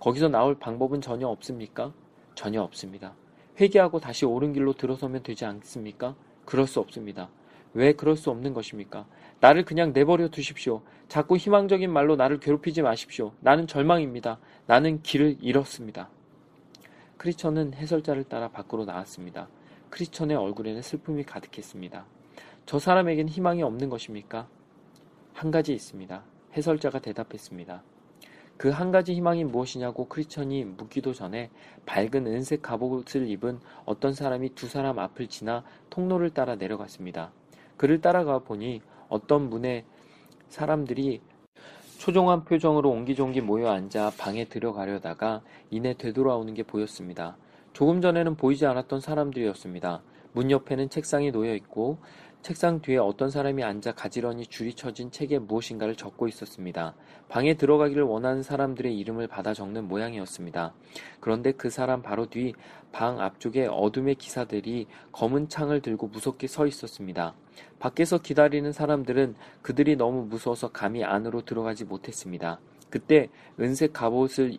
거기서 0.00 0.28
나올 0.28 0.56
방법은 0.56 1.00
전혀 1.00 1.28
없습니까? 1.28 1.92
전혀 2.34 2.62
없습니다. 2.62 3.14
회개하고 3.60 4.00
다시 4.00 4.24
옳은 4.24 4.52
길로 4.52 4.72
들어서면 4.72 5.22
되지 5.22 5.44
않습니까? 5.44 6.14
그럴 6.44 6.66
수 6.66 6.80
없습니다. 6.80 7.28
왜 7.74 7.92
그럴 7.92 8.16
수 8.16 8.30
없는 8.30 8.52
것입니까? 8.54 9.06
나를 9.40 9.64
그냥 9.64 9.92
내버려 9.92 10.28
두십시오. 10.28 10.82
자꾸 11.08 11.36
희망적인 11.36 11.90
말로 11.90 12.16
나를 12.16 12.38
괴롭히지 12.40 12.82
마십시오. 12.82 13.32
나는 13.40 13.66
절망입니다. 13.66 14.38
나는 14.66 15.02
길을 15.02 15.38
잃었습니다. 15.40 16.08
크리처는 17.22 17.74
해설자를 17.74 18.24
따라 18.24 18.48
밖으로 18.48 18.84
나왔습니다. 18.84 19.48
크리처의 19.90 20.34
얼굴에는 20.34 20.82
슬픔이 20.82 21.22
가득했습니다. 21.22 22.04
저 22.66 22.80
사람에겐 22.80 23.28
희망이 23.28 23.62
없는 23.62 23.90
것입니까? 23.90 24.48
한 25.32 25.52
가지 25.52 25.72
있습니다. 25.72 26.24
해설자가 26.56 26.98
대답했습니다. 26.98 27.84
그 28.56 28.70
한 28.70 28.90
가지 28.90 29.14
희망이 29.14 29.44
무엇이냐고 29.44 30.08
크리천이 30.08 30.64
묻기도 30.64 31.12
전에 31.12 31.50
밝은 31.86 32.26
은색 32.26 32.60
갑옷을 32.60 33.28
입은 33.30 33.60
어떤 33.84 34.14
사람이 34.14 34.56
두 34.56 34.66
사람 34.66 34.98
앞을 34.98 35.28
지나 35.28 35.62
통로를 35.90 36.30
따라 36.30 36.56
내려갔습니다. 36.56 37.30
그를 37.76 38.00
따라가 38.00 38.40
보니 38.40 38.82
어떤 39.08 39.48
문의 39.48 39.84
사람들이 40.48 41.20
초종한 42.02 42.44
표정으로 42.44 42.90
옹기종기 42.90 43.42
모여 43.42 43.70
앉아 43.70 44.14
방에 44.18 44.46
들어가려다가 44.46 45.40
이내 45.70 45.94
되돌아오는 45.94 46.52
게 46.52 46.64
보였습니다. 46.64 47.36
조금 47.72 48.00
전에는 48.00 48.34
보이지 48.34 48.66
않았던 48.66 48.98
사람들이었습니다. 48.98 50.02
문 50.32 50.50
옆에는 50.50 50.90
책상이 50.90 51.30
놓여 51.30 51.54
있고 51.54 51.98
책상 52.42 52.80
뒤에 52.80 52.96
어떤 52.98 53.30
사람이 53.30 53.62
앉아 53.62 53.92
가지런히 53.92 54.46
줄이 54.46 54.74
쳐진 54.74 55.10
책에 55.10 55.38
무엇인가를 55.38 55.94
적고 55.94 56.28
있었습니다. 56.28 56.94
방에 57.28 57.54
들어가기를 57.54 58.02
원하는 58.02 58.42
사람들의 58.42 58.98
이름을 58.98 59.28
받아 59.28 59.54
적는 59.54 59.86
모양이었습니다. 59.88 60.74
그런데 61.20 61.52
그 61.52 61.70
사람 61.70 62.02
바로 62.02 62.26
뒤 62.26 62.52
방 62.92 63.20
앞쪽에 63.20 63.66
어둠의 63.66 64.14
기사들이 64.14 64.86
검은 65.10 65.48
창을 65.48 65.80
들고 65.80 66.08
무섭게 66.08 66.46
서 66.46 66.66
있었습니다. 66.66 67.34
밖에서 67.78 68.18
기다리는 68.18 68.70
사람들은 68.70 69.34
그들이 69.62 69.96
너무 69.96 70.26
무서워서 70.26 70.70
감히 70.70 71.02
안으로 71.02 71.44
들어가지 71.44 71.84
못했습니다. 71.84 72.60
그때 72.90 73.28
은색 73.58 73.94
갑옷을 73.94 74.58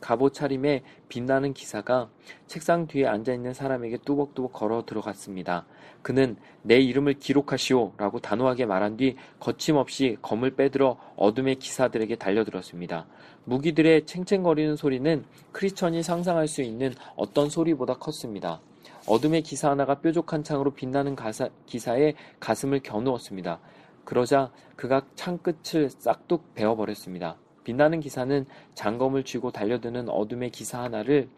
갑옷 0.00 0.34
차림에 0.34 0.82
빛나는 1.08 1.54
기사가 1.54 2.08
책상 2.46 2.86
뒤에 2.86 3.06
앉아 3.06 3.32
있는 3.32 3.54
사람에게 3.54 3.98
뚜벅뚜벅 4.04 4.52
걸어 4.52 4.84
들어갔습니다. 4.84 5.66
그는 6.02 6.36
내 6.62 6.78
이름을 6.78 7.14
기록하시오 7.14 7.94
라고 7.96 8.20
단호하게 8.20 8.66
말한 8.66 8.96
뒤 8.96 9.16
거침없이 9.40 10.16
검을 10.22 10.54
빼들어 10.54 10.98
어둠의 11.16 11.56
기사들에게 11.56 12.16
달려들었습니다. 12.16 13.06
무기들의 13.44 14.06
챙챙거리는 14.06 14.76
소리는 14.76 15.24
크리스천이 15.52 16.02
상상할 16.02 16.48
수 16.48 16.62
있는 16.62 16.94
어떤 17.16 17.48
소리보다 17.48 17.94
컸습니다. 17.94 18.60
어둠의 19.06 19.42
기사 19.42 19.70
하나가 19.70 20.00
뾰족한 20.00 20.42
창으로 20.42 20.72
빛나는 20.72 21.14
가사, 21.14 21.48
기사의 21.66 22.14
가슴을 22.40 22.80
겨누었습니다. 22.80 23.60
그러자 24.04 24.50
그가 24.76 25.02
창 25.14 25.38
끝을 25.38 25.90
싹둑 25.90 26.54
베어버렸습니다. 26.54 27.36
빛나는 27.66 27.98
기사는 27.98 28.46
장검을 28.74 29.24
쥐고 29.24 29.50
달려드는 29.50 30.08
어둠의 30.08 30.50
기사 30.50 30.84
하나를 30.84 31.28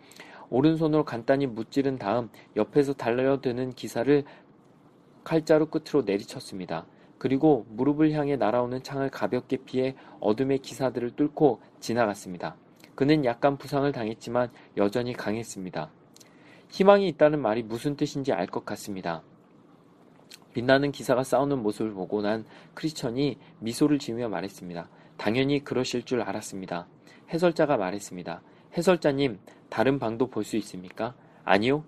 오른손으로 0.50 1.06
간단히 1.06 1.46
무찌른 1.46 1.96
다음 1.96 2.28
옆에서 2.54 2.92
달려드는 2.92 3.72
기사를 3.72 4.24
칼자루 5.24 5.68
끝으로 5.68 6.02
내리쳤습니다. 6.02 6.84
그리고 7.16 7.64
무릎을 7.70 8.12
향해 8.12 8.36
날아오는 8.36 8.82
창을 8.82 9.08
가볍게 9.08 9.56
피해 9.56 9.96
어둠의 10.20 10.58
기사들을 10.58 11.12
뚫고 11.12 11.62
지나갔습니다. 11.80 12.56
그는 12.94 13.24
약간 13.24 13.56
부상을 13.56 13.90
당했지만 13.90 14.50
여전히 14.76 15.14
강했습니다. 15.14 15.90
희망이 16.68 17.08
있다는 17.08 17.40
말이 17.40 17.62
무슨 17.62 17.96
뜻인지 17.96 18.34
알 18.34 18.48
것 18.48 18.66
같습니다. 18.66 19.22
빛나는 20.52 20.92
기사가 20.92 21.24
싸우는 21.24 21.62
모습을 21.62 21.92
보고 21.92 22.20
난 22.20 22.44
크리스천이 22.74 23.38
미소를 23.60 23.98
지으며 23.98 24.28
말했습니다. 24.28 24.90
당연히 25.18 25.62
그러실 25.62 26.04
줄 26.04 26.22
알았습니다. 26.22 26.86
해설자가 27.30 27.76
말했습니다. 27.76 28.40
해설자님, 28.76 29.38
다른 29.68 29.98
방도 29.98 30.28
볼 30.28 30.44
수 30.44 30.56
있습니까? 30.56 31.14
아니요. 31.44 31.84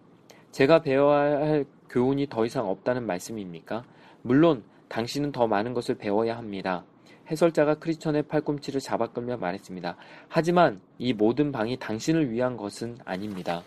제가 0.50 0.82
배워야 0.82 1.38
할 1.38 1.64
교훈이 1.88 2.26
더 2.28 2.44
이상 2.44 2.68
없다는 2.68 3.06
말씀입니까? 3.06 3.84
물론 4.22 4.64
당신은 4.88 5.32
더 5.32 5.46
많은 5.46 5.72
것을 5.72 5.94
배워야 5.94 6.36
합니다. 6.36 6.84
해설자가 7.30 7.76
크리스천의 7.76 8.24
팔꿈치를 8.24 8.80
잡아 8.80 9.06
끌며 9.06 9.36
말했습니다. 9.36 9.96
하지만 10.28 10.80
이 10.98 11.12
모든 11.12 11.52
방이 11.52 11.78
당신을 11.78 12.30
위한 12.30 12.56
것은 12.56 12.98
아닙니다. 13.04 13.62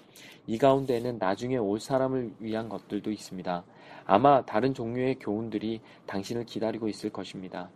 이 0.45 0.57
가운데에는 0.57 1.17
나중에 1.17 1.55
올 1.55 1.79
사람을 1.79 2.33
위한 2.39 2.67
것들도 2.67 3.09
있습니다. 3.09 3.63
아마 4.05 4.45
다른 4.45 4.73
종류의 4.73 5.15
교훈들이 5.19 5.79
당신을 6.05 6.45
기다리고 6.45 6.89
있을 6.89 7.09
것입니다. 7.09 7.69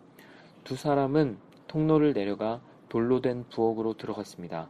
두 0.66 0.76
사람은 0.76 1.38
통로를 1.68 2.14
내려가 2.14 2.62
돌로 2.90 3.22
된 3.22 3.46
부엌으로 3.50 3.94
들어갔습니다. 3.94 4.70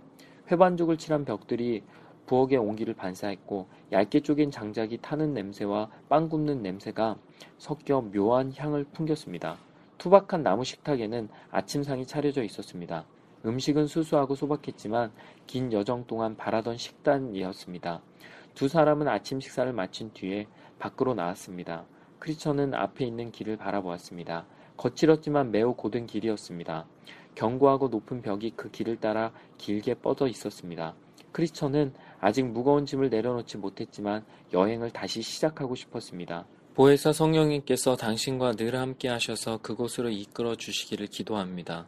회반죽을 0.51 0.97
칠한 0.97 1.25
벽들이 1.25 1.83
부엌의 2.25 2.57
온기를 2.57 2.93
반사했고 2.93 3.67
얇게 3.91 4.19
쪼갠 4.19 4.51
장작이 4.51 4.99
타는 5.01 5.33
냄새와 5.33 5.89
빵 6.09 6.29
굽는 6.29 6.61
냄새가 6.61 7.17
섞여 7.57 8.01
묘한 8.01 8.53
향을 8.55 8.85
풍겼습니다. 8.91 9.57
투박한 9.97 10.43
나무 10.43 10.63
식탁에는 10.63 11.29
아침상이 11.51 12.05
차려져 12.05 12.43
있었습니다. 12.43 13.05
음식은 13.45 13.87
수수하고 13.87 14.35
소박했지만 14.35 15.11
긴 15.47 15.71
여정 15.71 16.05
동안 16.05 16.35
바라던 16.35 16.77
식단이었습니다. 16.77 18.01
두 18.55 18.67
사람은 18.67 19.07
아침 19.07 19.39
식사를 19.39 19.71
마친 19.71 20.11
뒤에 20.13 20.47
밖으로 20.79 21.13
나왔습니다. 21.13 21.85
크리처는 22.19 22.73
앞에 22.73 23.05
있는 23.05 23.31
길을 23.31 23.57
바라보았습니다. 23.57 24.45
거칠었지만 24.77 25.51
매우 25.51 25.73
고된 25.73 26.05
길이었습니다. 26.05 26.85
견고하고 27.35 27.89
높은 27.89 28.21
벽이 28.21 28.53
그 28.55 28.71
길을 28.71 28.97
따라 28.97 29.31
길게 29.57 29.95
뻗어 29.95 30.27
있었습니다. 30.27 30.95
크리스천은 31.31 31.93
아직 32.19 32.45
무거운 32.45 32.85
짐을 32.85 33.09
내려놓지 33.09 33.57
못했지만 33.57 34.25
여행을 34.53 34.91
다시 34.91 35.21
시작하고 35.21 35.75
싶었습니다. 35.75 36.47
보혜사 36.73 37.11
성령님께서 37.11 37.95
당신과 37.95 38.53
늘 38.53 38.75
함께 38.75 39.07
하셔서 39.07 39.57
그곳으로 39.57 40.09
이끌어 40.09 40.55
주시기를 40.55 41.07
기도합니다. 41.07 41.87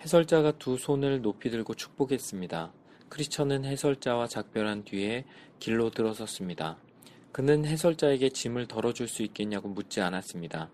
해설자가 0.00 0.52
두 0.52 0.76
손을 0.76 1.22
높이 1.22 1.50
들고 1.50 1.74
축복했습니다. 1.74 2.72
크리스천은 3.08 3.64
해설자와 3.64 4.26
작별한 4.26 4.84
뒤에 4.84 5.24
길로 5.58 5.90
들어섰습니다. 5.90 6.78
그는 7.30 7.64
해설자에게 7.64 8.30
짐을 8.30 8.68
덜어줄 8.68 9.08
수 9.08 9.22
있겠냐고 9.22 9.68
묻지 9.68 10.00
않았습니다. 10.00 10.70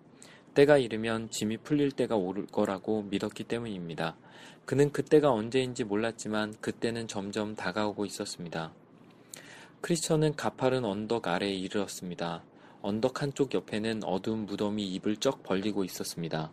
때가 0.59 0.77
이르면 0.77 1.31
짐이 1.31 1.59
풀릴 1.59 1.93
때가 1.93 2.17
올 2.17 2.45
거라고 2.47 3.03
믿었기 3.03 3.45
때문입니다. 3.45 4.17
그는 4.65 4.91
그때가 4.91 5.31
언제인지 5.31 5.85
몰랐지만 5.85 6.55
그때는 6.61 7.07
점점 7.07 7.55
다가오고 7.55 8.05
있었습니다. 8.07 8.73
크리스천은 9.83 10.35
가파른 10.35 10.85
언덕 10.85 11.29
아래에 11.29 11.55
이르렀습니다. 11.55 12.43
언덕 12.83 13.23
한쪽 13.23 13.55
옆에는 13.55 14.03
어두운 14.03 14.47
무덤이 14.47 14.85
입을 14.95 15.19
쩍 15.19 15.45
벌리고 15.45 15.85
있었습니다. 15.85 16.51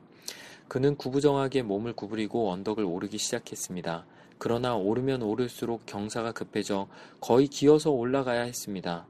그는 0.67 0.95
구부정하게 0.97 1.63
몸을 1.63 1.93
구부리고 1.93 2.51
언덕을 2.51 2.83
오르기 2.83 3.17
시작했습니다. 3.17 4.05
그러나 4.37 4.75
오르면 4.75 5.23
오를수록 5.23 5.87
경사가 5.87 6.31
급해져 6.31 6.87
거의 7.19 7.47
기어서 7.47 7.89
올라가야 7.89 8.43
했습니다. 8.43 9.07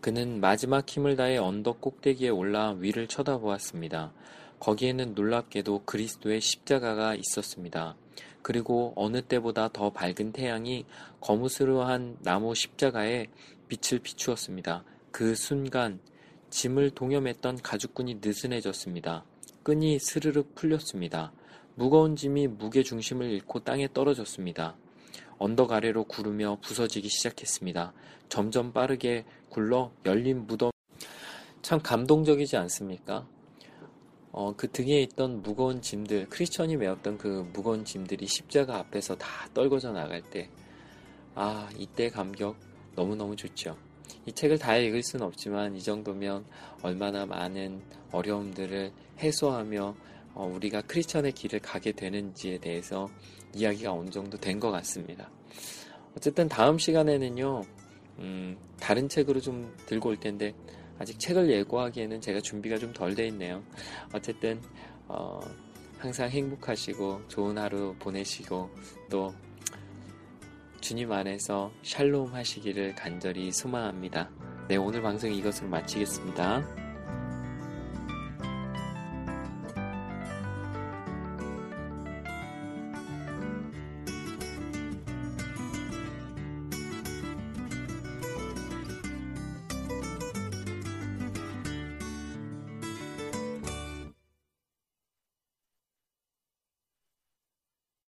그는 0.00 0.40
마지막 0.40 0.88
힘을 0.88 1.16
다해 1.16 1.38
언덕 1.38 1.80
꼭대기에 1.80 2.28
올라 2.28 2.70
위를 2.72 3.08
쳐다보았습니다. 3.08 4.12
거기에는 4.60 5.14
놀랍게도 5.14 5.82
그리스도의 5.84 6.40
십자가가 6.40 7.14
있었습니다. 7.14 7.96
그리고 8.42 8.92
어느 8.96 9.22
때보다 9.22 9.68
더 9.68 9.90
밝은 9.90 10.32
태양이 10.32 10.86
거무스름한 11.20 12.18
나무 12.20 12.54
십자가에 12.54 13.26
빛을 13.68 14.00
비추었습니다. 14.00 14.84
그 15.10 15.34
순간 15.34 16.00
짐을 16.50 16.90
동염했던 16.90 17.58
가죽끈이 17.62 18.18
느슨해졌습니다. 18.22 19.24
끈이 19.62 19.98
스르륵 19.98 20.54
풀렸습니다. 20.54 21.32
무거운 21.74 22.16
짐이 22.16 22.46
무게 22.48 22.82
중심을 22.82 23.30
잃고 23.30 23.60
땅에 23.60 23.88
떨어졌습니다. 23.92 24.76
언덕 25.38 25.72
아래로 25.72 26.04
구르며 26.04 26.58
부서지기 26.62 27.08
시작했습니다. 27.08 27.92
점점 28.28 28.72
빠르게 28.72 29.24
굴러 29.48 29.92
열린 30.04 30.46
무덤. 30.46 30.70
참 31.62 31.80
감동적이지 31.80 32.56
않습니까? 32.56 33.26
어, 34.32 34.54
그 34.56 34.70
등에 34.70 35.00
있던 35.02 35.42
무거운 35.42 35.80
짐들, 35.80 36.28
크리스천이 36.28 36.76
메었던 36.76 37.18
그 37.18 37.48
무거운 37.52 37.84
짐들이 37.84 38.26
십자가 38.26 38.76
앞에서 38.78 39.16
다 39.16 39.48
떨궈져 39.54 39.92
나갈 39.92 40.22
때, 40.22 40.50
아, 41.34 41.68
이때 41.76 42.08
감격 42.08 42.56
너무너무 42.94 43.34
좋죠. 43.36 43.76
이 44.26 44.32
책을 44.32 44.58
다 44.58 44.76
읽을 44.76 45.02
수는 45.02 45.24
없지만 45.26 45.74
이 45.76 45.82
정도면 45.82 46.44
얼마나 46.82 47.26
많은 47.26 47.82
어려움들을 48.12 48.92
해소하며 49.18 49.96
어, 50.34 50.52
우리가 50.54 50.82
크리스천의 50.82 51.32
길을 51.32 51.60
가게 51.60 51.92
되는지에 51.92 52.58
대해서 52.58 53.08
이야기가 53.54 53.92
어느 53.92 54.10
정도 54.10 54.36
된 54.38 54.60
것 54.60 54.70
같습니다. 54.70 55.30
어쨌든 56.16 56.48
다음 56.48 56.78
시간에는요, 56.78 57.62
음, 58.18 58.56
다른 58.80 59.08
책으로 59.08 59.40
좀 59.40 59.72
들고 59.86 60.08
올 60.10 60.16
텐데 60.18 60.54
아직 60.98 61.18
책을 61.18 61.48
예고하기에는 61.50 62.20
제가 62.20 62.40
준비가 62.40 62.76
좀 62.78 62.92
덜 62.92 63.14
돼 63.14 63.26
있네요. 63.28 63.62
어쨌든 64.12 64.60
어, 65.06 65.40
항상 65.98 66.28
행복하시고 66.28 67.22
좋은 67.28 67.56
하루 67.58 67.94
보내시고 67.98 68.70
또 69.10 69.32
주님 70.80 71.10
안에서 71.12 71.72
샬롬 71.82 72.34
하시기를 72.34 72.94
간절히 72.94 73.50
소망합니다. 73.52 74.30
네, 74.68 74.76
오늘 74.76 75.02
방송 75.02 75.32
이것으로 75.32 75.68
마치겠습니다. 75.68 76.87